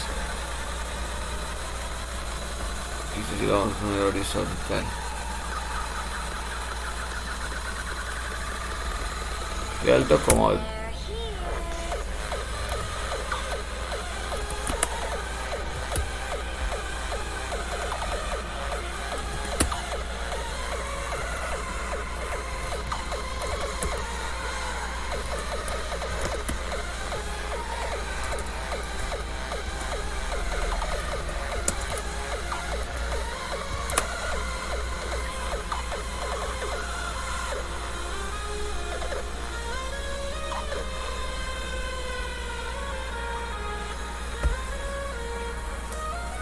Y 3.13 3.39
si 3.39 3.45
lo 3.45 3.59
vamos 3.59 3.75
a 3.75 3.79
poner 3.79 4.01
horizontal. 4.01 4.85
De 9.83 9.93
alto 9.93 10.19
como 10.27 10.74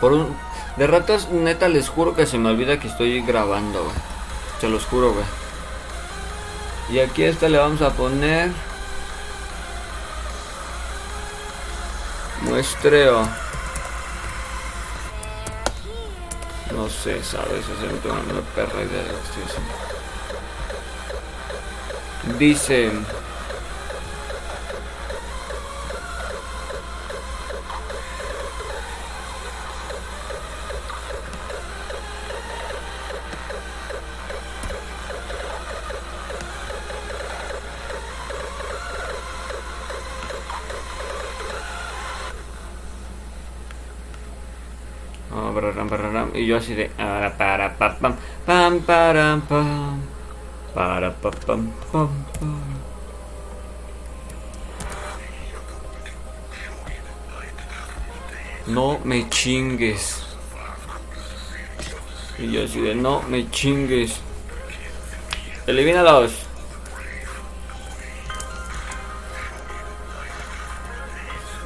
Por 0.04 0.12
un... 0.12 0.36
De 0.76 0.86
ratos, 0.86 1.30
neta, 1.30 1.70
les 1.70 1.88
juro 1.88 2.14
que 2.14 2.26
se 2.26 2.38
me 2.38 2.50
olvida 2.50 2.78
que 2.78 2.90
estoy 2.90 3.22
grabando, 3.22 3.86
güey. 3.86 3.96
Se 4.60 4.68
los 4.68 4.84
juro, 4.84 5.14
güey. 5.14 5.24
Y 6.90 7.00
aquí 7.00 7.24
esta 7.24 7.48
le 7.48 7.58
vamos 7.58 7.82
a 7.82 7.92
poner... 7.92 8.52
Muestreo. 12.42 13.26
No 16.76 16.90
sé, 16.90 17.24
¿sabes? 17.24 17.64
O 17.70 17.80
sea, 17.80 17.90
no 17.90 17.98
tengo 18.00 18.16
una 18.16 18.42
perra 18.56 18.84
idea 18.84 19.04
de 19.04 19.08
lo 19.08 19.20
que 19.22 19.24
estoy 19.24 19.44
haciendo. 19.48 19.74
Dice... 22.38 22.92
Y 46.44 46.48
yo 46.48 46.58
así 46.58 46.74
de. 46.74 46.90
Para, 46.90 47.38
para, 47.38 47.78
pa, 47.78 47.98
pam, 47.98 48.18
pam, 48.46 48.82
para, 48.82 49.42
pam. 49.48 50.02
Para, 50.74 51.14
pa, 51.14 51.32
pam, 51.32 51.72
pam, 51.90 52.10
pam. 52.38 52.64
No 58.68 59.00
me 59.06 59.30
chingues. 59.30 60.26
Y 62.38 62.52
yo 62.52 62.66
así 62.66 62.82
de. 62.82 62.94
No 62.94 63.22
me 63.22 63.50
chingues. 63.50 64.20
Elimínalos. 65.66 66.34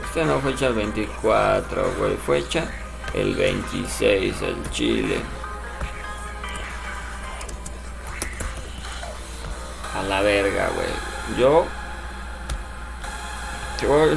Esta 0.06 0.24
no 0.24 0.40
fue 0.40 0.52
hecha 0.52 0.68
el 0.68 0.76
24, 0.76 1.94
güey. 1.98 2.16
Fue 2.18 2.38
hecha 2.38 2.70
el 3.22 3.36
26 3.36 4.42
el 4.42 4.72
Chile. 4.72 5.20
A 9.98 10.04
la 10.04 10.22
verga, 10.22 10.70
güey. 10.76 11.40
Yo 11.40 11.66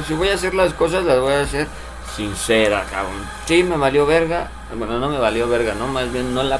si 0.07 0.13
voy, 0.15 0.29
a 0.29 0.33
hacer 0.33 0.55
las 0.55 0.73
cosas, 0.73 1.03
las 1.05 1.19
voy 1.19 1.33
a 1.33 1.41
hacer 1.41 1.67
sincera, 2.15 2.83
cabrón. 2.89 3.13
Sí, 3.45 3.63
me 3.63 3.77
valió 3.77 4.05
verga. 4.05 4.49
Bueno, 4.75 4.97
no 4.97 5.07
me 5.07 5.19
valió 5.19 5.47
verga, 5.47 5.75
no, 5.75 5.87
más 5.87 6.11
bien 6.11 6.33
no 6.33 6.41
la 6.41 6.59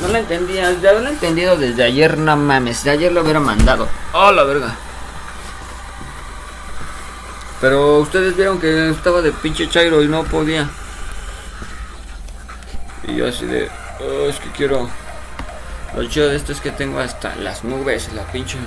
no 0.00 0.08
la 0.08 0.20
entendía. 0.20 0.70
De 0.70 0.88
haberla 0.88 1.10
entendido 1.10 1.56
desde 1.56 1.82
ayer, 1.82 2.16
no 2.18 2.36
mames. 2.36 2.84
De 2.84 2.90
ayer 2.90 3.12
lo 3.12 3.22
hubiera 3.22 3.40
mandado. 3.40 3.88
Oh, 4.12 4.30
la 4.30 4.44
verga. 4.44 4.74
Pero 7.60 7.98
ustedes 7.98 8.36
vieron 8.36 8.60
que 8.60 8.90
estaba 8.90 9.20
de 9.20 9.32
pinche 9.32 9.68
chairo 9.68 10.02
y 10.02 10.08
no 10.08 10.24
podía. 10.24 10.68
Así 13.26 13.46
de, 13.46 13.68
oh, 14.00 14.28
es 14.28 14.38
que 14.38 14.50
quiero... 14.50 14.88
Lo 15.94 16.08
chido 16.08 16.28
de 16.28 16.36
esto 16.36 16.52
es 16.52 16.60
que 16.60 16.70
tengo 16.70 16.98
hasta 16.98 17.34
las 17.36 17.64
nubes, 17.64 18.12
la 18.14 18.22
pinche... 18.24 18.58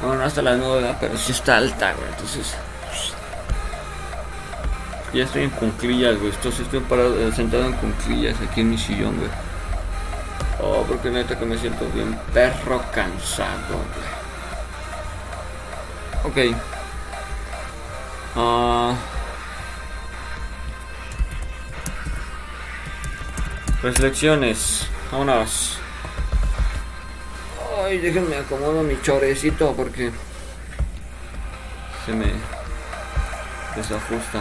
Bueno, 0.00 0.16
no 0.16 0.24
hasta 0.24 0.42
las 0.42 0.58
nubes, 0.58 0.96
pero 1.00 1.16
sí 1.16 1.32
está 1.32 1.58
alta, 1.58 1.92
güey. 1.92 2.08
Entonces... 2.08 2.54
Ya 5.12 5.24
estoy 5.24 5.44
en 5.44 5.50
cunclillas, 5.50 6.18
güey. 6.18 6.30
Estoy, 6.30 6.52
estoy 6.52 6.80
parado, 6.80 7.18
eh, 7.18 7.32
sentado 7.32 7.64
en 7.64 7.72
cunclillas 7.74 8.36
aquí 8.40 8.60
en 8.60 8.70
mi 8.70 8.78
sillón, 8.78 9.16
güey. 9.16 9.30
Oh, 10.60 10.84
porque 10.88 11.10
neta 11.10 11.38
que 11.38 11.44
me 11.44 11.56
siento 11.58 11.86
bien 11.94 12.18
perro 12.32 12.82
cansado, 12.92 13.78
güey. 16.24 16.52
Ok. 16.52 16.56
Ah. 18.36 18.94
Reflexiones. 23.86 24.88
Vámonos. 25.12 25.78
Ay, 27.84 27.98
déjenme 27.98 28.34
acomodo 28.36 28.82
mi 28.82 29.00
chorecito 29.00 29.74
porque 29.76 30.10
se 32.04 32.12
me 32.12 32.32
desajusta. 33.76 34.40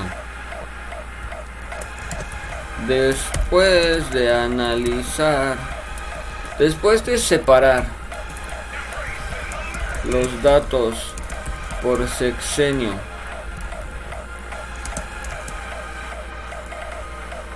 Después 2.88 4.10
de 4.12 4.34
analizar, 4.34 5.58
después 6.58 7.06
de 7.06 7.20
separar 7.20 7.86
los 10.06 10.42
datos 10.42 11.14
por 11.84 12.08
sexenio 12.10 12.94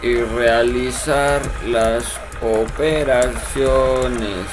y 0.01 0.15
realizar 0.15 1.41
las 1.67 2.19
operaciones. 2.41 4.47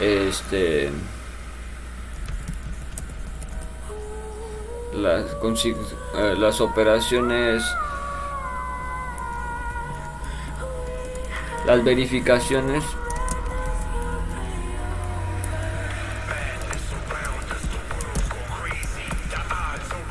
Este 0.00 0.90
las, 4.92 5.24
eh, 5.34 6.36
las 6.38 6.60
operaciones 6.60 7.64
las 11.66 11.82
verificaciones. 11.82 12.84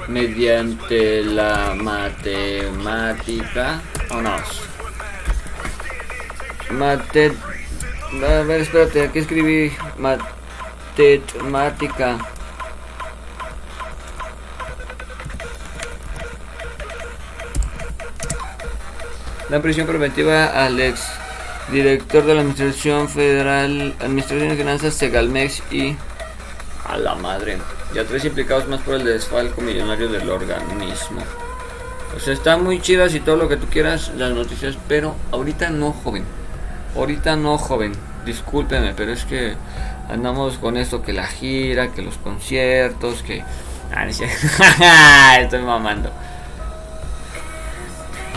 Mediante 0.07 1.23
la 1.23 1.75
matemática 1.75 3.79
no 4.21 4.35
mate 6.71 7.33
a 8.23 8.43
ver 8.43 8.61
espérate 8.61 9.03
aquí 9.03 9.19
escribí 9.19 9.71
matemática 10.97 12.17
la 19.49 19.61
prisión 19.61 19.87
preventiva 19.87 20.45
al 20.47 20.79
ex 20.79 21.01
director 21.71 22.25
de 22.25 22.35
la 22.35 22.41
Administración 22.41 23.09
Federal, 23.09 23.95
Administración 23.99 24.49
de 24.49 24.55
Finanzas, 24.55 24.93
Segalmex 24.95 25.63
y 25.71 25.95
a 26.85 26.97
la 26.97 27.15
madre. 27.15 27.57
Y 27.93 27.99
a 27.99 28.05
tres 28.05 28.25
implicados 28.25 28.67
más 28.67 28.81
por 28.81 28.95
el 28.95 29.05
desfalco 29.05 29.61
millonario 29.61 30.09
del 30.09 30.29
organismo. 30.29 31.21
Pues 32.13 32.27
está 32.27 32.57
muy 32.57 32.79
chidas 32.79 33.15
y 33.15 33.19
todo 33.19 33.37
lo 33.37 33.49
que 33.49 33.57
tú 33.57 33.65
quieras 33.65 34.11
las 34.15 34.31
noticias, 34.33 34.77
pero 34.87 35.15
ahorita 35.31 35.71
no, 35.71 35.91
joven. 35.91 36.23
Ahorita 36.95 37.35
no, 37.35 37.57
joven. 37.57 37.93
Discúlpeme, 38.23 38.93
pero 38.95 39.11
es 39.11 39.25
que 39.25 39.55
andamos 40.09 40.59
con 40.59 40.77
esto 40.77 41.01
que 41.01 41.11
la 41.11 41.25
gira, 41.25 41.91
que 41.91 42.03
los 42.03 42.17
conciertos, 42.17 43.23
que... 43.23 43.43
Ah, 43.91 44.07
Estoy 45.39 45.61
mamando. 45.63 46.11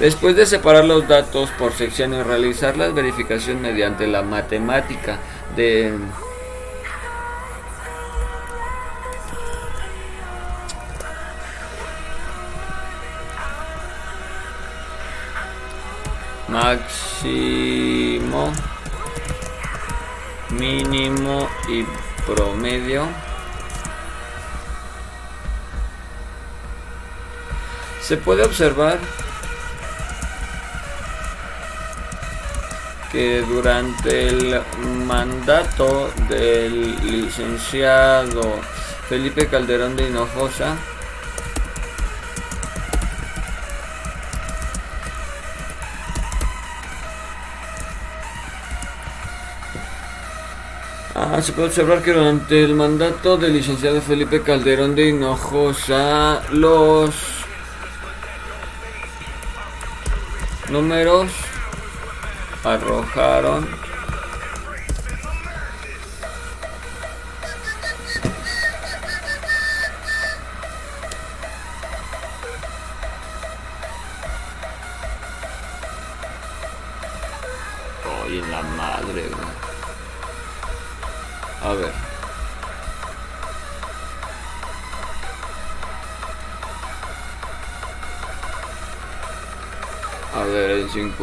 Después 0.00 0.36
de 0.36 0.46
separar 0.46 0.86
los 0.86 1.06
datos 1.06 1.50
por 1.58 1.72
sección 1.72 2.14
y 2.14 2.22
realizar 2.22 2.78
la 2.78 2.88
verificación 2.88 3.60
mediante 3.60 4.06
la 4.06 4.22
matemática 4.22 5.18
de 5.54 5.92
máximo, 16.56 18.50
mínimo 20.48 21.48
y 21.68 21.84
promedio. 22.24 23.06
Se 28.00 28.16
puede 28.16 28.42
observar 28.42 28.98
que 33.12 33.42
durante 33.42 34.28
el 34.28 34.62
mandato 35.04 36.10
del 36.30 36.96
licenciado 37.04 38.60
Felipe 39.10 39.46
Calderón 39.48 39.94
de 39.94 40.08
Hinojosa, 40.08 40.76
Ah, 51.18 51.40
se 51.40 51.52
puede 51.52 51.68
observar 51.68 52.02
que 52.02 52.12
durante 52.12 52.62
el 52.62 52.74
mandato 52.74 53.38
del 53.38 53.54
licenciado 53.54 54.02
Felipe 54.02 54.42
Calderón 54.42 54.94
de 54.94 55.08
Hinojosa, 55.08 56.42
los 56.52 57.14
números 60.68 61.30
arrojaron 62.62 63.66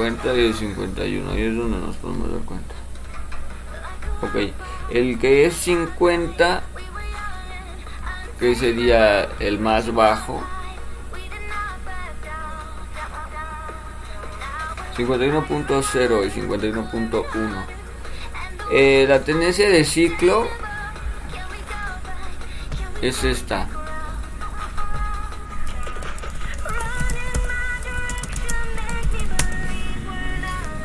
50 0.04 0.36
y 0.36 0.46
el 0.48 0.54
51, 0.54 1.32
ahí 1.32 1.44
es 1.44 1.56
donde 1.56 1.78
nos 1.78 1.96
podemos 1.96 2.30
dar 2.30 2.42
cuenta. 2.42 2.76
Ok, 4.22 4.54
el 4.92 5.18
que 5.18 5.46
es 5.46 5.54
50, 5.54 6.62
que 8.38 8.56
sería 8.56 9.30
el 9.40 9.60
más 9.60 9.94
bajo, 9.94 10.44
51.0 14.98 16.28
y 16.28 16.42
51.1. 16.42 17.66
Eh, 18.72 19.06
la 19.08 19.24
tendencia 19.24 19.70
de 19.70 19.86
ciclo 19.86 20.48
es 23.02 23.24
esta. 23.24 23.83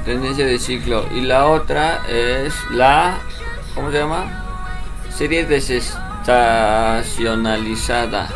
Tendencia 0.09 0.45
de 0.47 0.59
ciclo. 0.59 1.07
Y 1.15 1.21
la 1.21 1.47
otra 1.47 2.03
es 2.09 2.55
la 2.71 3.19
¿cómo 3.75 3.91
se 3.91 3.99
llama? 3.99 4.25
serie 5.15 5.45
desestacionalizada. 5.45 8.31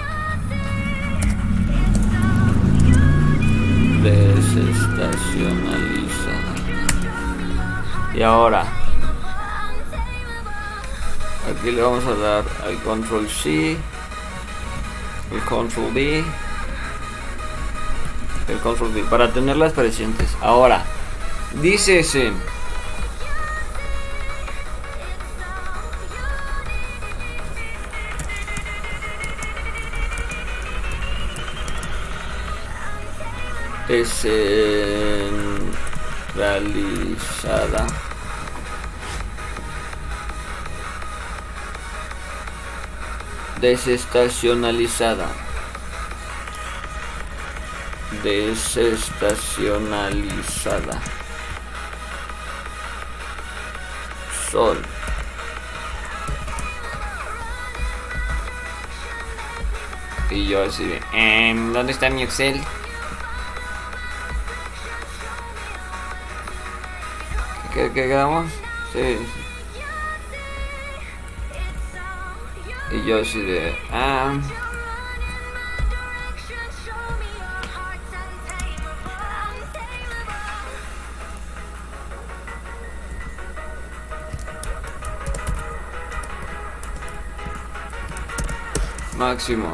Desestacionalizada. 4.03 6.53
Y 8.15 8.23
ahora 8.23 8.67
aquí 11.51 11.71
le 11.71 11.81
vamos 11.81 12.05
a 12.05 12.15
dar 12.15 12.45
al 12.67 12.77
control 12.83 13.27
C 13.31 13.79
el 15.33 15.41
control 15.49 15.91
B 15.95 16.23
el 18.49 18.59
control 18.59 18.93
B 18.93 19.03
para 19.05 19.33
tenerlas 19.33 19.73
presentes. 19.73 20.37
Ahora 20.43 20.85
Dice 21.61 22.01
ese. 22.01 22.33
Desestacionalizada. 43.61 45.29
desestacionalizada. 48.23 51.01
Y 60.31 60.47
yo 60.47 60.65
así 60.65 60.85
de, 60.85 61.01
em, 61.13 61.73
¿dónde 61.73 61.93
está 61.93 62.11
mi 62.11 62.23
Excel? 62.23 62.61
¿Qué, 67.73 67.91
qué 67.95 68.09
quedamos? 68.09 68.51
Sí. 68.93 69.19
Y 72.91 73.07
yo 73.07 73.23
así 73.23 73.41
de, 73.41 73.75
ah. 73.91 74.35
Máximo. 89.23 89.69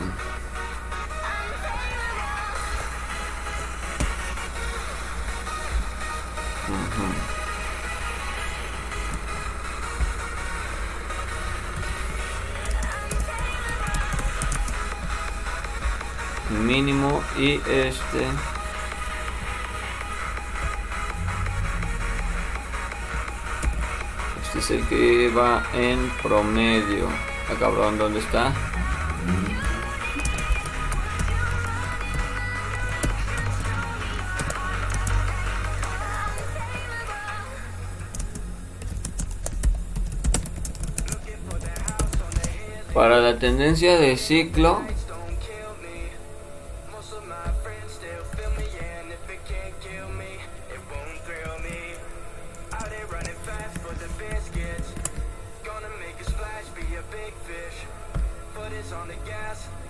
mínimo 16.51 17.23
y 17.39 17.55
este. 17.55 18.27
Este 24.43 24.59
es 24.59 24.71
el 24.73 24.87
que 24.89 25.31
va 25.31 25.63
en 25.73 26.11
promedio. 26.23 27.09
Ah, 27.49 27.55
cabrón 27.59 27.97
dónde 27.97 28.19
está 28.19 28.53
tendencia 43.49 43.99
de 43.99 44.15
ciclo 44.19 44.83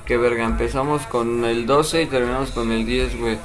Que 0.06 0.16
verga, 0.16 0.44
empezamos 0.44 1.02
con 1.06 1.44
el 1.44 1.66
12 1.66 2.02
y 2.02 2.06
terminamos 2.06 2.52
con 2.52 2.70
el 2.70 2.86
10, 2.86 3.18
güey. 3.18 3.38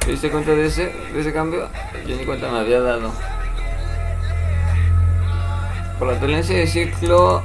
¿Te 0.00 0.12
diste 0.12 0.30
cuenta 0.30 0.52
de 0.52 0.66
ese, 0.66 0.86
de 1.12 1.20
ese 1.20 1.32
cambio? 1.32 1.68
Yo 2.06 2.16
ni 2.16 2.24
cuenta 2.24 2.50
me 2.50 2.60
había 2.60 2.80
dado. 2.80 3.12
Por 5.98 6.08
la 6.08 6.20
tendencia 6.20 6.56
de 6.56 6.66
ciclo... 6.66 7.42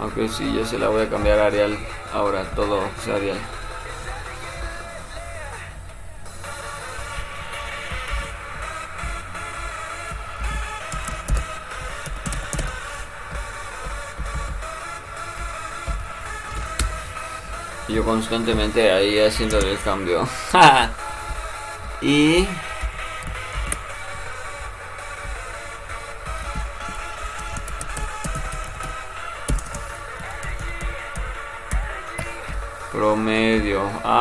Aunque 0.00 0.28
sí, 0.28 0.54
ya 0.54 0.64
se 0.66 0.78
la 0.78 0.88
voy 0.88 1.02
a 1.02 1.08
cambiar 1.08 1.38
a 1.38 1.46
Arial. 1.46 1.78
Ahora 2.12 2.44
todo 2.54 2.82
es 2.98 3.08
Arial. 3.08 3.38
yo 17.92 18.04
constantemente 18.04 18.90
ahí 18.90 19.18
haciendo 19.18 19.58
el 19.58 19.78
cambio. 19.80 20.26
y 22.00 22.46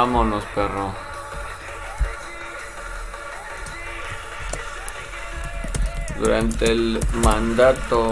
vámonos 0.02 0.44
perro. 0.56 0.92
Durante 6.18 6.72
el 6.72 7.00
mandato 7.24 8.10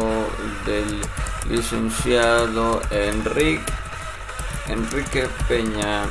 del 0.67 1.01
licenciado 1.49 2.79
Enrique 2.91 3.63
Enrique 4.67 5.27
Peña. 5.47 6.03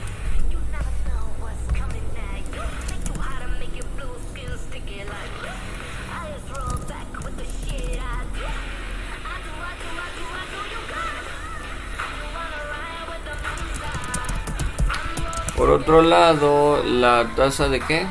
Por 15.64 15.72
otro 15.72 16.02
lado, 16.02 16.84
la 16.84 17.26
tasa 17.38 17.70
de 17.70 17.80
qué? 17.80 18.06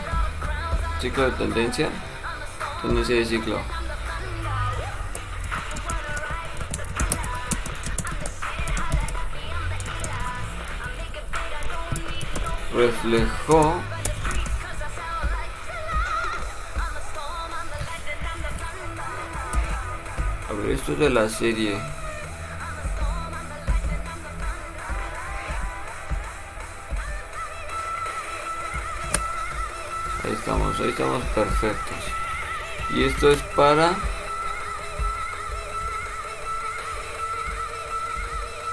Ciclo 1.03 1.25
de 1.25 1.33
tendencia. 1.33 1.91
Tendencia 2.81 3.15
de 3.15 3.27
ciclo. 3.27 3.61
Reflejó 12.75 13.75
A 20.49 20.53
ver, 20.55 20.71
esto 20.71 20.95
de 20.95 21.11
la 21.11 21.29
serie. 21.29 22.02
Ahí 30.83 30.91
estamos 30.91 31.23
perfectos 31.35 31.97
y 32.91 33.05
esto 33.05 33.31
es 33.31 33.41
para 33.55 33.95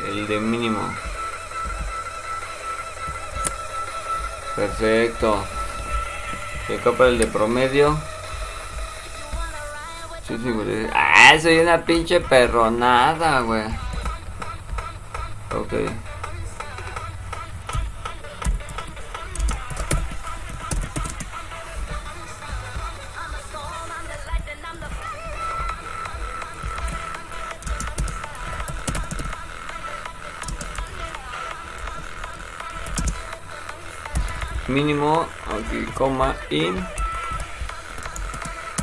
el 0.08 0.28
de 0.28 0.40
mínimo 0.40 0.82
Perfecto. 4.60 5.42
Y 6.68 6.74
acá 6.74 6.92
para 6.92 7.12
el 7.12 7.18
de 7.18 7.28
promedio. 7.28 7.98
Ah, 10.94 11.34
soy 11.42 11.60
una 11.60 11.86
pinche 11.86 12.20
perronada, 12.20 13.40
güey. 13.40 13.64
Ok. 15.56 15.74
Coma 36.00 36.36
y 36.50 36.64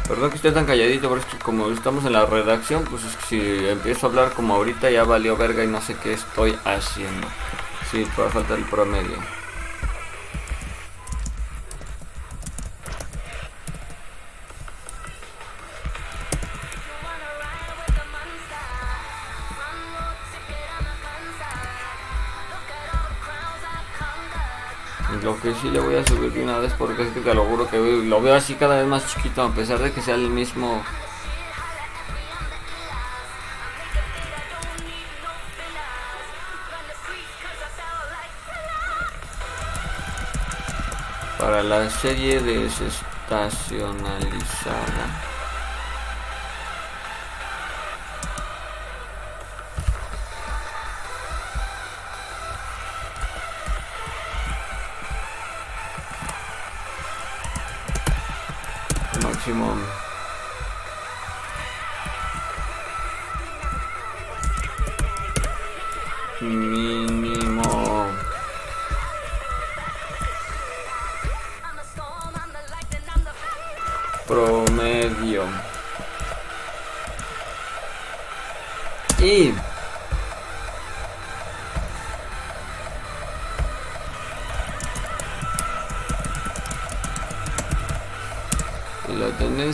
perdón 0.07 0.31
que 0.31 0.37
esté 0.37 0.53
tan 0.53 0.67
calladito 0.67 1.09
pero 1.09 1.21
es 1.21 1.27
que 1.27 1.39
como 1.39 1.69
estamos 1.71 2.05
en 2.05 2.13
la 2.13 2.27
redacción 2.27 2.85
pues 2.85 3.03
es 3.05 3.17
que 3.17 3.27
si 3.27 3.69
empiezo 3.69 4.07
a 4.07 4.11
hablar 4.11 4.33
como 4.33 4.55
ahorita 4.55 4.91
ya 4.91 5.03
valió 5.03 5.37
verga 5.37 5.65
y 5.65 5.67
no 5.67 5.81
sé 5.81 5.97
qué 5.97 6.13
estoy 6.13 6.57
haciendo. 6.65 7.27
Sí 7.91 8.07
puede 8.15 8.31
faltar 8.31 8.59
el 8.59 8.65
promedio 8.65 9.17
porque 26.78 27.03
es 27.03 27.12
que 27.12 27.20
te 27.20 27.35
lo 27.35 27.44
juro 27.44 27.69
que 27.69 27.78
lo 27.78 28.20
veo 28.20 28.35
así 28.35 28.55
cada 28.55 28.77
vez 28.77 28.86
más 28.86 29.07
chiquito 29.07 29.43
a 29.43 29.51
pesar 29.51 29.78
de 29.78 29.93
que 29.93 30.01
sea 30.01 30.15
el 30.15 30.31
mismo 30.31 30.82
para 41.39 41.62
la 41.62 41.90
serie 41.90 42.40
desestacionalizada. 42.40 45.36
Máximo 59.57 59.86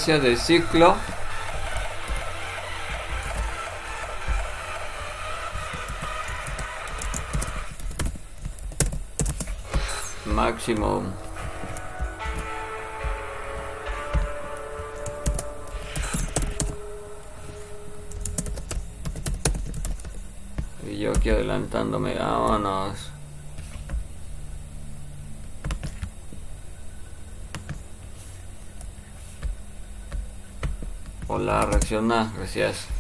la 0.03 0.19
tendencia 0.19 0.19
de 0.19 0.37
ciclo. 0.37 0.97
Máximo. 10.27 11.03
Y 20.89 20.99
yo 20.99 21.13
aquí 21.13 21.31
adelantándome 21.31 22.15
vámonos 22.15 23.12
reacciona, 31.67 32.33
gracias. 32.37 32.92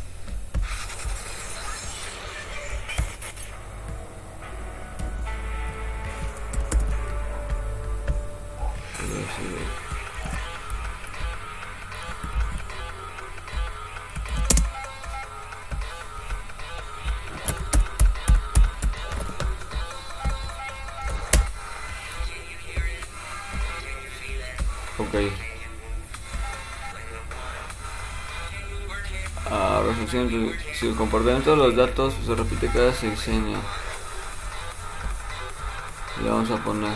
Si 30.83 30.89
el 30.89 30.97
comportamiento 30.97 31.53
de 31.53 31.57
los 31.59 31.77
datos 31.77 32.13
se 32.27 32.35
repite 32.35 32.67
cada 32.67 32.93
sexenio. 32.93 33.57
Le 36.21 36.29
vamos 36.29 36.51
a 36.51 36.57
poner. 36.57 36.93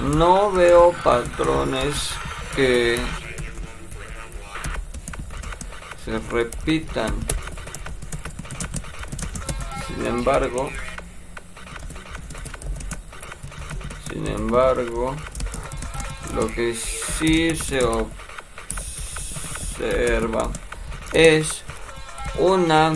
No 0.00 0.52
veo 0.52 0.92
patrones 1.02 2.10
que 2.54 3.00
se 6.04 6.18
repitan. 6.30 7.14
Sin 9.86 10.04
embargo, 10.04 10.68
sin 14.12 14.26
embargo, 14.26 15.16
lo 16.34 16.48
que 16.48 16.74
sí 16.74 17.56
se 17.56 17.80
observa 19.76 20.50
es 21.12 21.62
una 22.38 22.94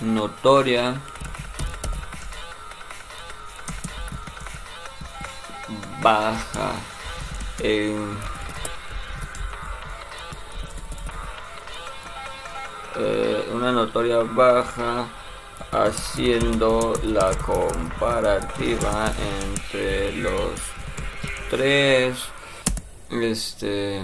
notoria 0.00 1.00
baja 6.02 6.72
en 7.60 8.11
Baja 13.94 15.06
haciendo 15.70 16.94
la 17.04 17.34
comparativa 17.36 19.12
entre 19.42 20.12
los 20.16 20.52
tres 21.50 22.16
este 23.10 24.02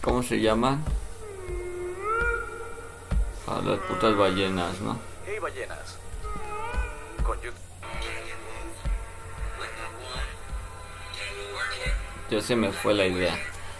¿cómo 0.00 0.24
se 0.24 0.40
llaman? 0.40 0.82
a 3.46 3.60
las 3.62 3.78
putas 3.80 4.16
ballenas, 4.16 4.80
¿no? 4.80 4.98
Hey 5.26 5.38
ballenas. 5.40 5.98
Ya 12.30 12.40
se 12.40 12.54
me 12.54 12.70
fue 12.70 12.94
la 12.94 13.06
idea. 13.06 13.36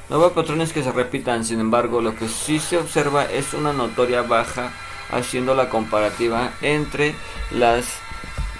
No 0.08 0.18
veo 0.18 0.32
patrones 0.32 0.72
que 0.72 0.82
se 0.82 0.90
repitan, 0.90 1.44
sin 1.44 1.60
embargo, 1.60 2.00
lo 2.00 2.16
que 2.16 2.26
sí 2.26 2.58
se 2.58 2.78
observa 2.78 3.24
es 3.26 3.54
una 3.54 3.72
notoria 3.72 4.22
baja 4.22 4.72
haciendo 5.12 5.54
la 5.54 5.68
comparativa 5.68 6.52
entre 6.62 7.14
las 7.50 7.86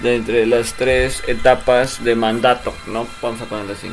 de 0.01 0.17
entre 0.17 0.47
las 0.47 0.75
tres 0.75 1.23
etapas 1.27 2.03
de 2.03 2.15
mandato, 2.15 2.75
¿no? 2.87 3.07
Vamos 3.21 3.41
a 3.43 3.45
ponerlo 3.45 3.75
así. 3.75 3.93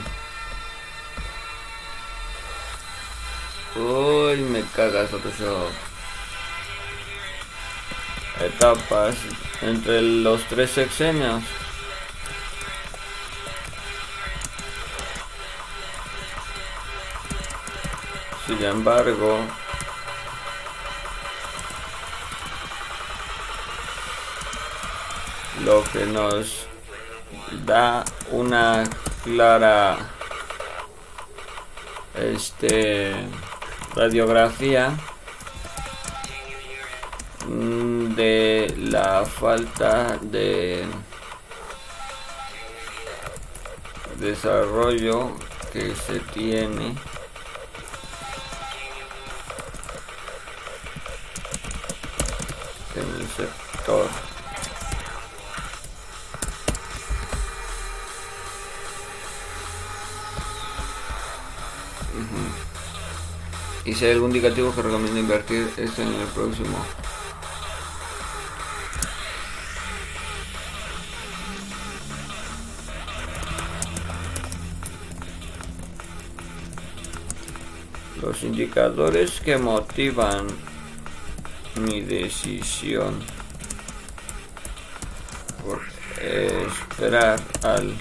Uy, 3.76 4.38
me 4.38 4.64
cagas 4.76 5.10
Photoshop. 5.10 5.70
Etapas 8.40 9.16
entre 9.62 10.02
los 10.02 10.44
tres 10.46 10.72
sexenios. 10.72 11.44
Sin 18.48 18.64
embargo, 18.64 19.42
lo 25.68 25.84
que 25.92 26.06
nos 26.06 26.66
da 27.66 28.06
una 28.32 28.86
clara 29.26 29.98
este 32.16 33.14
radiografía 33.94 34.98
de 38.16 38.74
la 38.78 39.26
falta 39.26 40.18
de 40.22 40.86
desarrollo 44.22 45.34
que 45.74 45.94
se 45.96 46.22
tiene 46.34 46.96
si 63.98 64.06
hay 64.06 64.12
algún 64.12 64.30
indicativo 64.30 64.76
que 64.76 64.84
recomiendo 64.84 65.20
invertir 65.20 65.74
es 65.76 65.98
en 65.98 66.14
el 66.14 66.28
próximo. 66.28 66.78
Los 78.22 78.44
indicadores 78.44 79.40
que 79.42 79.58
motivan 79.58 80.46
mi 81.82 82.02
decisión. 82.02 83.20
Por 85.66 85.82
esperar 86.22 87.40
al 87.64 87.96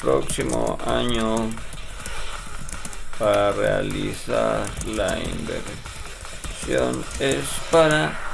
próximo 0.00 0.78
año 0.86 1.50
para 3.18 3.52
realizar 3.52 4.64
la 4.86 5.18
inversión 5.18 7.04
es 7.18 7.44
para 7.70 8.28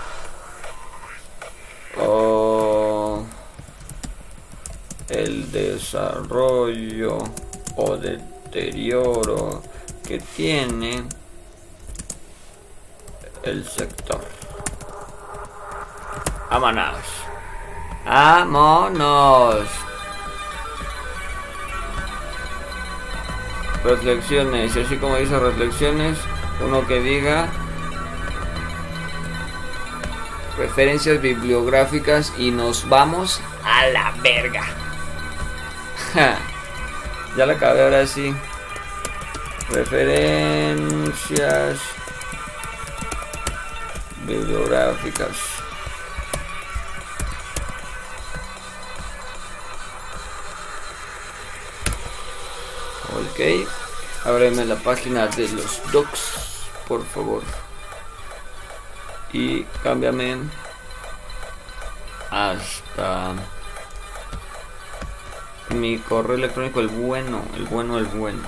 el 5.08 5.50
desarrollo 5.52 7.18
o 7.76 7.96
deterioro 7.96 9.62
que 10.06 10.18
tiene 10.18 11.04
el 13.44 13.64
sector. 13.68 14.20
Vámonos. 16.50 16.98
Vámonos. 18.04 19.93
Reflexiones. 23.84 24.76
Y 24.76 24.80
así 24.80 24.96
como 24.96 25.16
dice 25.16 25.38
reflexiones 25.38 26.18
uno 26.64 26.86
que 26.86 27.00
diga 27.00 27.48
referencias 30.56 31.20
bibliográficas 31.20 32.32
y 32.38 32.50
nos 32.50 32.88
vamos 32.88 33.40
a 33.64 33.86
la 33.88 34.14
verga. 34.22 34.64
Ya 37.36 37.46
la 37.46 37.54
acabé 37.54 37.82
ahora 37.82 38.06
sí. 38.06 38.32
Referencias 39.68 41.80
bibliográficas 44.24 45.53
Ok, 53.34 53.40
ábreme 54.24 54.64
la 54.64 54.76
página 54.76 55.26
de 55.26 55.48
los 55.48 55.82
docs, 55.90 56.68
por 56.86 57.04
favor. 57.04 57.42
Y 59.32 59.64
cámbiame 59.82 60.36
hasta 62.30 63.32
mi 65.70 65.98
correo 65.98 66.36
electrónico, 66.36 66.78
el 66.78 66.86
bueno, 66.86 67.42
el 67.56 67.64
bueno, 67.64 67.98
el 67.98 68.04
bueno. 68.04 68.38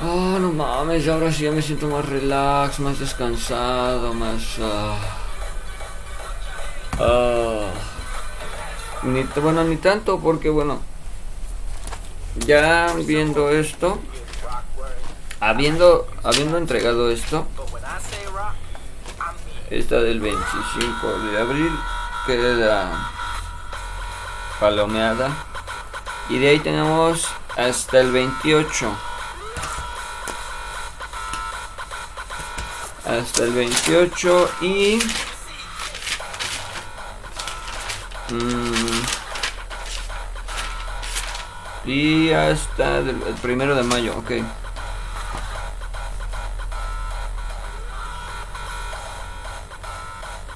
Ah, 0.00 0.38
no 0.40 0.52
mames, 0.52 1.08
ahora 1.08 1.32
sí 1.32 1.42
ya 1.42 1.50
me 1.50 1.60
siento 1.60 1.88
más 1.88 2.08
relax, 2.08 2.78
más 2.78 3.00
descansado, 3.00 4.14
más... 4.14 4.58
ah, 4.60 4.96
ah 7.00 7.72
ni, 9.02 9.24
bueno, 9.42 9.64
ni 9.64 9.76
tanto 9.76 10.20
porque, 10.20 10.48
bueno, 10.50 10.93
ya 12.36 12.94
viendo 13.04 13.50
esto, 13.50 14.00
habiendo, 15.40 16.06
habiendo 16.22 16.58
entregado 16.58 17.10
esto, 17.10 17.46
esta 19.70 20.00
del 20.00 20.20
25 20.20 21.18
de 21.30 21.40
abril 21.40 21.78
queda 22.26 23.10
palomeada. 24.60 25.30
Y 26.28 26.38
de 26.38 26.48
ahí 26.48 26.60
tenemos 26.60 27.28
hasta 27.56 28.00
el 28.00 28.10
28 28.10 28.90
hasta 33.06 33.44
el 33.44 33.52
28 33.52 34.50
y 34.62 34.98
mmm, 38.30 39.02
y 41.84 42.32
hasta 42.32 42.98
el 42.98 43.16
primero 43.42 43.74
de 43.74 43.82
mayo, 43.82 44.16
ok. 44.16 44.30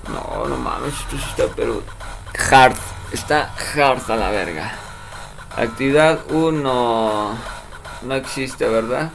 No, 0.08 0.48
no 0.48 0.56
mames, 0.56 0.94
esto 0.94 1.16
sí 1.16 1.24
está 1.28 1.44
pero 1.54 1.82
hard. 2.50 2.76
Está 3.12 3.54
hard 3.74 4.10
a 4.10 4.16
la 4.16 4.30
verga. 4.30 4.72
Actividad 5.56 6.20
1 6.30 7.38
no 8.02 8.14
existe, 8.14 8.68
¿verdad? 8.68 9.10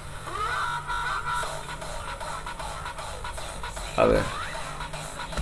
A 3.98 4.06
ver. 4.06 4.24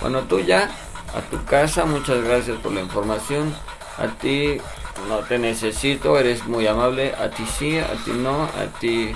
Bueno, 0.00 0.20
tú 0.22 0.40
ya 0.40 0.70
a 1.14 1.20
tu 1.30 1.42
casa. 1.44 1.84
Muchas 1.84 2.22
gracias 2.22 2.58
por 2.58 2.72
la 2.72 2.80
información. 2.80 3.54
A 3.98 4.06
ti 4.18 4.60
no 5.08 5.18
te 5.18 5.38
necesito, 5.38 6.18
eres 6.18 6.46
muy 6.46 6.66
amable, 6.66 7.14
a 7.14 7.30
ti 7.30 7.44
sí, 7.46 7.78
a 7.78 7.92
ti 8.04 8.12
no, 8.12 8.44
a 8.44 8.78
ti... 8.80 9.14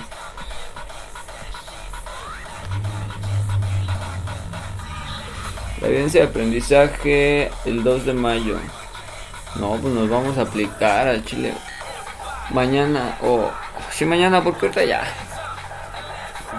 La 5.81 5.87
evidencia 5.87 6.21
de 6.21 6.27
aprendizaje 6.27 7.51
el 7.65 7.83
2 7.83 8.05
de 8.05 8.13
mayo. 8.13 8.57
No, 9.55 9.75
pues 9.75 9.93
nos 9.93 10.09
vamos 10.09 10.37
a 10.37 10.41
aplicar 10.41 11.07
al 11.07 11.23
chile. 11.23 11.53
Mañana 12.49 13.17
o... 13.21 13.35
Oh, 13.35 13.51
sí, 13.91 14.05
mañana 14.05 14.43
porque 14.43 14.65
ahorita 14.65 14.83
ya. 14.85 15.03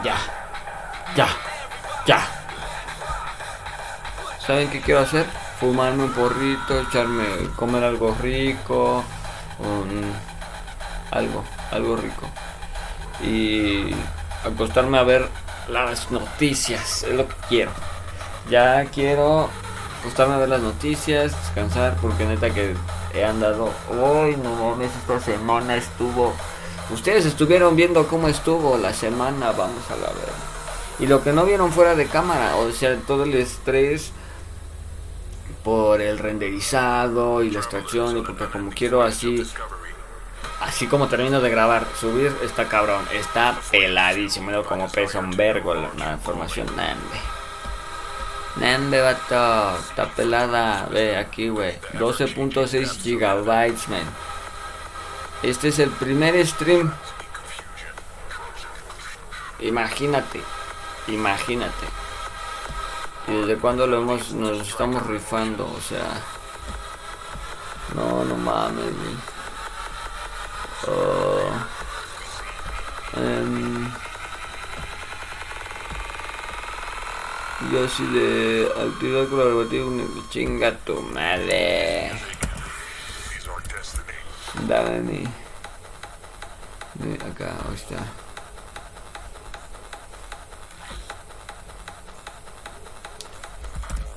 Ya. 0.05 0.17
Ya. 1.17 1.29
Ya. 2.07 2.27
¿Saben 4.47 4.71
qué 4.71 4.81
quiero 4.81 5.01
hacer? 5.01 5.27
Fumarme 5.61 6.05
un 6.05 6.13
porrito, 6.13 6.81
echarme, 6.81 7.25
comer 7.57 7.83
algo 7.85 8.17
rico, 8.23 9.05
algo, 11.11 11.45
algo 11.71 11.97
rico. 11.97 12.29
Y 13.23 13.95
acostarme 14.45 14.99
a 14.99 15.03
ver 15.03 15.29
las 15.69 16.11
noticias, 16.11 17.03
es 17.03 17.15
lo 17.15 17.29
que 17.29 17.35
quiero. 17.49 17.71
Ya 18.51 18.85
quiero 18.87 19.49
acostarme 20.01 20.35
a 20.35 20.39
ver 20.39 20.49
las 20.49 20.63
noticias, 20.63 21.33
descansar, 21.43 21.97
porque 22.01 22.25
neta 22.25 22.51
que 22.51 22.75
he 23.15 23.25
andado. 23.25 23.71
Uy, 23.91 24.37
no 24.37 24.55
mames, 24.55 24.91
esta 24.97 25.21
semana 25.21 25.77
estuvo. 25.77 26.35
Ustedes 26.91 27.27
estuvieron 27.27 27.77
viendo 27.77 28.07
cómo 28.07 28.29
estuvo 28.29 28.79
la 28.79 28.93
semana, 28.95 29.53
vamos 29.53 29.91
a 29.91 29.97
la 29.97 30.09
ver. 30.09 30.33
Y 31.01 31.07
lo 31.07 31.23
que 31.23 31.33
no 31.33 31.45
vieron 31.45 31.73
fuera 31.73 31.95
de 31.95 32.07
cámara, 32.07 32.57
o 32.57 32.73
sea, 32.73 32.97
todo 33.07 33.25
el 33.25 33.35
estrés 33.35 34.13
por 35.65 36.01
el 36.01 36.19
renderizado 36.19 37.43
y 37.43 37.51
la 37.51 37.61
extracción 37.61 38.19
y 38.19 38.23
porque 38.23 38.47
como 38.47 38.71
quiero 38.71 39.03
así 39.03 39.45
así 40.61 40.87
como 40.87 41.09
termino 41.09 41.41
de 41.41 41.51
grabar 41.51 41.87
subir 41.99 42.35
está 42.43 42.69
cabrón 42.69 43.05
está 43.13 43.59
peladísimo 43.71 44.63
como 44.65 44.91
pesa 44.91 45.19
un 45.21 45.31
vergo 45.31 45.75
la, 45.75 46.13
información. 46.13 46.67
Nambe 46.77 47.21
nambe 48.57 49.01
vato 49.01 49.79
está 49.79 50.07
pelada 50.09 50.89
ve 50.91 51.17
aquí 51.17 51.49
güey 51.49 51.79
12.6 51.95 53.01
gigabytes 53.03 53.89
man 53.89 54.07
este 55.43 55.69
es 55.69 55.79
el 55.79 55.91
primer 55.91 56.45
stream. 56.45 56.93
Imagínate 59.61 60.41
imagínate 61.07 61.87
¿Y 63.29 63.37
desde 63.41 63.59
cuándo 63.59 63.87
lo 63.87 63.99
hemos, 63.99 64.33
nos 64.33 64.67
estamos 64.67 65.07
rifando? 65.07 65.67
O 65.67 65.81
sea... 65.81 66.23
No, 67.95 68.25
no 68.25 68.37
mames. 68.37 68.95
Oh. 70.87 71.51
Em, 73.17 73.91
yo 77.73 77.85
así 77.85 78.07
de 78.07 78.73
actividad 78.77 79.29
colaborativa, 79.29 79.87
chinga 80.31 80.77
tu 80.79 81.01
madre. 81.03 82.13
Dame 84.67 85.01
mi... 85.01 85.25
Acá, 87.31 87.55
ahí 87.69 87.75
está. 87.75 88.05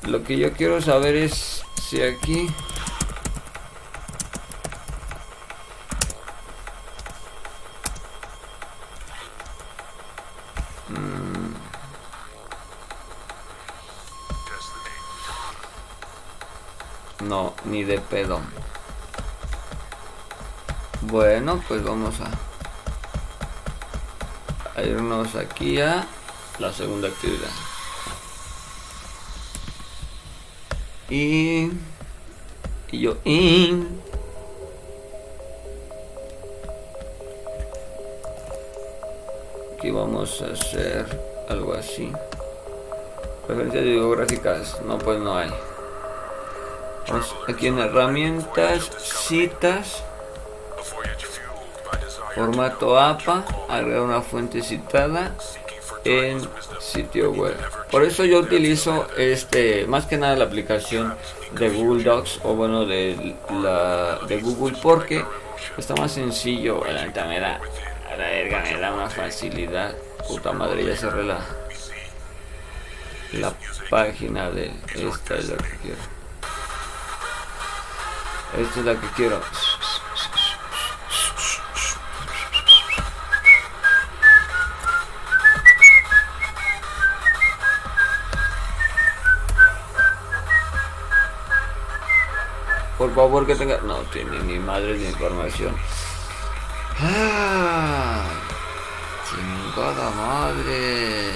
Lo 0.08 0.24
que 0.24 0.38
yo 0.38 0.52
quiero 0.54 0.82
saber 0.82 1.16
es 1.16 1.64
si 1.80 2.02
aquí... 2.02 2.50
Mm. 10.90 11.54
No, 17.28 17.54
ni 17.66 17.84
de 17.84 18.00
pedo. 18.00 18.42
Bueno, 21.02 21.64
pues 21.68 21.84
vamos 21.84 22.16
a, 22.22 22.32
a 24.80 24.84
irnos 24.84 25.36
aquí 25.36 25.80
a 25.80 26.08
la 26.58 26.74
segunda 26.74 27.08
actividad. 27.08 27.71
Y, 31.14 31.70
yo, 32.94 33.18
y, 33.26 33.84
aquí 39.76 39.92
vamos 39.92 40.42
a 40.42 40.54
hacer 40.54 41.06
algo 41.50 41.74
así. 41.74 42.14
Preferencias 43.46 43.84
bibliográficas, 43.84 44.82
no 44.88 44.98
pues 45.00 45.20
no 45.20 45.36
hay. 45.36 45.52
Vamos 47.10 47.36
aquí 47.50 47.68
en 47.68 47.80
herramientas, 47.80 48.90
citas, 49.28 50.06
formato 52.34 52.98
APA, 52.98 53.44
agregar 53.68 54.04
una 54.04 54.22
fuente 54.22 54.62
citada 54.62 55.36
en 56.04 56.42
sitio 56.80 57.32
web. 57.32 57.56
Por 57.90 58.04
eso 58.04 58.26
yo 58.26 58.40
utilizo 58.40 59.08
este, 59.18 59.86
más 59.88 60.06
que 60.06 60.18
nada 60.18 60.36
la 60.36 60.46
aplicación 60.46 61.16
de 61.54 61.70
Google 61.70 62.04
Docs 62.04 62.40
o 62.44 62.56
bueno 62.56 62.86
de 62.86 63.36
la 63.62 64.20
de 64.28 64.40
Google 64.40 64.78
porque 64.82 65.24
está 65.78 65.96
más 65.96 66.14
sencillo, 66.14 66.84
la 66.86 67.06
neta 67.06 67.26
me 67.26 67.40
da, 67.40 67.60
a 68.12 68.18
la 68.18 68.30
verga 68.30 68.64
me 68.64 68.80
da 68.80 68.94
una 68.94 69.10
facilidad. 69.10 69.96
Puta 70.28 70.52
madre, 70.54 70.86
ya 70.86 70.96
cerré 70.96 71.24
la 71.24 71.40
la 73.34 73.54
página 73.90 74.50
de 74.50 74.72
esta 74.96 75.36
es 75.36 75.50
la 75.50 75.58
que 75.58 75.78
quiero. 75.82 76.02
Esta 78.58 78.80
es 78.80 78.86
la 78.86 78.94
que 79.00 79.08
quiero. 79.16 79.42
Por 93.02 93.16
favor 93.16 93.48
que 93.48 93.56
tenga... 93.56 93.80
No 93.80 93.96
tiene 94.14 94.38
ni 94.42 94.60
madre 94.60 94.96
de 94.96 95.10
información. 95.10 95.76
¡Ah! 97.00 98.26
Chingada 99.28 100.12
madre. 100.12 101.32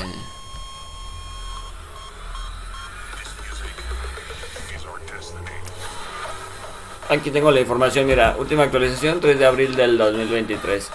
Aquí 7.10 7.32
tengo 7.32 7.50
la 7.50 7.62
información, 7.62 8.06
mira, 8.06 8.36
última 8.38 8.62
actualización 8.62 9.20
3 9.20 9.40
de 9.40 9.46
abril 9.48 9.76
del 9.76 9.98
2023. 9.98 10.92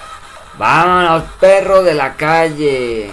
Vámonos, 0.57 1.25
perro 1.41 1.83
de 1.83 1.95
la 1.95 2.15
calle. 2.15 3.11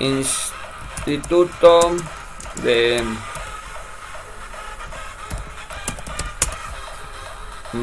Instituto 0.00 1.92
de 2.56 3.04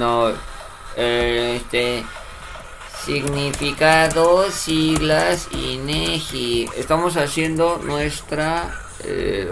No, 0.02 0.32
este 0.98 2.04
significado, 3.06 4.50
siglas, 4.50 5.48
INEGI. 5.52 6.72
Estamos 6.76 7.18
haciendo 7.18 7.78
nuestra 7.78 8.82
eh, 9.04 9.52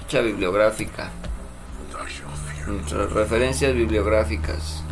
ficha 0.00 0.20
bibliográfica. 0.20 1.12
Nuestras 2.66 3.12
referencias 3.12 3.72
bibliográficas. 3.72 4.82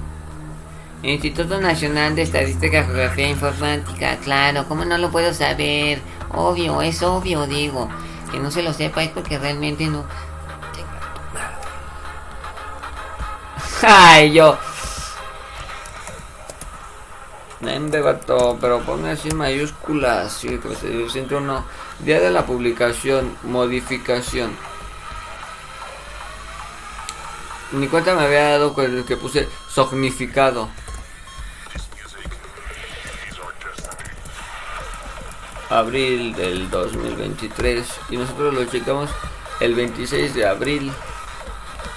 Instituto 1.03 1.61
Nacional 1.61 2.15
de 2.15 2.23
Estadística, 2.23 2.85
Geografía 2.85 3.27
e 3.27 3.31
Informática. 3.31 4.19
Claro, 4.19 4.67
¿cómo 4.69 4.85
no 4.85 4.99
lo 4.99 5.11
puedo 5.11 5.35
saber? 5.35 5.99
Obvio, 6.33 6.81
es 6.81 7.03
obvio, 7.03 7.49
digo. 7.49 7.89
Que 8.31 8.39
no 8.39 8.53
se 8.53 8.63
lo 8.63 8.73
sepa 8.73 9.03
es 9.03 9.11
porque 9.11 9.37
realmente 9.37 9.89
no 9.89 10.05
Ay, 13.83 14.33
yo. 14.33 14.59
Nende 17.61 18.01
vato, 18.01 18.59
pero 18.61 18.81
ponme 18.81 19.11
así 19.11 19.31
mayúsculas. 19.31 20.33
Sí, 20.33 20.59
que 20.59 20.75
se 20.75 21.09
siento 21.09 21.39
uno. 21.39 21.65
Día 22.01 22.21
de 22.21 22.31
la 22.31 22.45
publicación, 22.45 23.37
modificación. 23.43 24.55
Ni 27.73 27.89
cuenta 27.89 28.15
me 28.15 28.25
había 28.25 28.51
dado 28.51 28.75
con 28.75 28.85
el 28.85 29.05
que 29.05 29.17
puse 29.17 29.49
significado. 29.69 30.69
Abril 35.71 36.35
del 36.35 36.69
2023. 36.69 37.87
Y 38.11 38.17
nosotros 38.19 38.53
lo 38.53 38.65
checamos 38.67 39.09
el 39.61 39.75
26 39.75 40.35
de 40.35 40.47
abril 40.47 40.93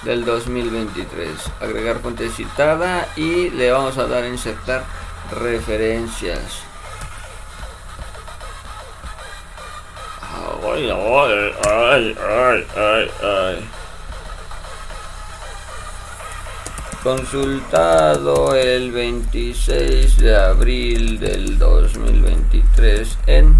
del 0.04 0.24
2023. 0.24 1.30
Agregar 1.60 1.98
fuente 2.00 2.28
citada 2.28 3.08
y 3.16 3.50
le 3.50 3.70
vamos 3.70 3.98
a 3.98 4.06
dar 4.06 4.24
a 4.24 4.28
insertar 4.28 4.84
referencias. 5.40 6.62
Ay, 10.74 10.90
ay, 10.90 12.16
ay, 12.18 12.66
ay, 12.76 13.10
ay. 13.22 13.68
Consultado 17.02 18.54
el 18.56 18.90
26 18.90 20.16
de 20.16 20.36
abril 20.36 21.20
del 21.20 21.58
2023 21.58 23.18
en 23.26 23.54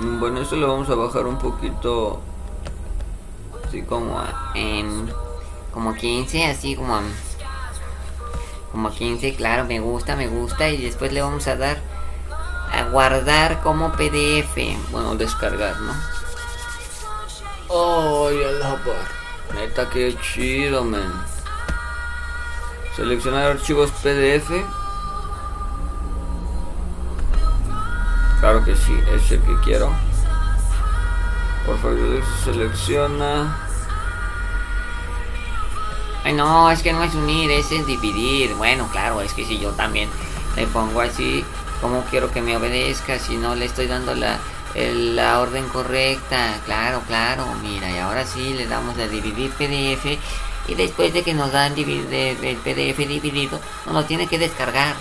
Bueno, 0.00 0.40
esto 0.40 0.54
lo 0.54 0.68
vamos 0.68 0.88
a 0.90 0.94
bajar 0.94 1.26
un 1.26 1.38
poquito. 1.38 2.20
Así 3.66 3.82
como 3.82 4.22
en. 4.54 5.12
Como 5.72 5.94
15, 5.94 6.46
así 6.46 6.76
como. 6.76 7.00
Como 8.70 8.90
15, 8.90 9.34
claro, 9.34 9.64
me 9.64 9.80
gusta, 9.80 10.14
me 10.14 10.28
gusta. 10.28 10.68
Y 10.68 10.82
después 10.82 11.12
le 11.12 11.20
vamos 11.20 11.48
a 11.48 11.56
dar 11.56 11.78
a 12.72 12.84
guardar 12.84 13.60
como 13.62 13.90
PDF. 13.92 14.56
Bueno, 14.92 15.16
descargar, 15.16 15.80
¿no? 15.80 15.92
Ay, 17.70 18.38
par. 18.60 19.56
Neta, 19.56 19.90
que 19.90 20.16
chido, 20.20 20.84
men. 20.84 21.10
Seleccionar 22.94 23.50
archivos 23.50 23.90
PDF. 24.02 24.50
Claro 28.40 28.64
que 28.64 28.76
sí, 28.76 28.96
es 29.12 29.30
el 29.32 29.40
que 29.40 29.56
quiero. 29.64 29.92
Por 31.66 31.78
favor, 31.80 32.22
selecciona. 32.44 33.56
Ay, 36.24 36.32
no, 36.34 36.70
es 36.70 36.82
que 36.82 36.92
no 36.92 37.02
es 37.02 37.14
unir, 37.14 37.50
es 37.50 37.68
dividir. 37.86 38.54
Bueno, 38.54 38.88
claro, 38.92 39.20
es 39.20 39.32
que 39.34 39.44
si 39.44 39.58
yo 39.58 39.70
también 39.72 40.08
le 40.56 40.66
pongo 40.66 41.00
así, 41.00 41.44
¿cómo 41.80 42.04
quiero 42.10 42.30
que 42.30 42.40
me 42.40 42.56
obedezca 42.56 43.18
si 43.18 43.36
no 43.36 43.54
le 43.54 43.64
estoy 43.64 43.86
dando 43.86 44.14
la, 44.14 44.38
la 44.74 45.40
orden 45.40 45.68
correcta? 45.68 46.60
Claro, 46.64 47.02
claro, 47.06 47.46
mira, 47.62 47.90
y 47.90 47.98
ahora 47.98 48.24
sí 48.24 48.54
le 48.54 48.66
damos 48.66 48.96
a 48.98 49.08
dividir 49.08 49.50
PDF 49.52 50.18
y 50.68 50.74
después 50.74 51.12
de 51.12 51.22
que 51.22 51.34
nos 51.34 51.50
dan 51.50 51.74
el 51.76 52.56
PDF 52.62 52.98
dividido, 52.98 53.58
nos 53.86 53.94
lo 53.94 54.04
tiene 54.04 54.26
que 54.26 54.38
descargar. 54.38 54.94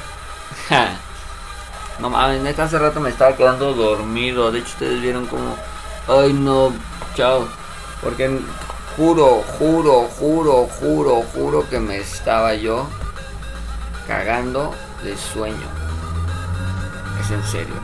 No 1.99 2.09
mames, 2.09 2.41
neta, 2.41 2.63
hace 2.63 2.77
rato 2.77 2.99
me 2.99 3.09
estaba 3.09 3.35
quedando 3.35 3.73
dormido. 3.73 4.51
De 4.51 4.59
hecho, 4.59 4.69
ustedes 4.69 5.01
vieron 5.01 5.25
como. 5.25 5.55
Ay, 6.07 6.33
no, 6.33 6.71
chao. 7.15 7.47
Porque 8.01 8.39
juro, 8.95 9.43
juro, 9.57 10.07
juro, 10.19 10.67
juro, 10.79 11.23
juro 11.33 11.69
que 11.69 11.79
me 11.79 11.97
estaba 11.97 12.53
yo 12.53 12.87
cagando 14.07 14.73
de 15.03 15.17
sueño. 15.17 15.67
Es 17.21 17.31
en 17.31 17.43
serio. 17.43 17.75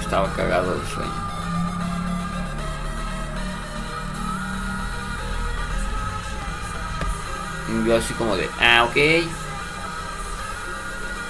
Estaba 0.00 0.32
cagado 0.32 0.74
de 0.74 0.86
sueño. 0.86 1.30
yo 7.86 7.96
así 7.96 8.12
como 8.14 8.36
de, 8.36 8.48
ah, 8.60 8.84
ok. 8.88 8.96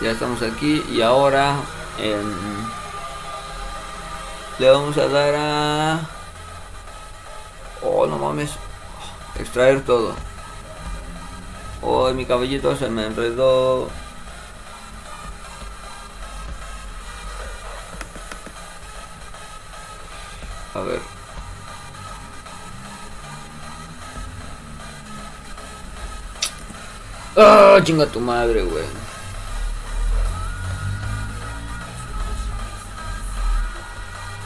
Ya 0.01 0.13
estamos 0.13 0.41
aquí 0.43 0.83
y 0.91 1.03
ahora 1.03 1.57
em, 2.01 2.71
le 4.59 4.71
vamos 4.71 4.97
a 4.99 5.09
dar 5.09 5.35
a... 5.37 6.01
Oh, 7.83 8.07
no 8.07 8.19
mames. 8.19 8.51
Extraer 9.39 9.83
todo. 9.85 10.15
Oh, 11.83 12.13
mi 12.13 12.27
cabellito 12.27 12.77
se 12.77 12.89
me 12.91 13.07
enredó. 13.07 13.89
A 20.75 20.81
ver. 20.81 21.01
Ah, 27.37 27.81
chinga 27.83 28.07
tu 28.07 28.21
madre, 28.21 28.63
güey. 28.63 29.00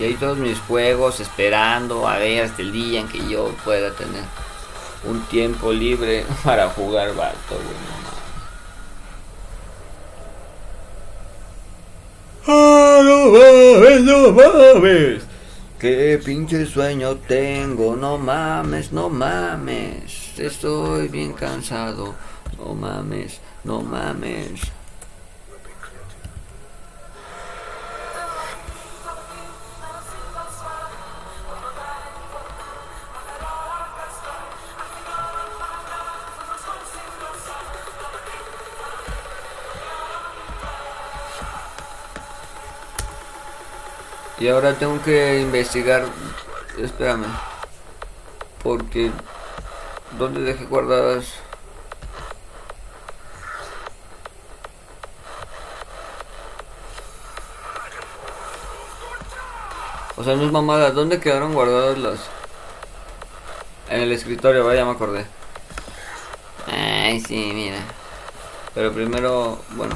Y 0.05 0.09
ahí 0.09 0.15
todos 0.17 0.37
mis 0.37 0.59
juegos 0.59 1.19
esperando 1.21 2.07
a 2.07 2.19
ver 2.19 2.45
hasta 2.45 2.61
el 2.61 2.73
día 2.73 3.01
en 3.01 3.09
que 3.09 3.27
yo 3.27 3.55
pueda 3.65 3.91
tener 3.95 4.23
un 5.09 5.23
tiempo 5.29 5.73
libre 5.73 6.27
para 6.45 6.69
jugar 6.69 7.15
güey. 7.15 7.31
¡Ah, 12.47 13.01
no 13.03 13.31
mames, 13.31 14.03
no 14.03 14.31
mames! 14.31 15.23
¡Qué 15.79 16.21
pinche 16.23 16.67
sueño 16.67 17.17
tengo! 17.27 17.97
No 17.97 18.19
mames, 18.19 18.93
no 18.93 19.09
mames. 19.09 20.39
Estoy 20.39 21.09
bien 21.09 21.33
cansado. 21.33 22.15
No 22.59 22.75
mames, 22.75 23.41
no 23.65 23.81
mames. 23.81 24.61
Y 44.45 44.49
ahora 44.51 44.75
tengo 44.75 45.01
que 45.03 45.41
investigar. 45.41 46.05
Espérame. 46.77 47.25
Porque. 48.63 49.11
¿Dónde 50.19 50.43
dejé 50.43 50.67
guardadas? 50.67 51.33
O 60.17 60.23
sea, 60.23 60.37
no 60.37 60.45
es 60.45 60.53
mamada. 60.53 60.91
¿Dónde 60.91 61.21
quedaron 61.21 61.55
guardadas 61.55 61.97
las...? 61.97 62.21
En 63.89 64.03
el 64.03 64.13
escritorio, 64.13 64.67
vaya, 64.67 64.85
me 64.85 64.91
acordé. 64.91 65.25
Ay, 66.71 67.19
sí, 67.19 67.51
mira. 67.55 67.79
Pero 68.75 68.93
primero, 68.93 69.63
bueno. 69.71 69.95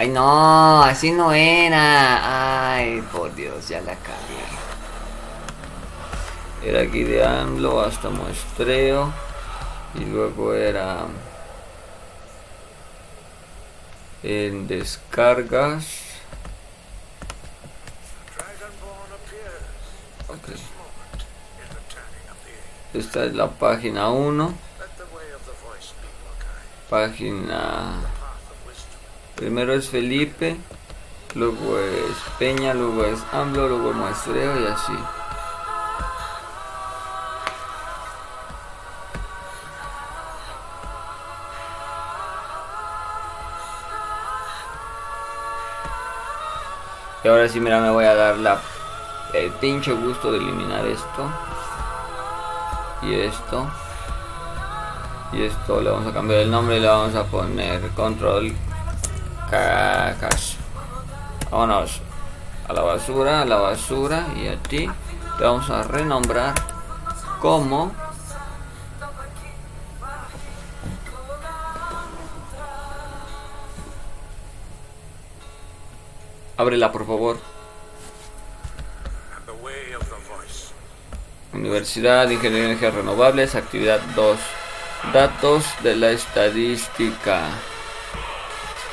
Ay, 0.00 0.08
no, 0.08 0.82
así 0.82 1.12
no 1.12 1.30
era. 1.30 2.72
Ay, 2.74 3.02
por 3.12 3.34
Dios, 3.34 3.68
ya 3.68 3.82
la 3.82 3.94
cagué. 3.96 4.46
Era 6.64 6.80
aquí 6.88 7.04
de 7.04 7.22
AMLO 7.22 7.82
hasta 7.82 8.08
muestreo. 8.08 9.12
Y 9.94 10.06
luego 10.06 10.54
era 10.54 11.00
en 14.22 14.66
descargas 14.68 15.84
esta 22.94 23.24
es 23.24 23.34
la 23.34 23.50
página 23.50 24.08
1 24.08 24.54
página 26.88 28.00
primero 29.40 29.72
es 29.72 29.88
Felipe 29.88 30.54
luego 31.34 31.78
es 31.78 32.16
Peña 32.38 32.74
luego 32.74 33.06
es 33.06 33.18
AMLO 33.32 33.68
luego 33.68 33.92
muestreo 33.94 34.60
y 34.60 34.66
así 34.66 34.92
Y 47.22 47.28
ahora 47.28 47.46
sí, 47.50 47.60
mira, 47.60 47.80
me 47.80 47.90
voy 47.90 48.06
a 48.06 48.14
dar 48.14 48.38
la, 48.38 48.58
el 49.34 49.50
pinche 49.52 49.92
gusto 49.92 50.32
de 50.32 50.38
eliminar 50.38 50.86
esto. 50.86 51.30
Y 53.02 53.12
esto. 53.12 53.70
Y 55.34 55.42
esto 55.42 55.82
le 55.82 55.90
vamos 55.90 56.06
a 56.06 56.14
cambiar 56.14 56.40
el 56.40 56.50
nombre 56.50 56.78
y 56.78 56.80
le 56.80 56.86
vamos 56.86 57.14
a 57.14 57.24
poner 57.24 57.90
control 57.90 58.54
cacash. 59.50 60.54
Vámonos 61.50 62.00
a 62.68 62.72
la 62.72 62.82
basura, 62.82 63.42
a 63.42 63.44
la 63.44 63.56
basura 63.56 64.26
y 64.36 64.46
a 64.46 64.56
ti 64.62 64.88
te 65.38 65.44
vamos 65.44 65.68
a 65.70 65.82
renombrar 65.82 66.54
como 67.40 67.92
Ábrela, 76.56 76.92
por 76.92 77.06
favor. 77.06 77.38
Universidad 81.54 82.28
de 82.28 82.34
Ingeniería 82.34 82.66
de 82.66 82.72
Energías 82.72 82.94
Renovables, 82.94 83.54
actividad 83.54 84.00
2. 84.14 84.38
Datos 85.14 85.64
de 85.82 85.96
la 85.96 86.10
estadística. 86.10 87.48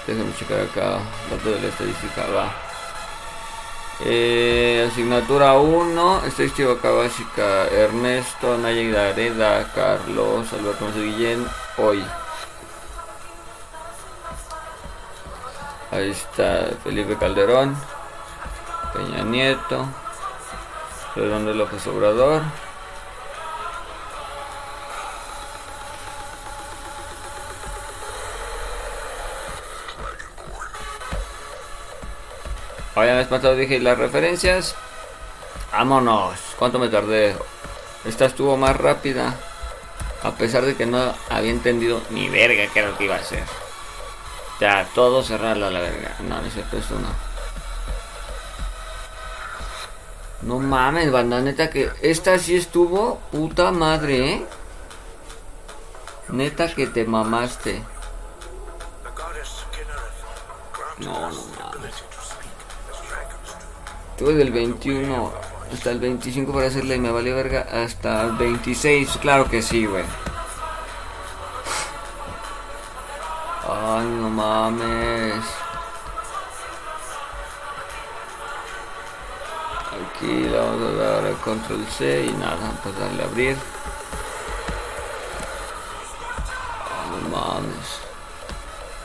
Déjenme 0.08 0.34
checar 0.34 0.62
acá. 0.62 1.00
Datos 1.30 1.44
de 1.44 1.62
la 1.62 1.68
estadística, 1.68 2.26
va. 2.28 2.68
Eh, 4.06 4.88
asignatura 4.90 5.54
1, 5.58 6.24
estadística 6.26 6.90
básica. 6.90 7.68
Ernesto, 7.68 8.58
Naya 8.58 9.10
Areda, 9.10 9.70
Carlos, 9.76 10.54
Alberto 10.54 10.94
Guillén, 10.96 11.46
hoy. 11.78 12.06
Ahí 15.92 16.12
está 16.12 16.70
Felipe 16.84 17.18
Calderón, 17.18 17.76
Peña 18.94 19.24
Nieto, 19.24 19.86
Fernando 21.16 21.54
López 21.54 21.86
Obrador. 21.88 22.44
Oye, 32.98 33.14
me 33.14 33.26
pasado 33.26 33.56
dije 33.56 33.80
las 33.80 33.96
referencias. 33.96 34.74
Vámonos. 35.72 36.40
¿Cuánto 36.58 36.80
me 36.80 36.90
tardé? 36.90 37.36
Esta 38.06 38.26
estuvo 38.26 38.58
más 38.58 38.76
rápida. 38.76 39.36
A 40.24 40.32
pesar 40.32 40.66
de 40.66 40.76
que 40.76 40.88
no 40.88 41.14
había 41.30 41.52
entendido 41.52 42.02
ni 42.10 42.28
verga 42.28 42.66
qué 42.74 42.80
era 42.80 42.90
lo 42.90 42.98
que 42.98 43.04
iba 43.04 43.14
a 43.14 43.20
hacer. 43.20 43.44
Ya, 44.60 44.84
todo 44.96 45.22
cerrarlo 45.22 45.68
a 45.68 45.70
la 45.70 45.80
verga. 45.80 46.16
No, 46.22 46.42
no 46.42 46.48
es 46.48 46.54
cierto, 46.56 46.76
esto 46.78 46.96
no. 46.96 47.10
No 50.42 50.58
mames, 50.58 51.12
banda, 51.12 51.40
neta 51.40 51.70
que 51.70 51.92
esta 52.02 52.40
sí 52.40 52.56
estuvo 52.56 53.20
puta 53.32 53.72
madre, 53.72 54.34
¿eh? 54.34 54.46
Neta 56.30 56.74
que 56.74 56.88
te 56.88 57.06
mamaste. 57.06 57.84
No, 60.98 61.30
no. 61.30 61.57
Tuve 64.18 64.34
del 64.34 64.52
21 64.52 65.32
hasta 65.72 65.92
el 65.92 66.00
25 66.00 66.52
para 66.52 66.66
hacerle 66.68 66.96
y 66.96 67.00
me 67.00 67.12
valió 67.12 67.36
verga 67.36 67.68
hasta 67.72 68.24
el 68.24 68.32
26. 68.32 69.18
Claro 69.22 69.48
que 69.48 69.62
sí, 69.62 69.86
güey. 69.86 70.04
Ay, 73.70 74.06
no 74.06 74.30
mames. 74.30 75.46
Aquí 79.92 80.26
le 80.26 80.58
vamos 80.58 80.82
a 80.82 80.96
dar 80.96 81.26
a 81.28 81.32
control 81.44 81.86
C 81.86 82.26
y 82.26 82.32
nada, 82.32 82.72
pues 82.82 82.98
darle 82.98 83.22
a 83.22 83.26
abrir. 83.28 83.58
Ay, 86.90 87.22
no 87.22 87.38
mames. 87.38 88.00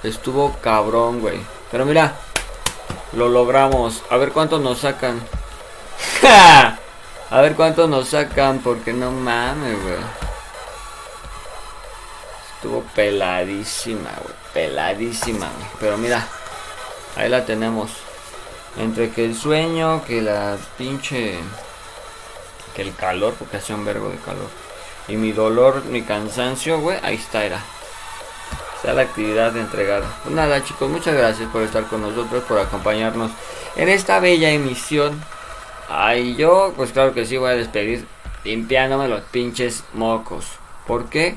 Estuvo 0.02 0.56
cabrón, 0.62 1.20
güey. 1.20 1.38
Pero 1.70 1.84
mira, 1.84 2.14
lo 3.14 3.28
logramos. 3.28 4.02
A 4.10 4.16
ver 4.16 4.32
cuánto 4.32 4.58
nos 4.58 4.80
sacan. 4.80 5.20
a 7.30 7.40
ver 7.40 7.54
cuánto 7.54 7.86
nos 7.86 8.08
sacan, 8.08 8.60
porque 8.60 8.92
no 8.92 9.10
mames, 9.10 9.82
güey. 9.82 9.96
Estuvo 12.56 12.82
peladísima, 12.94 14.10
güey. 14.22 14.34
Peladísima. 14.54 15.48
Pero 15.80 15.98
mira, 15.98 16.26
ahí 17.16 17.28
la 17.28 17.44
tenemos. 17.44 17.90
Entre 18.78 19.10
que 19.10 19.24
el 19.24 19.36
sueño, 19.36 20.04
que 20.04 20.22
la 20.22 20.56
pinche. 20.78 21.38
Que 22.74 22.82
el 22.82 22.94
calor, 22.94 23.34
porque 23.38 23.58
hacía 23.58 23.76
un 23.76 23.84
verbo 23.84 24.08
de 24.08 24.16
calor. 24.18 24.48
Y 25.08 25.16
mi 25.16 25.32
dolor, 25.32 25.84
mi 25.84 26.02
cansancio, 26.02 26.80
güey. 26.80 26.98
Ahí 27.02 27.16
está, 27.16 27.44
era. 27.44 27.60
Está 28.82 28.94
la 28.94 29.02
actividad 29.02 29.56
entregada. 29.56 30.12
Pues 30.24 30.34
nada, 30.34 30.64
chicos, 30.64 30.90
muchas 30.90 31.14
gracias 31.14 31.48
por 31.52 31.62
estar 31.62 31.84
con 31.84 32.02
nosotros, 32.02 32.42
por 32.42 32.58
acompañarnos 32.58 33.30
en 33.76 33.88
esta 33.88 34.18
bella 34.18 34.50
emisión. 34.50 35.22
Ay, 35.88 36.34
yo, 36.34 36.72
pues 36.76 36.90
claro 36.90 37.14
que 37.14 37.24
sí, 37.24 37.36
voy 37.36 37.52
a 37.52 37.54
despedir 37.54 38.08
limpiándome 38.42 39.06
los 39.06 39.20
pinches 39.20 39.84
mocos. 39.94 40.46
¿Por 40.84 41.08
qué? 41.08 41.36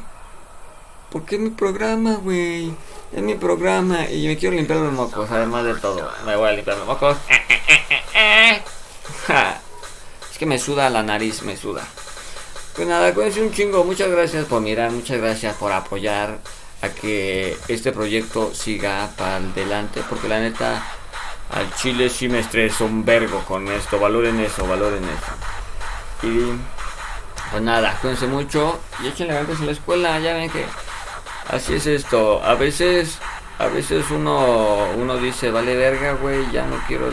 Porque 1.12 1.36
es 1.36 1.42
mi 1.42 1.52
programa, 1.52 2.16
güey. 2.16 2.74
Es 3.14 3.22
mi 3.22 3.36
programa 3.36 4.10
y 4.10 4.26
me 4.26 4.38
quiero 4.38 4.56
limpiar 4.56 4.80
los 4.80 4.94
mocos, 4.94 5.30
además 5.30 5.66
de 5.66 5.76
todo. 5.76 6.10
Me 6.26 6.36
voy 6.36 6.50
a 6.50 6.54
limpiar 6.54 6.78
los 6.78 6.88
mocos. 6.88 7.16
es 10.32 10.38
que 10.40 10.48
me 10.48 10.58
suda 10.58 10.90
la 10.90 11.04
nariz, 11.04 11.44
me 11.44 11.56
suda. 11.56 11.88
Pues 12.76 12.88
nada, 12.88 13.14
cuídense 13.14 13.44
un 13.44 13.52
chingo. 13.52 13.84
Muchas 13.84 14.10
gracias 14.10 14.46
por 14.46 14.62
mirar, 14.62 14.90
muchas 14.90 15.20
gracias 15.20 15.56
por 15.58 15.72
apoyar 15.72 16.40
que 16.90 17.58
este 17.68 17.92
proyecto 17.92 18.54
siga 18.54 19.10
para 19.18 19.38
adelante. 19.38 20.02
Porque 20.10 20.28
la 20.28 20.40
neta, 20.40 20.84
al 21.52 21.74
chile 21.76 22.10
sí 22.10 22.28
me 22.28 22.40
estreso 22.40 22.86
un 22.86 23.06
vergo 23.06 23.44
con 23.46 23.68
esto. 23.68 24.00
Valoren 24.00 24.40
eso, 24.40 24.68
valoren 24.68 25.04
eso. 25.04 26.28
Y 26.28 26.54
pues 27.52 27.62
nada, 27.62 27.98
cuídense 28.02 28.28
mucho 28.28 28.80
y 29.04 29.08
échenle 29.08 29.34
ganas 29.34 29.60
en 29.60 29.68
la 29.68 29.72
escuela. 29.72 30.20
Ya 30.20 30.34
ven 30.34 30.50
que 30.50 30.66
así 31.48 31.76
es 31.76 31.88
esto. 31.88 32.44
A 32.44 32.56
veces, 32.56 33.20
a 33.60 33.68
veces 33.68 34.10
uno, 34.12 34.88
uno 34.96 35.18
dice, 35.18 35.52
vale 35.52 35.76
verga, 35.76 36.14
güey, 36.14 36.52
ya 36.52 36.66
no 36.66 36.78
quiero 36.88 37.10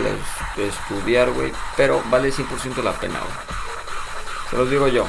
estudiar, 0.56 1.30
güey. 1.30 1.52
Pero 1.76 2.02
vale 2.10 2.30
100% 2.30 2.82
la 2.82 2.92
pena, 2.92 3.18
güey. 3.20 3.52
Se 4.50 4.56
los 4.56 4.70
digo 4.70 4.88
yo. 4.88 5.06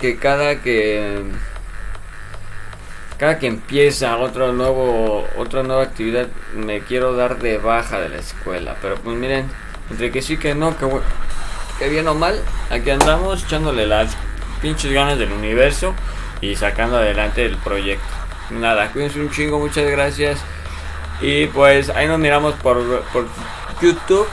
Que 0.00 0.18
cada 0.18 0.60
que 0.60 1.24
cada 3.18 3.38
que 3.38 3.46
empieza 3.46 4.16
otro 4.16 4.52
nuevo 4.52 5.26
otra 5.36 5.62
nueva 5.62 5.82
actividad 5.82 6.26
me 6.54 6.80
quiero 6.80 7.14
dar 7.14 7.38
de 7.38 7.58
baja 7.58 8.00
de 8.00 8.08
la 8.08 8.18
escuela. 8.18 8.76
Pero 8.82 8.96
pues 8.96 9.16
miren 9.16 9.48
entre 9.90 10.10
que 10.10 10.22
sí 10.22 10.36
que 10.36 10.54
no 10.54 10.76
que, 10.76 10.86
que 11.78 11.88
bien 11.88 12.08
o 12.08 12.14
mal 12.14 12.40
aquí 12.70 12.90
andamos 12.90 13.44
echándole 13.44 13.86
las 13.86 14.16
pinches 14.60 14.92
ganas 14.92 15.18
del 15.18 15.32
universo 15.32 15.94
y 16.40 16.56
sacando 16.56 16.96
adelante 16.96 17.44
el 17.44 17.56
proyecto. 17.58 18.06
Nada 18.50 18.90
cuídense 18.92 19.20
un 19.20 19.30
chingo 19.30 19.58
muchas 19.58 19.90
gracias. 19.90 20.40
Y 21.20 21.46
pues 21.46 21.90
ahí 21.90 22.08
nos 22.08 22.18
miramos 22.18 22.54
por, 22.54 23.02
por 23.12 23.26
YouTube. 23.80 24.26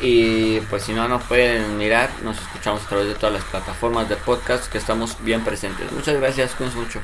Y 0.00 0.58
pues 0.62 0.82
si 0.82 0.92
no 0.92 1.06
nos 1.06 1.22
pueden 1.22 1.78
mirar 1.78 2.10
nos 2.24 2.36
escuchamos 2.38 2.82
a 2.84 2.88
través 2.88 3.06
de 3.06 3.14
todas 3.14 3.34
las 3.34 3.44
plataformas 3.44 4.08
de 4.08 4.16
podcast 4.16 4.70
que 4.70 4.78
estamos 4.78 5.16
bien 5.20 5.44
presentes. 5.44 5.92
Muchas 5.92 6.16
gracias 6.16 6.54
cuídense 6.56 6.78
mucho 6.78 7.00